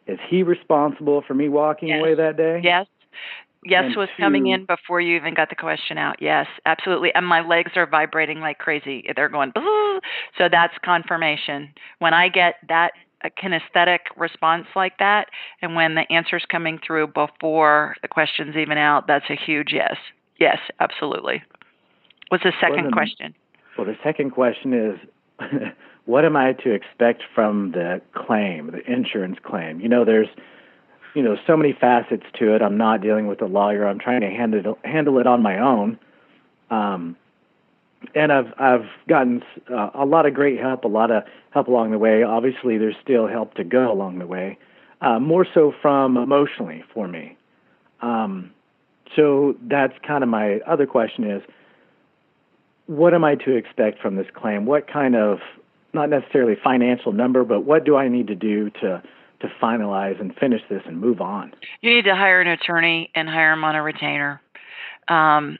is 0.06 0.18
he 0.28 0.42
responsible 0.42 1.22
for 1.22 1.34
me 1.34 1.48
walking 1.48 1.88
Yes. 1.88 2.00
away 2.00 2.14
that 2.14 2.36
day? 2.36 2.60
yes? 2.62 2.86
Yes 3.66 3.84
And 3.86 3.96
was 3.96 4.10
coming 4.18 4.48
in 4.48 4.66
before 4.66 5.00
you 5.00 5.16
even 5.16 5.32
got 5.32 5.48
the 5.48 5.54
question 5.54 5.96
out. 5.96 6.20
Yes, 6.20 6.46
absolutely. 6.66 7.14
And 7.14 7.26
my 7.26 7.40
legs 7.40 7.72
are 7.76 7.86
vibrating 7.86 8.40
like 8.40 8.58
crazy. 8.58 9.10
They're 9.16 9.30
going 9.30 9.52
so 10.36 10.48
that's 10.50 10.76
confirmation. 10.84 11.72
When 11.98 12.12
I 12.12 12.28
get 12.28 12.56
that 12.68 12.92
a 13.24 13.30
kinesthetic 13.30 14.00
response 14.16 14.66
like 14.76 14.98
that 14.98 15.28
and 15.62 15.74
when 15.74 15.94
the 15.94 16.04
answer's 16.10 16.44
coming 16.48 16.78
through 16.86 17.08
before 17.08 17.96
the 18.02 18.08
question's 18.08 18.56
even 18.56 18.78
out, 18.78 19.06
that's 19.06 19.28
a 19.30 19.36
huge 19.36 19.72
yes. 19.72 19.96
Yes, 20.38 20.58
absolutely. 20.80 21.42
What's 22.28 22.44
the 22.44 22.52
second 22.60 22.84
then- 22.84 22.92
question? 22.92 23.34
Well, 23.76 23.86
the 23.86 23.96
second 24.04 24.30
question 24.30 24.72
is, 24.72 24.98
what 26.04 26.24
am 26.24 26.36
I 26.36 26.52
to 26.52 26.72
expect 26.72 27.22
from 27.34 27.72
the 27.72 28.00
claim, 28.14 28.70
the 28.70 28.88
insurance 28.90 29.38
claim? 29.44 29.80
You 29.80 29.88
know, 29.88 30.04
there's, 30.04 30.28
you 31.14 31.22
know, 31.22 31.36
so 31.46 31.56
many 31.56 31.72
facets 31.72 32.24
to 32.38 32.54
it. 32.54 32.62
I'm 32.62 32.76
not 32.76 33.00
dealing 33.00 33.26
with 33.26 33.42
a 33.42 33.46
lawyer. 33.46 33.86
I'm 33.86 33.98
trying 33.98 34.20
to 34.20 34.30
handle 34.30 34.78
handle 34.84 35.18
it 35.18 35.26
on 35.26 35.42
my 35.42 35.58
own. 35.58 35.98
Um, 36.70 37.16
and 38.14 38.32
I've 38.32 38.52
I've 38.58 38.86
gotten 39.08 39.42
uh, 39.70 39.90
a 39.94 40.04
lot 40.04 40.26
of 40.26 40.34
great 40.34 40.60
help, 40.60 40.84
a 40.84 40.88
lot 40.88 41.10
of 41.10 41.24
help 41.50 41.68
along 41.68 41.90
the 41.90 41.98
way. 41.98 42.22
Obviously, 42.22 42.78
there's 42.78 42.96
still 43.02 43.26
help 43.26 43.54
to 43.54 43.64
go 43.64 43.90
along 43.90 44.18
the 44.18 44.26
way, 44.26 44.58
uh, 45.00 45.18
more 45.18 45.46
so 45.52 45.72
from 45.82 46.16
emotionally 46.16 46.84
for 46.92 47.08
me. 47.08 47.36
Um, 48.00 48.50
so 49.16 49.54
that's 49.62 49.94
kind 50.06 50.22
of 50.22 50.28
my 50.28 50.60
other 50.66 50.86
question 50.86 51.30
is, 51.30 51.42
what 52.86 53.14
am 53.14 53.24
I 53.24 53.36
to 53.36 53.56
expect 53.56 54.00
from 54.00 54.16
this 54.16 54.26
claim? 54.34 54.66
What 54.66 54.90
kind 54.90 55.14
of 55.16 55.38
not 55.92 56.10
necessarily 56.10 56.56
financial 56.62 57.12
number, 57.12 57.44
but 57.44 57.60
what 57.60 57.84
do 57.84 57.96
I 57.96 58.08
need 58.08 58.26
to 58.28 58.34
do 58.34 58.70
to 58.70 59.02
to 59.40 59.48
finalize 59.62 60.20
and 60.20 60.34
finish 60.36 60.62
this 60.70 60.82
and 60.86 61.00
move 61.00 61.20
on? 61.20 61.52
You 61.80 61.94
need 61.94 62.04
to 62.04 62.14
hire 62.14 62.40
an 62.40 62.48
attorney 62.48 63.10
and 63.14 63.28
hire 63.28 63.52
him 63.52 63.64
on 63.64 63.74
a 63.74 63.82
retainer. 63.82 64.40
Um, 65.08 65.58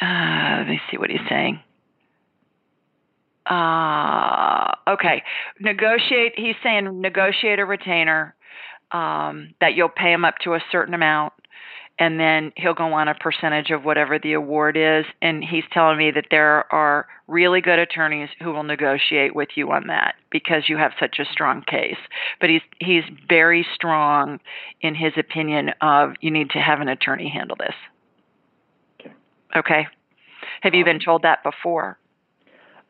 uh, 0.00 0.56
let 0.58 0.68
me 0.68 0.80
see 0.90 0.98
what 0.98 1.10
he's 1.10 1.20
saying. 1.28 1.60
Uh, 3.46 4.72
okay, 4.88 5.22
negotiate. 5.60 6.34
He's 6.36 6.54
saying 6.62 7.00
negotiate 7.00 7.58
a 7.58 7.64
retainer 7.64 8.34
um, 8.92 9.54
that 9.60 9.74
you'll 9.74 9.88
pay 9.88 10.12
him 10.12 10.24
up 10.24 10.36
to 10.44 10.54
a 10.54 10.60
certain 10.70 10.94
amount, 10.94 11.32
and 11.98 12.20
then 12.20 12.52
he'll 12.56 12.74
go 12.74 12.92
on 12.92 13.08
a 13.08 13.14
percentage 13.14 13.70
of 13.70 13.84
whatever 13.84 14.18
the 14.18 14.34
award 14.34 14.76
is. 14.76 15.04
And 15.20 15.42
he's 15.42 15.64
telling 15.72 15.98
me 15.98 16.12
that 16.12 16.26
there 16.30 16.72
are 16.72 17.06
really 17.26 17.60
good 17.60 17.78
attorneys 17.78 18.28
who 18.40 18.52
will 18.52 18.62
negotiate 18.62 19.34
with 19.34 19.48
you 19.56 19.72
on 19.72 19.88
that 19.88 20.14
because 20.30 20.68
you 20.68 20.76
have 20.76 20.92
such 21.00 21.18
a 21.18 21.24
strong 21.32 21.62
case. 21.62 21.98
But 22.40 22.48
he's 22.48 22.62
he's 22.78 23.04
very 23.28 23.66
strong 23.74 24.38
in 24.80 24.94
his 24.94 25.12
opinion 25.16 25.70
of 25.80 26.12
you 26.20 26.30
need 26.30 26.50
to 26.50 26.58
have 26.58 26.80
an 26.80 26.88
attorney 26.88 27.28
handle 27.28 27.56
this. 27.56 27.74
Okay. 29.56 29.86
Have 30.62 30.74
you 30.74 30.84
been 30.84 31.00
told 31.00 31.22
that 31.22 31.42
before? 31.42 31.98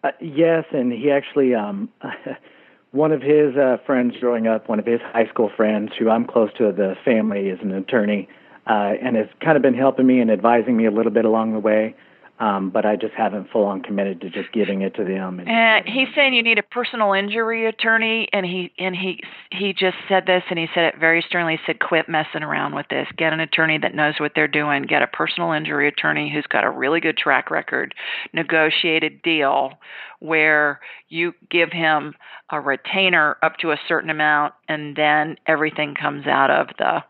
Uh, 0.05 0.11
yes, 0.21 0.65
and 0.73 0.93
he 0.93 1.11
actually, 1.11 1.55
um, 1.55 1.89
one 2.91 3.13
of 3.13 3.23
his 3.23 3.57
uh, 3.57 3.77
friends 3.87 4.15
growing 4.21 4.47
up, 4.47 4.69
one 4.69 4.79
of 4.79 4.87
his 4.87 5.01
high 5.13 5.27
school 5.29 5.51
friends, 5.57 5.93
who 5.99 6.11
I'm 6.11 6.27
close 6.27 6.51
to, 6.59 6.73
the 6.73 6.95
family 7.05 7.49
is 7.49 7.59
an 7.63 7.73
attorney, 7.73 8.29
uh, 8.67 8.93
and 9.03 9.17
has 9.17 9.27
kind 9.41 9.57
of 9.57 9.63
been 9.63 9.75
helping 9.75 10.07
me 10.07 10.21
and 10.21 10.31
advising 10.31 10.77
me 10.77 10.87
a 10.87 10.91
little 10.91 11.13
bit 11.13 11.25
along 11.25 11.53
the 11.53 11.59
way. 11.61 11.95
Um, 12.43 12.71
but 12.71 12.85
I 12.85 12.97
just 12.97 13.15
haven't 13.15 13.51
full 13.53 13.67
on 13.67 13.83
committed 13.83 14.21
to 14.23 14.29
just 14.29 14.51
giving 14.53 14.83
it 14.83 14.97
to 14.97 15.05
them. 15.05 15.39
And, 15.39 15.49
and 15.49 15.87
he's 15.87 16.09
saying 16.13 16.35
you 16.35 16.43
need 16.43 16.59
a 16.59 16.65
personal 16.65 17.13
injury 17.13 17.67
attorney, 17.67 18.29
and 18.33 18.45
he 18.45 18.73
and 18.81 18.97
he 18.97 19.21
he 19.53 19.73
just 19.73 19.97
said 20.09 20.27
this, 20.27 20.43
and 20.51 20.59
he 20.59 20.67
said 20.75 20.87
it 20.87 20.99
very 20.99 21.23
sternly. 21.23 21.53
He 21.53 21.63
said, 21.65 21.79
"Quit 21.79 22.09
messing 22.09 22.43
around 22.43 22.75
with 22.75 22.87
this. 22.91 23.07
Get 23.17 23.33
an 23.33 23.39
attorney 23.39 23.79
that 23.79 23.95
knows 23.95 24.15
what 24.19 24.33
they're 24.35 24.49
doing. 24.49 24.83
Get 24.83 25.03
a 25.03 25.07
personal 25.07 25.53
injury 25.53 25.87
attorney 25.87 26.33
who's 26.33 26.47
got 26.49 26.65
a 26.65 26.71
really 26.71 26.99
good 26.99 27.17
track 27.17 27.49
record. 27.49 27.95
Negotiate 28.33 29.05
a 29.05 29.11
deal 29.11 29.75
where 30.19 30.81
you 31.09 31.35
give 31.49 31.71
him 31.71 32.13
a 32.51 32.61
retainer 32.61 33.37
up 33.43 33.59
to 33.59 33.71
a 33.71 33.77
certain 33.87 34.11
amount, 34.11 34.53
and 34.69 34.97
then 34.97 35.37
everything 35.47 35.95
comes 35.95 36.27
out 36.27 36.51
of 36.51 36.67
the 36.77 37.05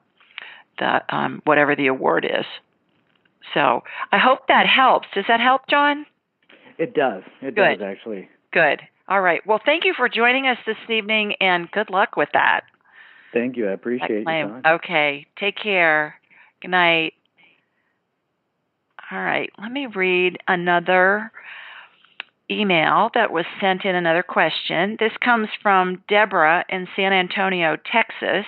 the 0.78 1.00
um, 1.08 1.40
whatever 1.46 1.74
the 1.74 1.86
award 1.86 2.26
is." 2.26 2.44
So 3.54 3.82
I 4.10 4.18
hope 4.18 4.48
that 4.48 4.66
helps. 4.66 5.08
Does 5.14 5.24
that 5.28 5.40
help, 5.40 5.62
John? 5.68 6.06
It 6.78 6.94
does. 6.94 7.22
It 7.40 7.54
good. 7.54 7.78
does 7.78 7.82
actually. 7.82 8.28
Good. 8.52 8.80
All 9.08 9.20
right. 9.20 9.44
Well, 9.46 9.60
thank 9.64 9.84
you 9.84 9.94
for 9.96 10.08
joining 10.08 10.46
us 10.46 10.58
this 10.66 10.76
evening, 10.88 11.34
and 11.40 11.70
good 11.70 11.90
luck 11.90 12.16
with 12.16 12.30
that. 12.32 12.62
Thank 13.32 13.56
you. 13.56 13.68
I 13.68 13.72
appreciate 13.72 14.24
it. 14.26 14.66
Okay. 14.66 15.26
Take 15.38 15.56
care. 15.56 16.16
Good 16.60 16.70
night. 16.70 17.14
All 19.10 19.18
right. 19.18 19.50
Let 19.60 19.72
me 19.72 19.86
read 19.86 20.38
another 20.48 21.32
email 22.50 23.10
that 23.14 23.32
was 23.32 23.44
sent 23.60 23.84
in 23.84 23.94
another 23.94 24.22
question. 24.22 24.96
This 24.98 25.12
comes 25.24 25.48
from 25.62 26.02
Deborah 26.08 26.64
in 26.68 26.88
San 26.96 27.12
Antonio, 27.12 27.76
Texas, 27.76 28.46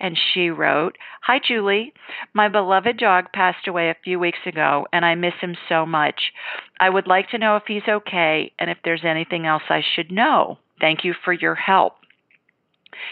and 0.00 0.18
she 0.32 0.50
wrote 0.50 0.96
Hi, 1.22 1.40
Julie. 1.46 1.92
My 2.32 2.48
beloved 2.48 2.96
dog 2.98 3.26
passed 3.32 3.66
away 3.66 3.90
a 3.90 3.96
few 4.04 4.18
weeks 4.18 4.38
ago, 4.46 4.86
and 4.92 5.04
I 5.04 5.14
miss 5.14 5.34
him 5.40 5.56
so 5.68 5.84
much. 5.86 6.32
I 6.80 6.90
would 6.90 7.06
like 7.06 7.30
to 7.30 7.38
know 7.38 7.56
if 7.56 7.64
he's 7.66 7.88
okay 7.88 8.52
and 8.58 8.70
if 8.70 8.78
there's 8.84 9.04
anything 9.04 9.46
else 9.46 9.64
I 9.68 9.82
should 9.94 10.10
know. 10.10 10.58
Thank 10.80 11.04
you 11.04 11.14
for 11.24 11.32
your 11.32 11.54
help. 11.54 11.94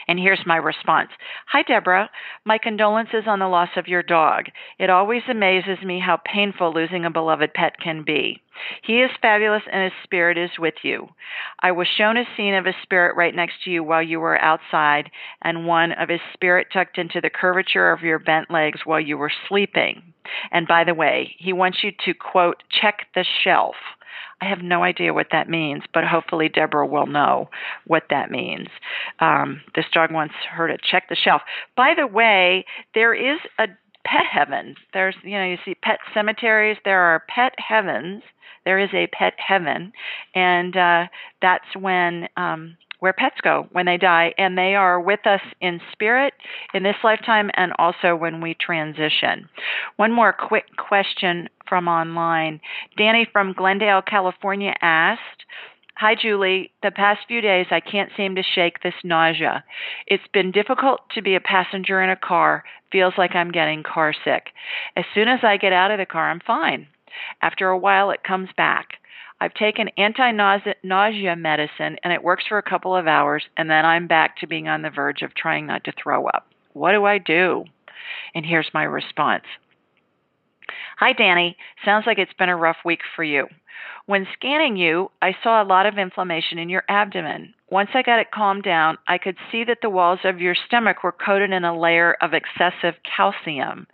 And 0.08 0.18
here's 0.18 0.44
my 0.46 0.56
response 0.56 1.10
Hi, 1.48 1.62
Deborah. 1.62 2.10
My 2.44 2.58
condolences 2.58 3.24
on 3.26 3.38
the 3.38 3.48
loss 3.48 3.70
of 3.76 3.88
your 3.88 4.02
dog. 4.02 4.46
It 4.78 4.90
always 4.90 5.22
amazes 5.28 5.82
me 5.84 6.00
how 6.00 6.18
painful 6.24 6.72
losing 6.72 7.04
a 7.04 7.10
beloved 7.10 7.54
pet 7.54 7.78
can 7.82 8.02
be. 8.02 8.40
He 8.82 9.00
is 9.00 9.10
fabulous 9.20 9.62
and 9.70 9.84
his 9.84 9.92
spirit 10.04 10.36
is 10.36 10.50
with 10.58 10.74
you. 10.82 11.08
I 11.60 11.72
was 11.72 11.88
shown 11.88 12.16
a 12.16 12.24
scene 12.36 12.54
of 12.54 12.66
his 12.66 12.74
spirit 12.82 13.16
right 13.16 13.34
next 13.34 13.64
to 13.64 13.70
you 13.70 13.82
while 13.82 14.02
you 14.02 14.20
were 14.20 14.40
outside, 14.40 15.10
and 15.42 15.66
one 15.66 15.92
of 15.92 16.08
his 16.08 16.20
spirit 16.34 16.68
tucked 16.72 16.98
into 16.98 17.20
the 17.20 17.30
curvature 17.30 17.90
of 17.90 18.02
your 18.02 18.18
bent 18.18 18.50
legs 18.50 18.80
while 18.84 19.00
you 19.00 19.16
were 19.16 19.32
sleeping. 19.48 20.02
And 20.50 20.68
by 20.68 20.84
the 20.84 20.94
way, 20.94 21.34
he 21.38 21.52
wants 21.52 21.82
you 21.82 21.92
to 22.04 22.14
quote, 22.14 22.62
check 22.70 23.06
the 23.14 23.24
shelf. 23.42 23.76
I 24.42 24.46
have 24.46 24.60
no 24.60 24.82
idea 24.82 25.14
what 25.14 25.28
that 25.30 25.48
means, 25.48 25.84
but 25.94 26.02
hopefully 26.02 26.48
Deborah 26.48 26.86
will 26.86 27.06
know 27.06 27.48
what 27.86 28.02
that 28.10 28.28
means. 28.28 28.66
Um, 29.20 29.60
this 29.76 29.84
dog 29.92 30.10
wants 30.10 30.34
her 30.50 30.66
to 30.66 30.76
check 30.78 31.08
the 31.08 31.14
shelf. 31.14 31.42
By 31.76 31.94
the 31.96 32.08
way, 32.08 32.64
there 32.92 33.14
is 33.14 33.38
a 33.60 33.68
pet 34.04 34.26
heaven. 34.28 34.74
There's, 34.92 35.14
you 35.22 35.38
know, 35.38 35.44
you 35.44 35.58
see 35.64 35.76
pet 35.76 36.00
cemeteries. 36.12 36.76
There 36.84 37.00
are 37.00 37.22
pet 37.28 37.52
heavens. 37.56 38.24
There 38.64 38.80
is 38.80 38.90
a 38.92 39.06
pet 39.08 39.34
heaven, 39.38 39.92
and 40.34 40.76
uh, 40.76 41.06
that's 41.40 41.76
when 41.78 42.28
um, 42.36 42.76
where 43.02 43.12
pets 43.12 43.40
go 43.42 43.66
when 43.72 43.84
they 43.84 43.96
die, 43.96 44.32
and 44.38 44.56
they 44.56 44.76
are 44.76 45.00
with 45.00 45.26
us 45.26 45.40
in 45.60 45.80
spirit 45.90 46.34
in 46.72 46.84
this 46.84 46.94
lifetime 47.02 47.50
and 47.54 47.72
also 47.76 48.14
when 48.14 48.40
we 48.40 48.54
transition. 48.54 49.48
One 49.96 50.12
more 50.12 50.32
quick 50.32 50.66
question 50.76 51.48
from 51.68 51.88
online. 51.88 52.60
Danny 52.96 53.26
from 53.32 53.54
Glendale, 53.54 54.02
California 54.02 54.72
asked, 54.80 55.20
Hi, 55.96 56.14
Julie. 56.14 56.70
The 56.84 56.92
past 56.92 57.22
few 57.26 57.40
days, 57.40 57.66
I 57.72 57.80
can't 57.80 58.12
seem 58.16 58.36
to 58.36 58.42
shake 58.54 58.84
this 58.84 58.94
nausea. 59.02 59.64
It's 60.06 60.22
been 60.32 60.52
difficult 60.52 61.00
to 61.16 61.22
be 61.22 61.34
a 61.34 61.40
passenger 61.40 62.00
in 62.00 62.08
a 62.08 62.14
car. 62.14 62.62
Feels 62.92 63.14
like 63.18 63.34
I'm 63.34 63.50
getting 63.50 63.82
car 63.82 64.14
sick. 64.24 64.50
As 64.94 65.04
soon 65.12 65.26
as 65.26 65.40
I 65.42 65.56
get 65.56 65.72
out 65.72 65.90
of 65.90 65.98
the 65.98 66.06
car, 66.06 66.30
I'm 66.30 66.40
fine. 66.46 66.86
After 67.42 67.68
a 67.68 67.78
while, 67.78 68.12
it 68.12 68.22
comes 68.22 68.50
back. 68.56 69.01
I've 69.42 69.54
taken 69.54 69.88
anti 69.98 70.30
nausea 70.30 71.34
medicine 71.34 71.96
and 72.04 72.12
it 72.12 72.22
works 72.22 72.44
for 72.48 72.58
a 72.58 72.62
couple 72.62 72.94
of 72.94 73.08
hours, 73.08 73.42
and 73.56 73.68
then 73.68 73.84
I'm 73.84 74.06
back 74.06 74.36
to 74.36 74.46
being 74.46 74.68
on 74.68 74.82
the 74.82 74.90
verge 74.90 75.22
of 75.22 75.34
trying 75.34 75.66
not 75.66 75.82
to 75.82 75.92
throw 76.00 76.28
up. 76.28 76.46
What 76.74 76.92
do 76.92 77.04
I 77.06 77.18
do? 77.18 77.64
And 78.36 78.46
here's 78.46 78.70
my 78.72 78.84
response 78.84 79.42
Hi, 80.98 81.12
Danny. 81.12 81.56
Sounds 81.84 82.04
like 82.06 82.18
it's 82.18 82.32
been 82.38 82.50
a 82.50 82.56
rough 82.56 82.76
week 82.84 83.00
for 83.16 83.24
you. 83.24 83.48
When 84.06 84.28
scanning 84.32 84.76
you, 84.76 85.10
I 85.20 85.34
saw 85.42 85.60
a 85.60 85.66
lot 85.66 85.86
of 85.86 85.98
inflammation 85.98 86.60
in 86.60 86.68
your 86.68 86.84
abdomen. 86.88 87.52
Once 87.72 87.88
I 87.94 88.02
got 88.02 88.20
it 88.20 88.30
calmed 88.30 88.64
down, 88.64 88.98
I 89.08 89.16
could 89.16 89.38
see 89.50 89.64
that 89.64 89.78
the 89.80 89.88
walls 89.88 90.18
of 90.24 90.42
your 90.42 90.54
stomach 90.54 91.02
were 91.02 91.10
coated 91.10 91.52
in 91.52 91.64
a 91.64 91.74
layer 91.74 92.18
of 92.20 92.34
excessive 92.34 92.96
calcium. 93.16 93.86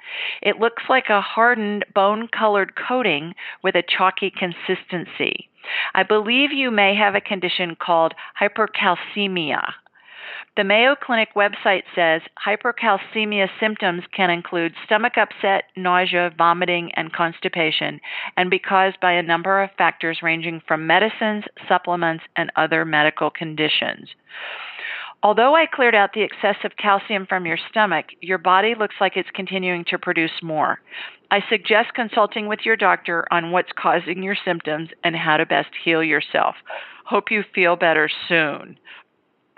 It 0.42 0.58
looks 0.58 0.82
like 0.88 1.10
a 1.10 1.20
hardened 1.20 1.84
bone 1.94 2.26
colored 2.26 2.72
coating 2.74 3.36
with 3.62 3.76
a 3.76 3.84
chalky 3.84 4.32
consistency. 4.32 5.48
I 5.94 6.02
believe 6.02 6.50
you 6.50 6.72
may 6.72 6.96
have 6.96 7.14
a 7.14 7.20
condition 7.20 7.76
called 7.80 8.14
hypercalcemia. 8.42 9.62
The 10.56 10.64
Mayo 10.64 10.94
Clinic 10.94 11.30
website 11.36 11.84
says 11.94 12.22
hypercalcemia 12.44 13.48
symptoms 13.60 14.02
can 14.12 14.30
include 14.30 14.74
stomach 14.84 15.14
upset, 15.16 15.64
nausea, 15.76 16.32
vomiting, 16.36 16.90
and 16.94 17.12
constipation, 17.12 18.00
and 18.36 18.50
be 18.50 18.58
caused 18.58 18.98
by 19.00 19.12
a 19.12 19.22
number 19.22 19.62
of 19.62 19.70
factors 19.78 20.18
ranging 20.22 20.60
from 20.66 20.86
medicines, 20.86 21.44
supplements, 21.68 22.24
and 22.36 22.50
other 22.56 22.84
medical 22.84 23.30
conditions. 23.30 24.08
Although 25.22 25.56
I 25.56 25.66
cleared 25.66 25.96
out 25.96 26.12
the 26.12 26.22
excessive 26.22 26.76
calcium 26.76 27.26
from 27.26 27.44
your 27.44 27.58
stomach, 27.70 28.06
your 28.20 28.38
body 28.38 28.74
looks 28.78 28.94
like 29.00 29.16
it's 29.16 29.28
continuing 29.34 29.84
to 29.86 29.98
produce 29.98 30.42
more. 30.42 30.80
I 31.30 31.42
suggest 31.48 31.94
consulting 31.94 32.46
with 32.46 32.60
your 32.64 32.76
doctor 32.76 33.26
on 33.32 33.50
what's 33.50 33.72
causing 33.76 34.22
your 34.22 34.36
symptoms 34.44 34.90
and 35.02 35.16
how 35.16 35.36
to 35.36 35.44
best 35.44 35.70
heal 35.84 36.04
yourself. 36.04 36.54
Hope 37.04 37.30
you 37.30 37.42
feel 37.54 37.74
better 37.74 38.08
soon. 38.28 38.78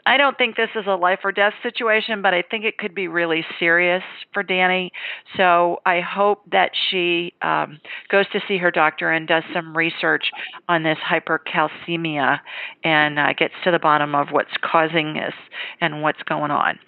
I 0.06 0.16
don't 0.16 0.36
think 0.38 0.56
this 0.56 0.70
is 0.74 0.86
a 0.86 0.94
life 0.94 1.20
or 1.24 1.32
death 1.32 1.52
situation, 1.62 2.22
but 2.22 2.34
I 2.34 2.42
think 2.42 2.64
it 2.64 2.78
could 2.78 2.94
be 2.94 3.08
really 3.08 3.44
serious 3.58 4.02
for 4.32 4.42
Danny. 4.42 4.92
So 5.36 5.80
I 5.84 6.00
hope 6.00 6.42
that 6.50 6.70
she 6.90 7.34
um, 7.42 7.80
goes 8.10 8.26
to 8.32 8.40
see 8.48 8.58
her 8.58 8.70
doctor 8.70 9.10
and 9.10 9.28
does 9.28 9.44
some 9.52 9.76
research 9.76 10.30
on 10.68 10.82
this 10.82 10.98
hypercalcemia 10.98 12.40
and 12.84 13.18
uh, 13.18 13.32
gets 13.34 13.54
to 13.64 13.70
the 13.70 13.78
bottom 13.78 14.14
of 14.14 14.28
what's 14.30 14.56
causing 14.62 15.14
this 15.14 15.34
and 15.80 16.02
what's 16.02 16.22
going 16.22 16.50
on. 16.50 16.78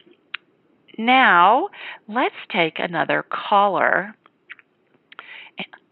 Now, 0.99 1.69
let's 2.09 2.35
take 2.51 2.79
another 2.79 3.25
caller. 3.31 4.15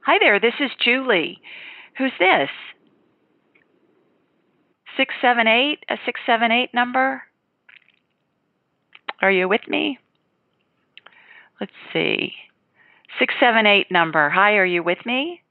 Hi 0.07 0.19
there, 0.19 0.41
this 0.41 0.55
is 0.61 0.71
Julie. 0.83 1.41
Who's 1.99 2.13
this? 2.19 2.49
678, 4.97 5.85
a 5.89 5.97
678 6.05 6.75
number? 6.75 7.23
Are 9.23 9.31
you 9.31 9.49
with 9.49 9.67
me? 9.69 9.99
Let's 11.61 11.73
see. 11.93 12.33
678 13.19 13.91
number. 13.91 14.31
Hi, 14.31 14.55
are 14.57 14.65
you 14.65 14.83
with 14.83 15.05
me? 15.05 15.43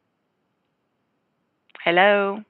Hello? 1.84 2.44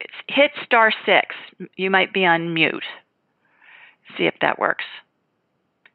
It's 0.00 0.14
hit 0.28 0.50
star 0.64 0.92
6. 1.06 1.34
You 1.76 1.90
might 1.90 2.12
be 2.12 2.24
on 2.24 2.52
mute. 2.52 2.84
See 4.16 4.24
if 4.24 4.34
that 4.40 4.58
works. 4.58 4.84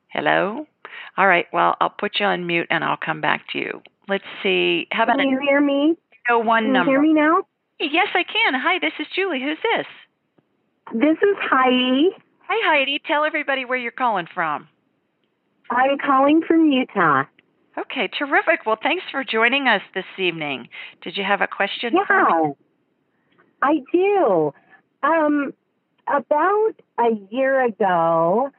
Hello? 0.09 0.67
All 1.17 1.27
right, 1.27 1.47
well, 1.51 1.75
I'll 1.81 1.89
put 1.89 2.19
you 2.19 2.25
on 2.25 2.47
mute 2.47 2.67
and 2.69 2.83
I'll 2.83 2.97
come 2.97 3.21
back 3.21 3.45
to 3.51 3.57
you. 3.59 3.81
Let's 4.07 4.23
see. 4.41 4.87
How 4.91 5.03
about 5.03 5.17
Can 5.17 5.29
you 5.29 5.39
hear 5.39 5.61
me? 5.61 5.95
No 6.29 6.39
one 6.39 6.63
Can 6.65 6.73
number. 6.73 6.91
you 6.91 7.01
hear 7.01 7.01
me 7.01 7.13
now? 7.13 7.43
Yes, 7.79 8.07
I 8.13 8.23
can. 8.23 8.53
Hi, 8.59 8.79
this 8.79 8.93
is 8.99 9.07
Julie. 9.15 9.41
Who's 9.41 9.57
this? 9.75 9.85
This 10.93 11.17
is 11.17 11.37
Heidi. 11.41 12.09
Hi, 12.47 12.77
Heidi. 12.77 13.01
Tell 13.05 13.25
everybody 13.25 13.65
where 13.65 13.77
you're 13.77 13.91
calling 13.91 14.27
from. 14.33 14.67
I'm 15.69 15.97
calling 15.97 16.41
from 16.47 16.71
Utah. 16.71 17.23
Okay, 17.77 18.07
terrific. 18.07 18.65
Well, 18.65 18.77
thanks 18.81 19.03
for 19.11 19.23
joining 19.23 19.67
us 19.67 19.81
this 19.95 20.05
evening. 20.19 20.69
Did 21.01 21.17
you 21.17 21.23
have 21.23 21.41
a 21.41 21.47
question? 21.47 21.93
Yeah, 21.93 22.51
I 23.63 23.79
do. 23.91 24.53
Um, 25.01 25.53
about 26.07 26.73
a 26.99 27.09
year 27.31 27.65
ago, 27.65 28.51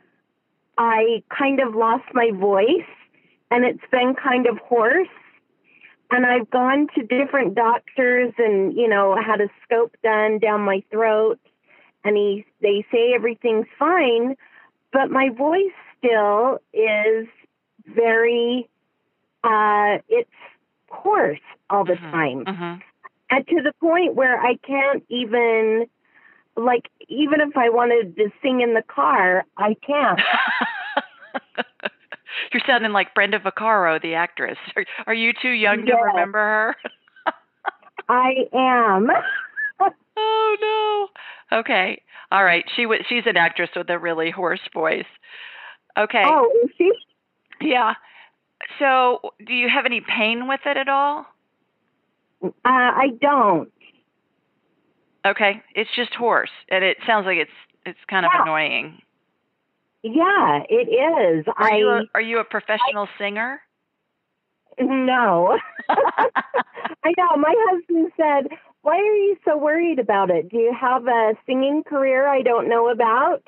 I 0.76 1.22
kind 1.36 1.60
of 1.60 1.74
lost 1.74 2.04
my 2.12 2.30
voice, 2.34 2.88
and 3.50 3.64
it's 3.64 3.84
been 3.92 4.14
kind 4.20 4.46
of 4.46 4.58
hoarse. 4.58 5.06
And 6.14 6.24
I've 6.24 6.48
gone 6.48 6.86
to 6.94 7.02
different 7.02 7.56
doctors, 7.56 8.32
and 8.38 8.72
you 8.72 8.86
know, 8.86 9.16
had 9.20 9.40
a 9.40 9.48
scope 9.64 9.96
done 10.04 10.38
down 10.38 10.60
my 10.60 10.80
throat, 10.92 11.40
and 12.04 12.16
he, 12.16 12.46
they 12.62 12.86
say 12.92 13.12
everything's 13.14 13.66
fine, 13.76 14.36
but 14.92 15.10
my 15.10 15.30
voice 15.30 15.72
still 15.98 16.60
is 16.72 17.26
very, 17.84 18.68
uh, 19.42 19.98
it's 20.08 20.30
course, 20.88 21.40
all 21.68 21.84
the 21.84 21.96
Mhm. 21.96 22.10
time. 22.12 22.44
Mhm. 22.44 22.82
And 23.30 23.48
to 23.48 23.62
the 23.62 23.72
point 23.80 24.14
where 24.14 24.40
I 24.40 24.54
can't 24.58 25.04
even, 25.08 25.88
like, 26.56 26.88
even 27.08 27.40
if 27.40 27.56
I 27.56 27.70
wanted 27.70 28.14
to 28.18 28.30
sing 28.40 28.60
in 28.60 28.74
the 28.74 28.82
car, 28.82 29.44
I 29.56 29.74
can't. 29.74 30.20
You're 32.52 32.62
sounding 32.66 32.92
like 32.92 33.14
Brenda 33.14 33.38
Vaccaro, 33.38 34.00
the 34.00 34.14
actress. 34.14 34.58
Are, 34.76 34.84
are 35.06 35.14
you 35.14 35.32
too 35.40 35.50
young 35.50 35.84
to 35.86 35.94
remember 35.94 36.38
her? 36.38 36.76
I 38.08 38.32
am. 38.52 39.08
oh 40.16 41.08
no. 41.50 41.58
Okay. 41.58 42.02
All 42.30 42.44
right. 42.44 42.64
She 42.76 42.86
was. 42.86 43.00
She's 43.08 43.24
an 43.26 43.36
actress 43.36 43.70
with 43.76 43.88
a 43.90 43.98
really 43.98 44.30
hoarse 44.30 44.60
voice. 44.72 45.04
Okay. 45.98 46.22
Oh, 46.24 46.50
is 46.64 46.70
she? 46.76 46.90
Yeah. 47.60 47.94
So, 48.78 49.20
do 49.46 49.52
you 49.52 49.68
have 49.68 49.86
any 49.86 50.00
pain 50.00 50.48
with 50.48 50.60
it 50.66 50.76
at 50.76 50.88
all? 50.88 51.26
Uh, 52.42 52.50
I 52.64 53.08
don't. 53.20 53.70
Okay. 55.26 55.62
It's 55.74 55.90
just 55.94 56.14
hoarse, 56.14 56.50
and 56.70 56.84
it 56.84 56.96
sounds 57.06 57.26
like 57.26 57.38
it's 57.38 57.50
it's 57.86 57.98
kind 58.08 58.26
of 58.26 58.32
Yeah. 58.34 58.42
annoying. 58.42 59.00
Yeah, 60.04 60.60
it 60.68 60.88
is. 60.90 61.46
Are 61.56 61.72
I 61.72 61.76
you 61.78 61.88
a, 61.88 62.02
are 62.14 62.20
you 62.20 62.38
a 62.38 62.44
professional 62.44 63.08
singer? 63.18 63.60
no. 64.78 65.58
I 65.88 67.12
know. 67.16 67.36
My 67.36 67.54
husband 67.70 68.12
said, 68.16 68.58
"Why 68.82 68.96
are 68.98 69.16
you 69.16 69.36
so 69.46 69.56
worried 69.56 69.98
about 69.98 70.28
it? 70.30 70.50
Do 70.50 70.58
you 70.58 70.74
have 70.78 71.06
a 71.06 71.32
singing 71.46 71.84
career 71.84 72.28
I 72.28 72.42
don't 72.42 72.68
know 72.68 72.90
about?" 72.90 73.42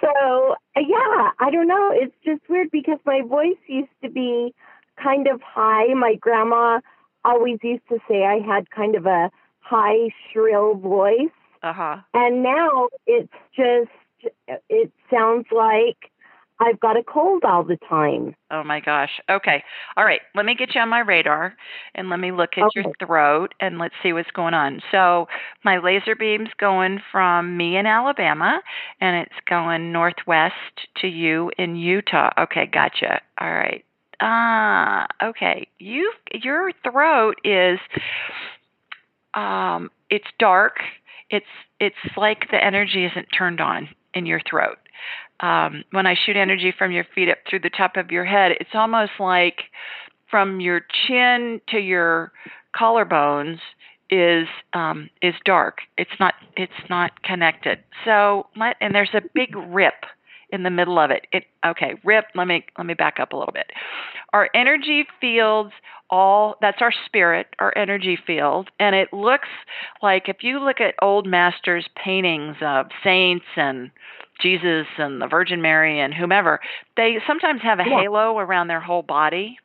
so 0.00 0.56
yeah, 0.76 1.30
I 1.40 1.50
don't 1.50 1.68
know. 1.68 1.90
It's 1.92 2.14
just 2.22 2.42
weird 2.50 2.70
because 2.70 2.98
my 3.06 3.22
voice 3.26 3.56
used 3.66 3.88
to 4.02 4.10
be 4.10 4.54
kind 5.02 5.26
of 5.26 5.40
high. 5.40 5.94
My 5.94 6.16
grandma 6.20 6.80
always 7.24 7.58
used 7.62 7.88
to 7.88 7.98
say 8.06 8.24
I 8.24 8.40
had 8.46 8.70
kind 8.70 8.94
of 8.94 9.06
a 9.06 9.30
high, 9.60 10.10
shrill 10.30 10.74
voice. 10.74 11.32
Uh 11.62 11.72
huh. 11.72 11.96
And 12.14 12.42
now 12.42 12.88
it's 13.06 13.32
just, 13.56 13.90
it 14.68 14.92
sounds 15.10 15.46
like 15.52 16.10
I've 16.58 16.80
got 16.80 16.96
a 16.96 17.02
cold 17.02 17.42
all 17.44 17.64
the 17.64 17.78
time. 17.88 18.34
Oh 18.50 18.64
my 18.64 18.80
gosh. 18.80 19.20
Okay. 19.28 19.62
All 19.96 20.04
right. 20.04 20.20
Let 20.34 20.46
me 20.46 20.54
get 20.54 20.74
you 20.74 20.80
on 20.80 20.88
my 20.88 21.00
radar 21.00 21.54
and 21.94 22.08
let 22.08 22.18
me 22.18 22.32
look 22.32 22.50
at 22.56 22.74
your 22.74 22.84
throat 22.98 23.52
and 23.60 23.78
let's 23.78 23.94
see 24.02 24.12
what's 24.12 24.30
going 24.30 24.54
on. 24.54 24.80
So, 24.90 25.26
my 25.64 25.78
laser 25.78 26.14
beam's 26.16 26.48
going 26.58 27.00
from 27.12 27.56
me 27.56 27.76
in 27.76 27.86
Alabama 27.86 28.60
and 29.00 29.16
it's 29.16 29.34
going 29.48 29.92
northwest 29.92 30.54
to 31.02 31.08
you 31.08 31.50
in 31.58 31.76
Utah. 31.76 32.30
Okay, 32.38 32.66
gotcha. 32.66 33.20
All 33.38 33.52
right. 33.52 33.84
Ah, 34.20 35.06
okay. 35.22 35.68
You 35.78 36.10
your 36.32 36.70
throat 36.82 37.36
is 37.44 37.78
um 39.34 39.90
it's 40.08 40.28
dark. 40.38 40.76
It's 41.28 41.44
it's 41.80 42.16
like 42.16 42.50
the 42.50 42.64
energy 42.64 43.04
isn't 43.04 43.26
turned 43.36 43.60
on 43.60 43.88
in 44.16 44.26
your 44.26 44.40
throat 44.48 44.78
um, 45.40 45.84
when 45.90 46.06
I 46.06 46.14
shoot 46.14 46.36
energy 46.36 46.72
from 46.76 46.92
your 46.92 47.04
feet 47.14 47.28
up 47.28 47.38
through 47.48 47.60
the 47.60 47.70
top 47.70 47.96
of 47.96 48.10
your 48.10 48.24
head, 48.24 48.52
it's 48.60 48.70
almost 48.74 49.12
like 49.20 49.62
from 50.30 50.60
your 50.60 50.80
chin 51.06 51.60
to 51.68 51.78
your 51.78 52.32
collarbones 52.74 53.58
is 54.08 54.46
um, 54.72 55.10
is 55.20 55.34
dark. 55.44 55.78
It's 55.98 56.10
not 56.18 56.34
it's 56.56 56.72
not 56.88 57.22
connected. 57.22 57.80
So 58.04 58.46
and 58.80 58.94
there's 58.94 59.14
a 59.14 59.22
big 59.34 59.54
rip 59.56 59.94
in 60.56 60.64
the 60.64 60.70
middle 60.70 60.98
of 60.98 61.10
it. 61.10 61.26
It 61.32 61.44
okay, 61.64 61.94
rip. 62.04 62.24
Let 62.34 62.48
me 62.48 62.64
let 62.76 62.86
me 62.86 62.94
back 62.94 63.20
up 63.20 63.32
a 63.32 63.36
little 63.36 63.52
bit. 63.52 63.70
Our 64.32 64.50
energy 64.54 65.06
fields 65.20 65.72
all 66.10 66.56
that's 66.60 66.80
our 66.80 66.92
spirit, 67.04 67.48
our 67.58 67.76
energy 67.76 68.18
field, 68.26 68.70
and 68.78 68.94
it 68.94 69.12
looks 69.12 69.48
like 70.02 70.28
if 70.28 70.38
you 70.42 70.60
look 70.60 70.80
at 70.80 70.94
old 71.02 71.26
masters 71.26 71.86
paintings 72.02 72.56
of 72.60 72.86
saints 73.02 73.46
and 73.56 73.90
Jesus 74.40 74.86
and 74.98 75.20
the 75.20 75.26
Virgin 75.26 75.62
Mary 75.62 76.00
and 76.00 76.12
whomever, 76.14 76.60
they 76.96 77.16
sometimes 77.26 77.62
have 77.62 77.80
a 77.80 77.84
Yeah. 77.88 78.02
halo 78.02 78.38
around 78.38 78.68
their 78.68 78.80
whole 78.80 79.02
body. 79.02 79.58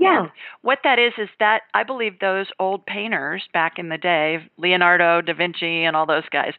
Yeah. 0.00 0.28
What 0.62 0.78
that 0.84 0.98
is 0.98 1.12
is 1.18 1.28
that 1.40 1.62
I 1.74 1.84
believe 1.84 2.18
those 2.20 2.46
old 2.58 2.86
painters 2.86 3.44
back 3.52 3.78
in 3.78 3.90
the 3.90 3.98
day, 3.98 4.38
Leonardo 4.56 5.20
da 5.20 5.34
Vinci 5.34 5.84
and 5.84 5.94
all 5.94 6.06
those 6.06 6.28
guys, 6.32 6.54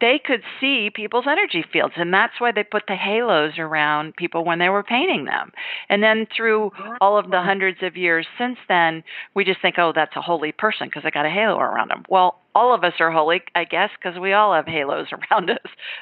they 0.00 0.18
could 0.24 0.42
see 0.60 0.88
people's 0.90 1.26
energy 1.28 1.62
fields 1.70 1.94
and 1.98 2.12
that's 2.12 2.40
why 2.40 2.52
they 2.52 2.64
put 2.64 2.84
the 2.88 2.96
halos 2.96 3.58
around 3.58 4.16
people 4.16 4.44
when 4.46 4.58
they 4.58 4.70
were 4.70 4.82
painting 4.82 5.26
them. 5.26 5.52
And 5.90 6.02
then 6.02 6.26
through 6.34 6.72
all 7.00 7.18
of 7.18 7.30
the 7.30 7.42
hundreds 7.42 7.82
of 7.82 7.98
years 7.98 8.26
since 8.38 8.58
then, 8.66 9.04
we 9.34 9.44
just 9.44 9.60
think, 9.60 9.78
"Oh, 9.78 9.92
that's 9.94 10.16
a 10.16 10.22
holy 10.22 10.52
person 10.52 10.88
because 10.88 11.04
I 11.04 11.10
got 11.10 11.26
a 11.26 11.30
halo 11.30 11.58
around 11.60 11.90
them." 11.90 12.04
Well, 12.08 12.40
all 12.54 12.74
of 12.74 12.82
us 12.82 12.94
are 13.00 13.10
holy, 13.10 13.42
I 13.54 13.64
guess, 13.64 13.90
because 14.00 14.18
we 14.18 14.32
all 14.32 14.54
have 14.54 14.66
halos 14.66 15.08
around 15.30 15.50
us. 15.50 15.58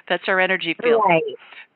That's 0.08 0.28
our 0.28 0.38
energy 0.38 0.76
field. 0.80 1.02
Right. 1.08 1.22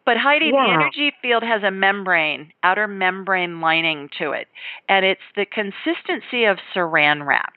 But 0.09 0.17
Heidi, 0.17 0.51
the 0.51 0.57
energy 0.57 1.13
field 1.21 1.43
has 1.43 1.63
a 1.63 1.71
membrane, 1.71 2.51
outer 2.63 2.89
membrane 2.89 3.61
lining 3.61 4.09
to 4.17 4.31
it, 4.31 4.49
and 4.89 5.05
it's 5.05 5.21
the 5.37 5.45
consistency 5.45 6.47
of 6.47 6.57
saran 6.75 7.27
wrap. 7.27 7.57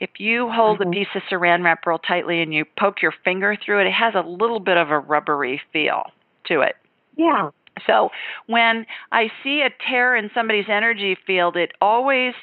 If 0.00 0.18
you 0.18 0.50
hold 0.50 0.80
Mhm. 0.80 0.88
a 0.88 0.90
piece 0.90 1.14
of 1.14 1.22
saran 1.30 1.62
wrap 1.62 1.86
real 1.86 2.00
tightly 2.00 2.42
and 2.42 2.52
you 2.52 2.64
poke 2.64 3.00
your 3.00 3.12
finger 3.12 3.54
through 3.54 3.78
it, 3.78 3.86
it 3.86 3.92
has 3.92 4.16
a 4.16 4.22
little 4.22 4.58
bit 4.58 4.76
of 4.76 4.90
a 4.90 4.98
rubbery 4.98 5.62
feel 5.72 6.10
to 6.46 6.62
it. 6.62 6.74
Yeah. 7.14 7.50
So 7.86 8.10
when 8.46 8.86
I 9.12 9.30
see 9.44 9.62
a 9.62 9.70
tear 9.70 10.16
in 10.16 10.32
somebody's 10.34 10.68
energy 10.68 11.14
field, 11.14 11.56
it 11.56 11.70
always 11.80 12.34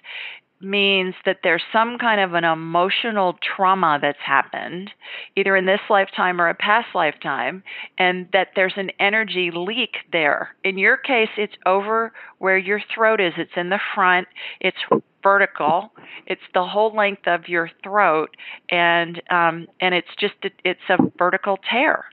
means 0.64 1.16
that 1.26 1.40
there's 1.44 1.64
some 1.72 1.98
kind 1.98 2.22
of 2.22 2.34
an 2.34 2.44
emotional 2.44 3.38
trauma 3.56 4.00
that's 4.02 4.20
happened, 4.26 4.92
either 5.36 5.56
in 5.56 5.66
this 5.66 5.82
lifetime 5.90 6.40
or 6.42 6.50
a 6.50 6.56
past 6.56 6.88
lifetime, 6.94 7.64
and 7.98 8.28
that 8.34 8.50
there's 8.56 8.74
an 8.78 8.92
energy 9.00 9.52
leak 9.54 9.96
there. 10.12 10.56
In 10.64 10.78
your 10.78 10.98
case, 10.98 11.30
it's 11.38 11.56
over 11.66 12.14
where 12.40 12.58
your 12.58 12.82
throat 12.94 13.20
is, 13.22 13.34
it's 13.38 13.52
in 13.56 13.70
the 13.70 13.80
front, 13.96 14.28
it's 14.60 14.78
vertical, 15.24 15.92
it's 16.26 16.42
the 16.54 16.66
whole 16.66 16.96
length 16.96 17.28
of 17.28 17.48
your 17.48 17.70
throat, 17.84 18.36
and 18.70 19.22
um, 19.30 19.68
and 19.80 19.94
it's 19.94 20.08
just 20.20 20.36
it's 20.64 20.80
a 20.90 20.98
vertical 21.18 21.58
tear 21.70 22.06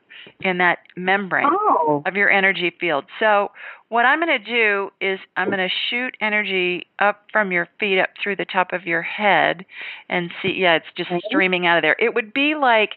in 0.42 0.58
that 0.58 0.78
membrane 0.96 1.48
Oh. 1.50 2.02
of 2.06 2.14
your 2.16 2.30
energy 2.30 2.70
field. 2.80 3.04
So, 3.18 3.50
what 3.88 4.04
I'm 4.04 4.20
going 4.20 4.38
to 4.38 4.44
do 4.44 4.90
is 5.00 5.18
I'm 5.36 5.48
going 5.48 5.58
to 5.66 5.74
shoot 5.88 6.14
energy 6.20 6.86
up 6.98 7.22
from 7.32 7.50
your 7.52 7.68
feet 7.80 7.98
up 8.00 8.10
through 8.22 8.36
the 8.36 8.44
top 8.44 8.72
of 8.72 8.84
your 8.86 9.00
head 9.02 9.64
and 10.10 10.30
see 10.42 10.52
yeah, 10.58 10.74
it's 10.76 10.86
just 10.96 11.10
Okay. 11.10 11.20
streaming 11.26 11.66
out 11.66 11.78
of 11.78 11.82
there. 11.82 11.96
It 11.98 12.14
would 12.14 12.32
be 12.34 12.54
like 12.54 12.90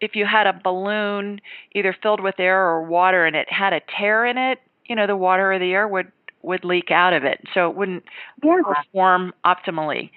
if 0.00 0.16
you 0.16 0.24
had 0.24 0.46
a 0.46 0.52
balloon 0.64 1.40
either 1.74 1.94
filled 2.02 2.20
with 2.20 2.40
air 2.40 2.58
or 2.66 2.82
water 2.82 3.26
and 3.26 3.36
it 3.36 3.52
had 3.52 3.72
a 3.74 3.80
tear 3.98 4.24
in 4.24 4.38
it, 4.38 4.60
you 4.86 4.96
know, 4.96 5.06
the 5.06 5.16
water 5.16 5.52
or 5.52 5.58
the 5.58 5.72
air 5.72 5.86
would 5.86 6.10
would 6.42 6.64
leak 6.64 6.90
out 6.90 7.12
of 7.12 7.22
it. 7.24 7.38
So 7.52 7.68
it 7.68 7.76
wouldn't 7.76 8.04
Yeah. 8.42 8.62
perform 8.64 9.34
optimally. 9.44 10.10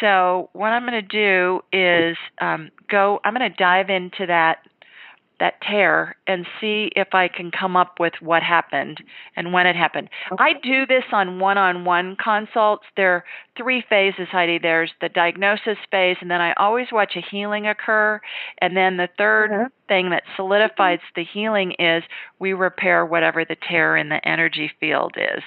So 0.00 0.50
what 0.52 0.68
I'm 0.68 0.82
going 0.86 0.92
to 0.92 1.00
do 1.02 1.62
is 1.72 2.16
um, 2.42 2.70
go. 2.90 3.20
I'm 3.24 3.32
going 3.34 3.50
to 3.50 3.56
dive 3.56 3.88
into 3.88 4.26
that 4.26 4.58
that 5.38 5.60
tear 5.60 6.16
and 6.26 6.46
see 6.60 6.90
if 6.96 7.08
I 7.12 7.28
can 7.28 7.50
come 7.50 7.76
up 7.76 8.00
with 8.00 8.14
what 8.20 8.42
happened 8.42 9.02
and 9.36 9.52
when 9.52 9.66
it 9.66 9.76
happened. 9.76 10.08
I 10.38 10.54
do 10.62 10.86
this 10.86 11.04
on 11.12 11.38
one-on-one 11.40 12.16
consults. 12.22 12.84
There 12.96 13.12
are 13.12 13.24
three 13.56 13.84
phases, 13.88 14.28
Heidi. 14.30 14.58
There's 14.58 14.92
the 15.00 15.08
diagnosis 15.10 15.76
phase, 15.90 16.16
and 16.20 16.30
then 16.30 16.40
I 16.40 16.52
always 16.54 16.86
watch 16.90 17.16
a 17.16 17.20
healing 17.20 17.66
occur. 17.66 18.20
And 18.62 18.76
then 18.76 18.96
the 18.96 19.08
3rd 19.18 19.52
Uh-huh. 19.52 19.68
thing 19.88 20.10
that 20.10 20.22
solidifies 20.36 21.00
the 21.14 21.24
healing 21.24 21.72
is 21.78 22.02
we 22.38 22.52
repair 22.54 23.04
whatever 23.04 23.44
the 23.44 23.56
tear 23.56 23.96
in 23.96 24.08
the 24.08 24.26
energy 24.26 24.68
field 24.80 25.14
is. 25.16 25.42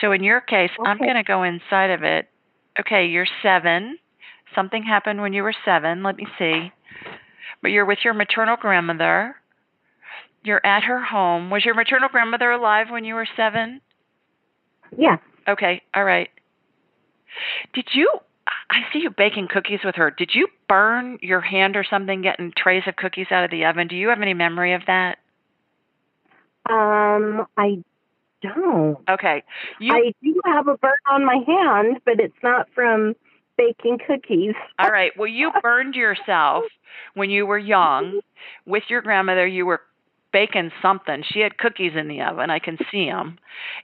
So 0.00 0.12
in 0.12 0.22
your 0.22 0.40
case, 0.40 0.70
I'm 0.84 0.98
going 0.98 1.14
to 1.14 1.22
go 1.22 1.42
inside 1.42 1.90
of 1.90 2.02
it. 2.02 2.28
Okay, 2.78 3.06
you're 3.06 3.26
seven. 3.42 3.98
Something 4.54 4.82
happened 4.82 5.20
when 5.22 5.32
you 5.32 5.42
were 5.42 5.54
seven. 5.64 6.02
Let 6.02 6.16
me 6.16 6.26
see. 6.38 6.70
But 7.60 7.68
you're 7.68 7.84
with 7.84 7.98
your 8.04 8.14
maternal 8.14 8.56
grandmother. 8.56 9.36
You're 10.44 10.64
at 10.64 10.84
her 10.84 11.02
home. 11.02 11.50
Was 11.50 11.64
your 11.64 11.74
maternal 11.74 12.08
grandmother 12.08 12.50
alive 12.50 12.88
when 12.90 13.04
you 13.04 13.14
were 13.14 13.28
seven? 13.36 13.80
Yeah. 14.96 15.18
Okay, 15.48 15.82
all 15.94 16.04
right. 16.04 16.28
Did 17.74 17.86
you? 17.92 18.10
I 18.70 18.80
see 18.92 19.00
you 19.00 19.10
baking 19.10 19.48
cookies 19.48 19.80
with 19.84 19.94
her. 19.96 20.10
Did 20.10 20.30
you 20.34 20.48
burn 20.68 21.18
your 21.22 21.40
hand 21.40 21.76
or 21.76 21.84
something 21.88 22.22
getting 22.22 22.52
trays 22.56 22.82
of 22.86 22.96
cookies 22.96 23.28
out 23.30 23.44
of 23.44 23.50
the 23.50 23.64
oven? 23.64 23.88
Do 23.88 23.96
you 23.96 24.08
have 24.08 24.20
any 24.20 24.34
memory 24.34 24.74
of 24.74 24.82
that? 24.86 25.18
Um, 26.68 27.46
I 27.56 27.82
don't. 28.42 28.98
Okay. 29.08 29.42
You 29.78 29.92
I 29.94 30.12
do 30.22 30.40
have 30.44 30.68
a 30.68 30.76
burn 30.76 30.92
on 31.10 31.24
my 31.24 31.38
hand, 31.46 32.00
but 32.04 32.18
it's 32.18 32.42
not 32.42 32.68
from 32.74 33.14
baking 33.56 33.98
cookies. 34.06 34.54
All 34.78 34.90
right. 34.90 35.12
Well, 35.16 35.28
you 35.28 35.50
burned 35.62 35.94
yourself 35.94 36.64
when 37.14 37.30
you 37.30 37.46
were 37.46 37.58
young 37.58 38.20
with 38.66 38.84
your 38.88 39.02
grandmother. 39.02 39.46
You 39.46 39.66
were 39.66 39.80
baking 40.32 40.70
something. 40.80 41.22
She 41.32 41.40
had 41.40 41.58
cookies 41.58 41.92
in 41.96 42.08
the 42.08 42.22
oven. 42.22 42.50
I 42.50 42.58
can 42.58 42.78
see 42.90 43.06
them, 43.06 43.38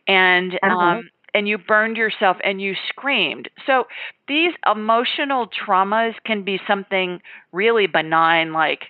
and 0.07 0.59
Uh-huh. 0.62 0.97
um, 0.97 1.11
and 1.35 1.47
you 1.49 1.59
burned 1.59 1.97
yourself 1.97 2.37
and 2.43 2.61
you 2.61 2.75
screamed. 2.89 3.49
So 3.66 3.85
these 4.29 4.53
emotional 4.71 5.49
traumas 5.49 6.14
can 6.25 6.43
be 6.45 6.61
something 6.66 7.21
really 7.53 7.87
benign 7.87 8.53
like 8.53 8.81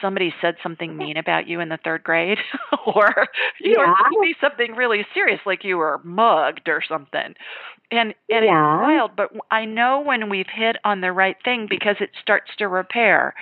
somebody 0.00 0.32
said 0.40 0.56
something 0.62 0.96
mean 0.96 1.16
about 1.16 1.46
you 1.46 1.60
in 1.60 1.68
the 1.68 1.78
third 1.84 2.02
grade 2.02 2.38
or 2.86 3.26
you 3.62 3.76
Yeah. 3.76 3.78
know 3.78 3.94
it 3.98 4.06
could 4.08 4.20
be 4.20 4.34
something 4.40 4.74
really 4.74 5.06
serious 5.14 5.40
like 5.46 5.64
you 5.64 5.76
were 5.76 6.00
mugged 6.02 6.68
or 6.68 6.82
something 6.86 7.34
and 7.92 8.14
and 8.32 8.44
Yeah. 8.44 8.46
it's 8.46 8.58
wild 8.78 9.12
but 9.16 9.30
i 9.52 9.64
know 9.64 10.00
when 10.00 10.30
we've 10.30 10.46
hit 10.52 10.76
on 10.84 11.00
the 11.02 11.12
right 11.12 11.36
thing 11.44 11.68
because 11.70 11.96
it 12.00 12.10
starts 12.22 12.50
to 12.58 12.68
repair 12.68 13.34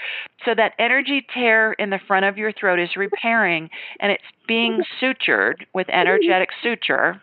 so 0.45 0.55
that 0.55 0.75
energy 0.79 1.27
tear 1.35 1.75
in 1.75 1.91
the 1.91 2.01
front 2.07 2.27
of 2.27 2.39
your 2.39 2.53
throat 2.53 2.81
is 2.81 2.97
repairing 2.97 3.71
and 4.01 4.13
it's 4.13 4.25
being 4.49 4.81
sutured 5.03 5.57
with 5.75 5.89
energetic 5.91 6.51
suture 6.63 7.23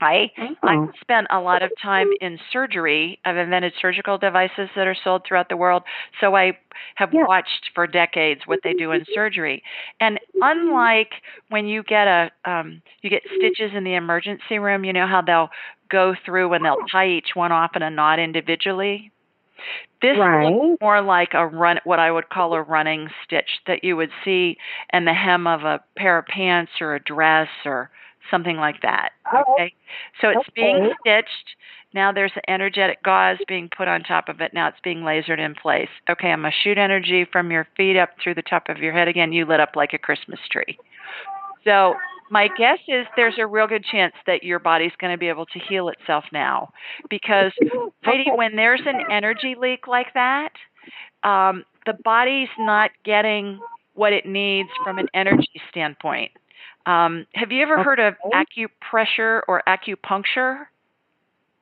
I 0.00 0.30
I 0.66 0.78
Oh. 0.78 0.92
spent 1.00 1.28
a 1.30 1.40
lot 1.40 1.62
of 1.62 1.72
time 1.82 2.12
in 2.20 2.38
surgery. 2.52 3.20
I've 3.24 3.36
invented 3.36 3.74
surgical 3.80 4.18
devices 4.18 4.68
that 4.76 4.86
are 4.86 4.96
sold 5.04 5.22
throughout 5.26 5.48
the 5.48 5.56
world. 5.56 5.84
So 6.20 6.36
I 6.36 6.58
have 6.96 7.10
Yeah. 7.12 7.26
watched 7.26 7.70
for 7.74 7.86
decades 7.86 8.42
what 8.46 8.60
they 8.64 8.74
do 8.74 8.92
in 8.92 9.04
surgery. 9.14 9.62
And 10.00 10.18
unlike 10.40 11.12
when 11.50 11.66
you 11.66 11.82
get 11.84 12.06
a 12.08 12.30
um 12.44 12.82
you 13.02 13.10
get 13.10 13.22
stitches 13.36 13.72
in 13.74 13.84
the 13.84 13.94
emergency 13.94 14.58
room, 14.58 14.84
you 14.84 14.92
know 14.92 15.06
how 15.06 15.22
they'll 15.22 15.50
go 15.92 16.14
through 16.24 16.52
and 16.54 16.64
they'll 16.64 16.78
tie 16.90 17.08
each 17.08 17.30
one 17.34 17.52
off 17.52 17.76
in 17.76 17.82
a 17.82 17.90
knot 17.90 18.18
individually. 18.18 19.12
This 20.00 20.18
Right. 20.18 20.52
looks 20.54 20.80
more 20.80 21.00
like 21.00 21.34
a 21.34 21.46
run 21.46 21.78
what 21.84 22.00
I 22.00 22.10
would 22.10 22.28
call 22.30 22.54
a 22.54 22.62
running 22.62 23.08
stitch 23.24 23.60
that 23.66 23.84
you 23.84 23.96
would 23.96 24.10
see 24.24 24.56
in 24.92 25.04
the 25.04 25.14
hem 25.14 25.46
of 25.46 25.62
a 25.64 25.80
pair 25.96 26.18
of 26.18 26.26
pants 26.26 26.72
or 26.80 26.94
a 26.96 27.00
dress 27.00 27.48
or 27.64 27.90
something 28.30 28.56
like 28.56 28.80
that. 28.82 29.10
Oh, 29.32 29.44
Okay. 29.52 29.74
So 30.20 30.28
it's 30.30 30.48
being 30.54 30.92
stitched. 31.00 31.56
Now 31.94 32.10
there's 32.10 32.32
an 32.34 32.42
energetic 32.48 33.02
gauze 33.02 33.38
being 33.46 33.68
put 33.76 33.86
on 33.86 34.02
top 34.02 34.28
of 34.28 34.40
it. 34.40 34.52
Now 34.54 34.68
it's 34.68 34.80
being 34.82 35.02
lasered 35.02 35.38
in 35.38 35.54
place. 35.54 35.90
Okay, 36.08 36.32
I'm 36.32 36.40
going 36.40 36.52
to 36.52 36.58
shoot 36.62 36.78
energy 36.78 37.24
from 37.30 37.50
your 37.50 37.68
feet 37.76 37.96
up 37.98 38.10
through 38.22 38.34
the 38.34 38.42
top 38.42 38.68
of 38.68 38.78
your 38.78 38.92
head 38.92 39.08
again. 39.08 39.32
You 39.32 39.44
lit 39.44 39.60
up 39.60 39.76
like 39.76 39.92
a 39.92 39.98
Christmas 39.98 40.40
tree. 40.50 40.78
So 41.64 41.94
my 42.32 42.48
guess 42.56 42.78
is 42.88 43.06
there's 43.14 43.34
a 43.38 43.46
real 43.46 43.66
good 43.66 43.84
chance 43.84 44.14
that 44.26 44.42
your 44.42 44.58
body's 44.58 44.92
going 44.98 45.12
to 45.12 45.18
be 45.18 45.28
able 45.28 45.44
to 45.44 45.58
heal 45.58 45.90
itself 45.90 46.24
now. 46.32 46.72
Because, 47.10 47.52
Heidi, 48.02 48.30
when 48.34 48.56
there's 48.56 48.80
an 48.86 49.02
energy 49.10 49.54
leak 49.56 49.86
like 49.86 50.14
that, 50.14 50.52
um, 51.24 51.64
the 51.84 51.92
body's 52.02 52.48
not 52.58 52.90
getting 53.04 53.60
what 53.92 54.14
it 54.14 54.24
needs 54.24 54.70
from 54.82 54.98
an 54.98 55.08
energy 55.12 55.60
standpoint. 55.68 56.32
Um, 56.86 57.26
have 57.34 57.52
you 57.52 57.62
ever 57.62 57.82
heard 57.82 58.00
of 58.00 58.14
acupressure 58.32 59.42
or 59.46 59.62
acupuncture? 59.68 60.64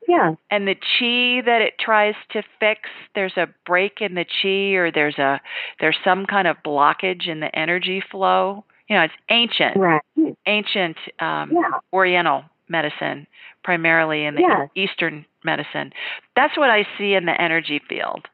Yeah. 0.08 0.34
and 0.50 0.66
the 0.66 0.74
chi 0.74 1.42
that 1.44 1.60
it 1.60 1.74
tries 1.78 2.14
to 2.30 2.42
fix 2.58 2.80
there's 3.14 3.36
a 3.36 3.46
break 3.64 4.00
in 4.00 4.14
the 4.14 4.24
chi 4.24 4.74
or 4.76 4.90
there's 4.90 5.18
a 5.18 5.40
there's 5.78 5.98
some 6.02 6.26
kind 6.26 6.48
of 6.48 6.56
blockage 6.64 7.28
in 7.28 7.38
the 7.38 7.54
energy 7.54 8.02
flow 8.10 8.64
you 8.90 8.96
know 8.96 9.02
it's 9.02 9.14
ancient 9.30 9.76
Right. 9.78 10.02
ancient 10.46 10.96
um 11.20 11.52
Yeah. 11.52 11.78
oriental 11.94 12.44
medicine 12.68 13.26
primarily 13.64 14.24
in 14.26 14.34
the 14.34 14.42
Yes. 14.42 14.68
eastern 14.74 15.24
medicine 15.44 15.92
that's 16.36 16.56
what 16.58 16.68
i 16.70 16.86
see 16.98 17.14
in 17.14 17.24
the 17.24 17.40
energy 17.40 17.80
field 17.88 18.26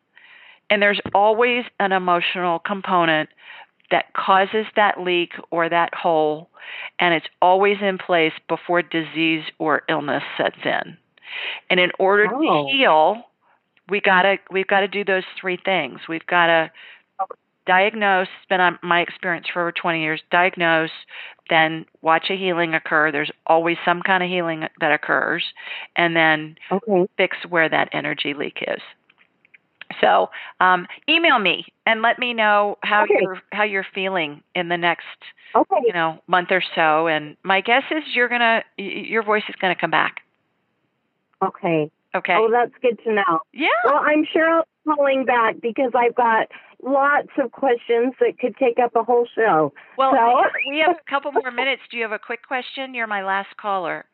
and 0.71 0.83
there's 0.83 1.01
always 1.15 1.65
an 1.79 1.93
emotional 1.93 2.59
component 2.59 3.29
that 3.93 4.13
causes 4.15 4.67
that 4.75 5.01
leak 5.01 5.33
or 5.53 5.69
that 5.69 5.95
hole 5.95 6.49
and 6.99 7.15
it's 7.15 7.27
always 7.41 7.77
in 7.81 7.99
place 7.99 8.33
before 8.49 8.83
disease 8.83 9.45
or 9.59 9.83
illness 9.89 10.25
sets 10.37 10.57
in 10.65 10.97
and 11.71 11.79
in 11.79 11.93
order 12.01 12.27
Oh. 12.33 12.41
to 12.69 12.77
heal 12.77 13.23
we 13.89 14.01
gotta 14.01 14.39
we've 14.51 14.67
got 14.67 14.81
to 14.81 14.89
do 14.89 15.05
those 15.05 15.25
three 15.41 15.57
things 15.65 16.01
we've 16.09 16.27
got 16.27 16.47
to 16.47 16.71
diagnose 17.67 18.29
it's 18.41 18.49
been 18.49 18.61
on 18.61 18.79
my 18.83 19.01
experience 19.01 19.47
for 19.53 19.62
over 19.62 19.73
20 19.73 20.01
years 20.01 20.21
diagnose 20.31 20.91
then 21.51 21.85
watch 22.03 22.27
a 22.31 22.37
healing 22.37 22.75
occur 22.75 23.11
there's 23.12 23.31
always 23.47 23.77
some 23.85 24.03
kind 24.03 24.23
of 24.23 24.29
healing 24.29 24.64
that 24.81 24.93
occurs 24.93 25.45
and 25.97 26.14
then 26.17 26.57
Okay. 26.71 27.07
fix 27.17 27.37
where 27.49 27.69
that 27.69 27.89
energy 27.93 28.35
leak 28.35 28.59
is 28.67 28.81
so 30.01 30.29
um, 30.61 30.87
email 31.09 31.39
me 31.39 31.64
and 31.87 32.03
let 32.03 32.19
me 32.19 32.35
know 32.35 32.77
how 32.83 33.05
Okay. 33.05 33.14
you're 33.21 33.41
how 33.53 33.62
you're 33.62 33.87
feeling 33.95 34.43
in 34.55 34.69
the 34.69 34.77
next 34.77 35.05
Okay. 35.55 35.77
you 35.87 35.93
know 35.93 36.19
month 36.27 36.49
or 36.51 36.62
so 36.75 37.07
and 37.07 37.37
my 37.43 37.61
guess 37.61 37.85
is 37.91 38.03
you're 38.14 38.29
gonna 38.29 38.62
your 38.77 39.23
voice 39.23 39.45
is 39.49 39.55
gonna 39.61 39.77
come 39.77 39.91
back 39.91 40.17
Okay. 41.43 41.91
okay 42.14 42.35
Oh, 42.37 42.49
that's 42.51 42.73
good 42.83 42.99
to 43.05 43.12
know. 43.12 43.41
yeah 43.53 43.69
Well, 43.85 44.03
I'm 44.05 44.25
sure 44.33 44.49
I'll 44.49 44.62
be 44.85 44.95
calling 44.95 45.25
back 45.25 45.61
because 45.61 45.93
I've 45.95 46.14
got 46.14 46.49
lots 46.87 47.28
of 47.39 47.53
questions 47.53 48.14
that 48.20 48.39
could 48.39 48.57
take 48.57 48.78
up 48.78 48.95
a 48.97 49.03
whole 49.03 49.26
show. 49.34 49.72
Well, 49.99 50.12
So- 50.12 50.51
we 50.70 50.78
have 50.87 50.97
a 50.97 51.11
couple 51.11 51.32
more 51.32 51.51
minutes. 51.51 51.82
Do 51.91 51.97
you 51.97 52.05
have 52.05 52.12
a 52.12 52.18
quick 52.18 52.47
question? 52.47 52.95
You're 52.95 53.07
my 53.09 53.22
last 53.24 53.57
caller. 53.57 54.07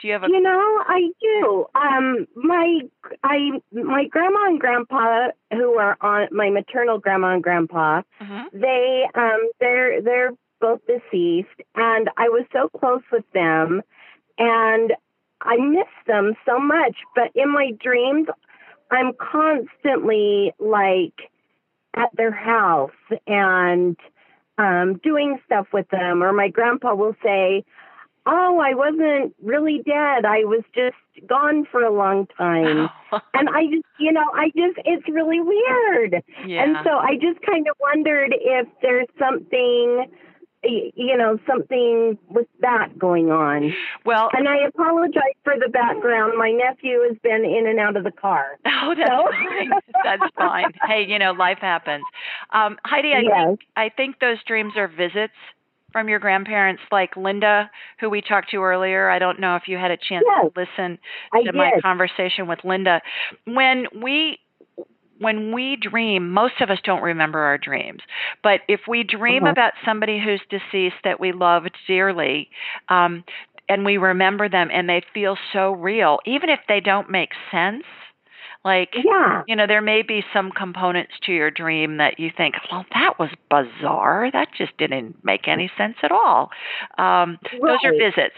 Do 0.00 0.08
you 0.08 0.12
have 0.12 0.24
a? 0.24 0.28
You 0.28 0.40
know, 0.40 0.82
I 0.88 1.08
do. 1.20 1.66
Um, 1.74 2.26
my 2.34 2.80
I 3.22 3.52
my 3.72 4.06
grandma 4.06 4.46
and 4.46 4.60
grandpa, 4.60 5.28
who 5.52 5.78
are 5.78 5.96
on 6.00 6.28
my 6.32 6.50
maternal 6.50 6.98
grandma 6.98 7.34
and 7.34 7.42
grandpa, 7.42 8.02
Mhm. 8.20 8.50
they 8.52 9.06
um 9.14 9.48
they're 9.60 10.02
they're 10.02 10.30
both 10.60 10.80
deceased, 10.86 11.60
and 11.76 12.10
I 12.16 12.28
was 12.28 12.44
so 12.52 12.68
close 12.70 13.02
with 13.12 13.30
them, 13.32 13.82
and 14.36 14.94
I 15.42 15.56
miss 15.58 15.88
them 16.06 16.34
so 16.44 16.58
much. 16.58 16.96
But 17.14 17.30
in 17.36 17.50
my 17.50 17.70
dreams, 17.80 18.28
I'm 18.90 19.12
constantly 19.14 20.52
like 20.58 21.30
at 21.96 22.10
their 22.16 22.32
house 22.32 22.90
and 23.26 23.96
um 24.58 25.00
doing 25.02 25.38
stuff 25.46 25.66
with 25.72 25.88
them. 25.90 26.22
Or 26.22 26.32
my 26.32 26.48
grandpa 26.48 26.94
will 26.94 27.16
say, 27.22 27.64
"Oh, 28.26 28.58
I 28.58 28.74
wasn't 28.74 29.34
really 29.42 29.82
dead. 29.84 30.24
I 30.24 30.44
was 30.44 30.62
just 30.74 30.96
gone 31.26 31.66
for 31.70 31.82
a 31.82 31.92
long 31.92 32.26
time." 32.38 32.88
and 33.34 33.48
I 33.48 33.64
just, 33.66 33.86
you 33.98 34.12
know, 34.12 34.24
I 34.34 34.46
just, 34.56 34.78
it's 34.84 35.08
really 35.08 35.40
weird. 35.40 36.22
yeah. 36.46 36.62
And 36.62 36.76
so 36.84 36.90
I 36.90 37.14
just 37.14 37.40
kind 37.44 37.66
of 37.68 37.76
wondered 37.80 38.34
if 38.34 38.68
there's 38.82 39.08
something, 39.18 40.06
you 40.64 41.16
know, 41.16 41.38
something 41.46 42.18
with 42.28 42.46
that 42.60 42.98
going 42.98 43.30
on. 43.30 43.72
well, 44.04 44.30
And 44.32 44.48
I 44.48 44.56
apologize 44.66 45.34
for 45.44 45.54
the 45.58 45.68
background. 45.68 46.34
My 46.38 46.50
nephew 46.50 47.00
has 47.08 47.16
been 47.22 47.44
in 47.44 47.66
and 47.66 47.78
out 47.78 47.96
of 47.96 48.04
the 48.04 48.12
car. 48.12 48.58
oh, 48.66 48.94
that's 48.96 49.10
So- 49.10 49.30
fine. 49.30 49.70
That's 50.04 50.34
fine. 50.36 50.72
Hey, 50.86 51.04
you 51.08 51.18
know, 51.18 51.32
life 51.32 51.58
happens. 51.60 52.04
Um, 52.50 52.78
Heidi, 52.84 53.12
I 53.14 53.20
Yes. 53.20 53.46
think 53.48 53.60
I 53.76 53.88
think 53.88 54.20
those 54.20 54.38
dreams 54.46 54.74
are 54.76 54.88
visits 54.88 55.32
from 55.92 56.08
your 56.08 56.18
grandparents, 56.18 56.82
like 56.90 57.16
Linda, 57.16 57.70
who 58.00 58.10
we 58.10 58.20
talked 58.20 58.50
to 58.50 58.56
earlier. 58.62 59.08
I 59.08 59.20
don't 59.20 59.38
know 59.38 59.54
if 59.56 59.68
you 59.68 59.76
had 59.78 59.92
a 59.92 59.96
chance 59.96 60.24
Yes, 60.26 60.50
to 60.52 60.60
listen 60.60 60.98
to 61.44 61.52
my 61.52 61.70
conversation 61.80 62.48
with 62.48 62.58
Linda. 62.64 63.00
When 63.46 63.86
we 64.02 64.38
when 65.18 65.52
we 65.52 65.76
dream, 65.76 66.30
most 66.30 66.60
of 66.60 66.70
us 66.70 66.78
don't 66.84 67.02
remember 67.02 67.38
our 67.40 67.58
dreams. 67.58 68.00
But 68.42 68.60
if 68.68 68.80
we 68.88 69.02
dream 69.04 69.44
Uh-huh. 69.44 69.52
about 69.52 69.72
somebody 69.84 70.18
who's 70.20 70.42
deceased 70.50 70.96
that 71.04 71.20
we 71.20 71.32
loved 71.32 71.76
dearly, 71.86 72.50
um, 72.88 73.24
and 73.68 73.84
we 73.84 73.96
remember 73.96 74.48
them 74.48 74.68
and 74.72 74.88
they 74.88 75.00
feel 75.14 75.36
so 75.52 75.72
real, 75.72 76.18
even 76.26 76.48
if 76.50 76.60
they 76.68 76.80
don't 76.80 77.10
make 77.10 77.30
sense, 77.50 77.84
like 78.64 78.94
Yeah. 79.04 79.42
you 79.46 79.56
know, 79.56 79.66
there 79.66 79.80
may 79.82 80.02
be 80.02 80.24
some 80.32 80.50
components 80.50 81.12
to 81.22 81.32
your 81.32 81.50
dream 81.50 81.98
that 81.98 82.18
you 82.18 82.30
think, 82.36 82.54
well, 82.70 82.84
that 82.94 83.18
was 83.18 83.30
bizarre. 83.50 84.30
That 84.32 84.48
just 84.56 84.76
didn't 84.78 85.22
make 85.24 85.48
any 85.48 85.70
sense 85.76 85.96
at 86.02 86.10
all. 86.12 86.50
Um, 86.98 87.38
Those 87.66 87.78
are 87.84 87.92
visits. 87.92 88.36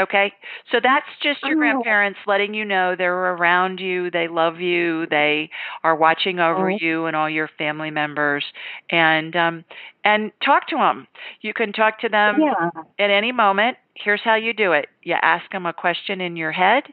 Okay, 0.00 0.32
so 0.70 0.78
that's 0.82 1.06
just 1.22 1.46
your 1.46 1.56
Oh. 1.56 1.58
grandparents 1.58 2.20
letting 2.26 2.54
you 2.54 2.64
know 2.64 2.94
they're 2.96 3.12
around 3.34 3.80
you, 3.80 4.10
they 4.10 4.28
love 4.28 4.60
you, 4.60 5.06
they 5.06 5.50
are 5.82 5.94
watching 5.96 6.38
over 6.38 6.70
Oh. 6.70 6.76
you 6.78 7.06
and 7.06 7.16
all 7.16 7.28
your 7.28 7.48
family 7.58 7.90
members, 7.90 8.44
and 8.90 9.34
um, 9.36 9.64
and 10.04 10.32
talk 10.44 10.66
to 10.68 10.76
them. 10.76 11.06
You 11.40 11.52
can 11.52 11.72
talk 11.72 11.98
to 12.00 12.08
them 12.08 12.36
Yeah. 12.40 12.70
at 12.98 13.10
any 13.10 13.32
moment. 13.32 13.76
Here's 13.94 14.20
how 14.22 14.36
you 14.36 14.52
do 14.52 14.72
it. 14.72 14.88
You 15.02 15.14
ask 15.20 15.50
them 15.50 15.66
a 15.66 15.72
question 15.72 16.20
in 16.20 16.36
your 16.36 16.52
head, 16.52 16.84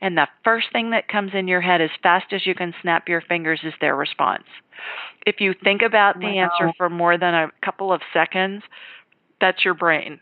and 0.00 0.16
the 0.16 0.28
first 0.44 0.70
thing 0.72 0.90
that 0.90 1.08
comes 1.08 1.32
in 1.34 1.48
your 1.48 1.60
head 1.62 1.80
as 1.80 1.90
fast 2.02 2.32
as 2.32 2.46
you 2.46 2.54
can 2.54 2.74
snap 2.82 3.08
your 3.08 3.22
fingers 3.22 3.60
is 3.64 3.74
their 3.80 3.96
response. 3.96 4.44
If 5.26 5.40
you 5.40 5.54
think 5.64 5.82
about 5.82 6.20
the 6.20 6.38
answer 6.38 6.70
for 6.76 6.88
more 6.90 7.16
than 7.18 7.34
a 7.34 7.50
couple 7.64 7.92
of 7.92 8.02
seconds, 8.12 8.62
that's 9.40 9.64
your 9.64 9.74
brain. 9.74 10.20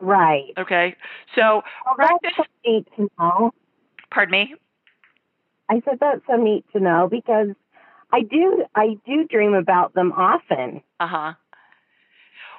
Right. 0.00 0.52
Okay? 0.58 0.96
So 1.34 1.62
Well, 1.84 1.96
that's 1.98 2.36
so 2.36 2.44
neat 2.64 2.86
to 2.96 3.10
know. 3.18 3.52
pardon 4.10 4.32
me? 4.32 4.54
I 5.68 5.82
said 5.84 5.98
that's 6.00 6.20
so 6.26 6.36
neat 6.36 6.64
to 6.72 6.80
know 6.80 7.08
because 7.10 7.48
I 8.12 8.22
do 8.22 8.64
I 8.74 8.96
do 9.06 9.26
dream 9.28 9.54
about 9.54 9.94
them 9.94 10.12
often. 10.12 10.82
Uh-huh. 11.00 11.32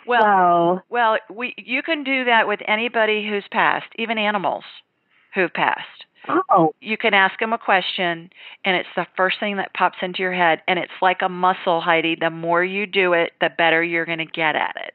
Well, 0.05 0.77
so 0.77 0.83
well, 0.89 1.17
we 1.33 1.53
you 1.57 1.83
can 1.83 2.03
do 2.03 2.25
that 2.25 2.47
with 2.47 2.59
anybody 2.67 3.27
who's 3.27 3.45
passed, 3.51 3.87
even 3.97 4.17
animals 4.17 4.63
who've 5.33 5.53
passed. 5.53 6.05
Oh. 6.49 6.73
You 6.81 6.97
can 6.97 7.13
ask 7.13 7.39
them 7.39 7.53
a 7.53 7.57
question, 7.57 8.29
and 8.65 8.75
it's 8.75 8.89
the 8.95 9.07
first 9.15 9.39
thing 9.39 9.57
that 9.57 9.73
pops 9.73 9.97
into 10.01 10.19
your 10.19 10.33
head. 10.33 10.61
And 10.67 10.77
it's 10.77 10.91
like 11.01 11.21
a 11.21 11.29
muscle, 11.29 11.79
Heidi. 11.79 12.15
The 12.19 12.29
more 12.29 12.63
you 12.63 12.85
do 12.85 13.13
it, 13.13 13.31
the 13.39 13.49
better 13.49 13.81
you're 13.81 14.05
going 14.05 14.17
to 14.17 14.25
get 14.25 14.55
at 14.55 14.75
it. 14.75 14.93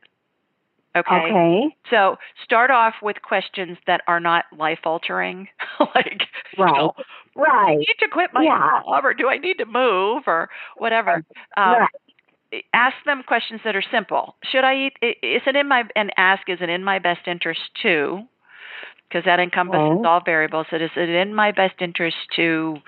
Okay. 0.97 1.31
Okay. 1.31 1.77
So 1.91 2.17
start 2.45 2.71
off 2.71 2.95
with 3.03 3.23
questions 3.23 3.77
that 3.87 4.03
are 4.07 4.21
not 4.21 4.45
life 4.57 4.81
altering, 4.85 5.49
like 5.95 6.23
you 6.57 6.65
Right. 6.65 6.73
know, 6.77 6.93
Right. 7.37 7.79
I 7.79 7.81
need 7.89 7.97
to 8.01 8.09
quit 8.09 8.31
my 8.33 8.45
Yeah. 8.45 8.83
job, 8.87 9.05
or 9.05 9.15
do 9.15 9.29
I 9.29 9.39
need 9.39 9.59
to 9.59 9.67
move, 9.67 10.25
or 10.27 10.49
whatever. 10.79 11.23
Um, 11.57 11.75
Right. 11.75 11.89
Ask 12.75 12.97
them 13.07 13.23
questions 13.27 13.61
that 13.65 13.77
are 13.77 13.83
simple. 13.91 14.37
Should 14.45 14.65
I 14.65 14.75
eat? 14.87 14.93
Is 15.23 15.43
it 15.47 15.57
in 15.57 15.69
my 15.69 15.85
and 15.97 16.13
ask? 16.17 16.49
Is 16.49 16.59
it 16.61 16.69
in 16.69 16.85
my 16.85 16.99
best 16.99 17.27
interest 17.27 17.61
too? 17.83 18.23
Because 19.09 19.25
that 19.27 19.41
encompasses 19.41 19.99
Okay. 19.99 20.05
all 20.05 20.21
variables. 20.25 20.67
It 20.73 20.83
is 20.83 20.91
it 20.97 21.09
in 21.09 21.35
my 21.35 21.53
best 21.53 21.75
interest 21.81 22.17
to 22.37 22.79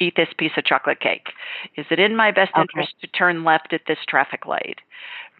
eat 0.00 0.14
this 0.16 0.28
piece 0.38 0.52
of 0.56 0.64
chocolate 0.64 1.00
cake? 1.00 1.28
Is 1.76 1.86
it 1.90 1.98
in 1.98 2.16
my 2.16 2.30
best 2.30 2.52
Okay. 2.56 2.58
interest 2.58 2.94
to 3.00 3.06
turn 3.08 3.44
left 3.44 3.72
at 3.72 3.82
this 3.86 3.98
traffic 4.08 4.46
light? 4.46 4.78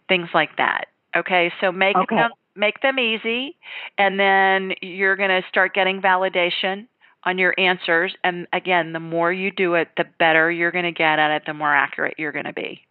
Things 0.09 0.29
like 0.33 0.57
that. 0.57 0.85
Okay, 1.17 1.51
so 1.59 1.71
make 1.71 1.95
Okay. 1.97 2.15
them 2.15 2.31
make 2.55 2.81
them 2.81 2.99
easy, 2.99 3.55
and 3.97 4.19
then 4.19 4.73
you're 4.81 5.15
going 5.15 5.29
to 5.29 5.47
start 5.47 5.73
getting 5.73 6.01
validation 6.01 6.87
on 7.23 7.37
your 7.37 7.53
answers. 7.57 8.15
And 8.23 8.47
again, 8.53 8.93
the 8.93 8.99
more 8.99 9.31
you 9.31 9.51
do 9.51 9.75
it, 9.75 9.89
the 9.97 10.05
better 10.19 10.51
you're 10.51 10.71
going 10.71 10.85
to 10.85 10.91
get 10.91 11.19
at 11.19 11.31
it. 11.31 11.43
The 11.45 11.53
more 11.53 11.73
accurate 11.73 12.15
you're 12.17 12.31
going 12.31 12.45
to 12.45 12.53
be. 12.53 12.81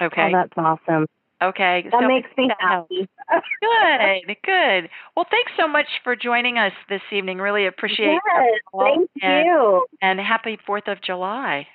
Okay. 0.00 0.32
Oh, 0.32 0.32
that's 0.32 0.52
awesome. 0.56 1.06
okay. 1.42 1.84
That 1.90 2.00
so 2.00 2.08
makes 2.08 2.28
me 2.36 2.50
happy. 2.58 3.08
Good, 3.60 4.36
good. 4.44 4.90
Well, 5.16 5.26
thanks 5.30 5.52
so 5.58 5.66
much 5.66 5.86
for 6.02 6.16
joining 6.16 6.58
us 6.58 6.72
this 6.88 7.02
evening. 7.12 7.38
Really 7.38 7.66
appreciate 7.66 8.18
yes, 8.34 8.60
thank 8.78 9.10
and, 9.22 9.46
you. 9.46 9.86
and 10.02 10.20
happy 10.20 10.58
Fourth 10.66 10.88
of 10.88 11.00
July. 11.00 11.66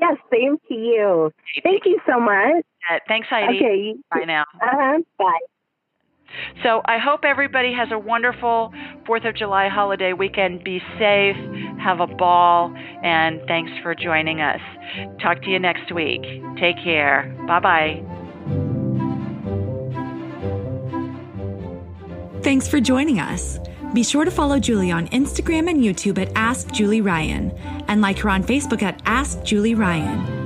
Yes, 0.00 0.16
same 0.30 0.58
to 0.68 0.74
you. 0.74 1.32
Thank 1.62 1.86
you 1.86 1.98
so 2.06 2.20
much. 2.20 2.64
Thanks, 3.08 3.28
Heidi. 3.28 3.58
Okay. 3.58 3.94
Bye 4.10 4.24
now. 4.26 4.44
Uh-huh. 4.60 4.98
Bye. 5.18 5.40
So 6.62 6.82
I 6.84 6.98
hope 6.98 7.20
everybody 7.24 7.72
has 7.72 7.88
a 7.92 7.98
wonderful 7.98 8.72
Fourth 9.06 9.24
of 9.24 9.36
July 9.36 9.68
holiday 9.68 10.12
weekend. 10.12 10.64
Be 10.64 10.80
safe, 10.98 11.36
have 11.78 12.00
a 12.00 12.06
ball, 12.06 12.74
and 13.02 13.40
thanks 13.46 13.70
for 13.82 13.94
joining 13.94 14.40
us. 14.40 14.60
Talk 15.22 15.42
to 15.42 15.50
you 15.50 15.58
next 15.58 15.92
week. 15.94 16.22
Take 16.58 16.76
care. 16.82 17.34
Bye 17.46 17.60
bye. 17.60 18.02
Thanks 22.42 22.68
for 22.68 22.80
joining 22.80 23.18
us. 23.18 23.58
Be 23.92 24.02
sure 24.02 24.24
to 24.24 24.30
follow 24.30 24.58
Julie 24.58 24.90
on 24.90 25.08
Instagram 25.08 25.70
and 25.70 25.80
YouTube 25.80 26.18
at 26.18 26.30
Ask 26.36 26.70
Julie 26.72 27.00
Ryan 27.00 27.50
and 27.88 28.00
like 28.00 28.18
her 28.18 28.30
on 28.30 28.42
Facebook 28.44 28.82
at 28.82 29.00
Ask 29.06 29.42
Julie 29.42 29.74
Ryan. 29.74 30.45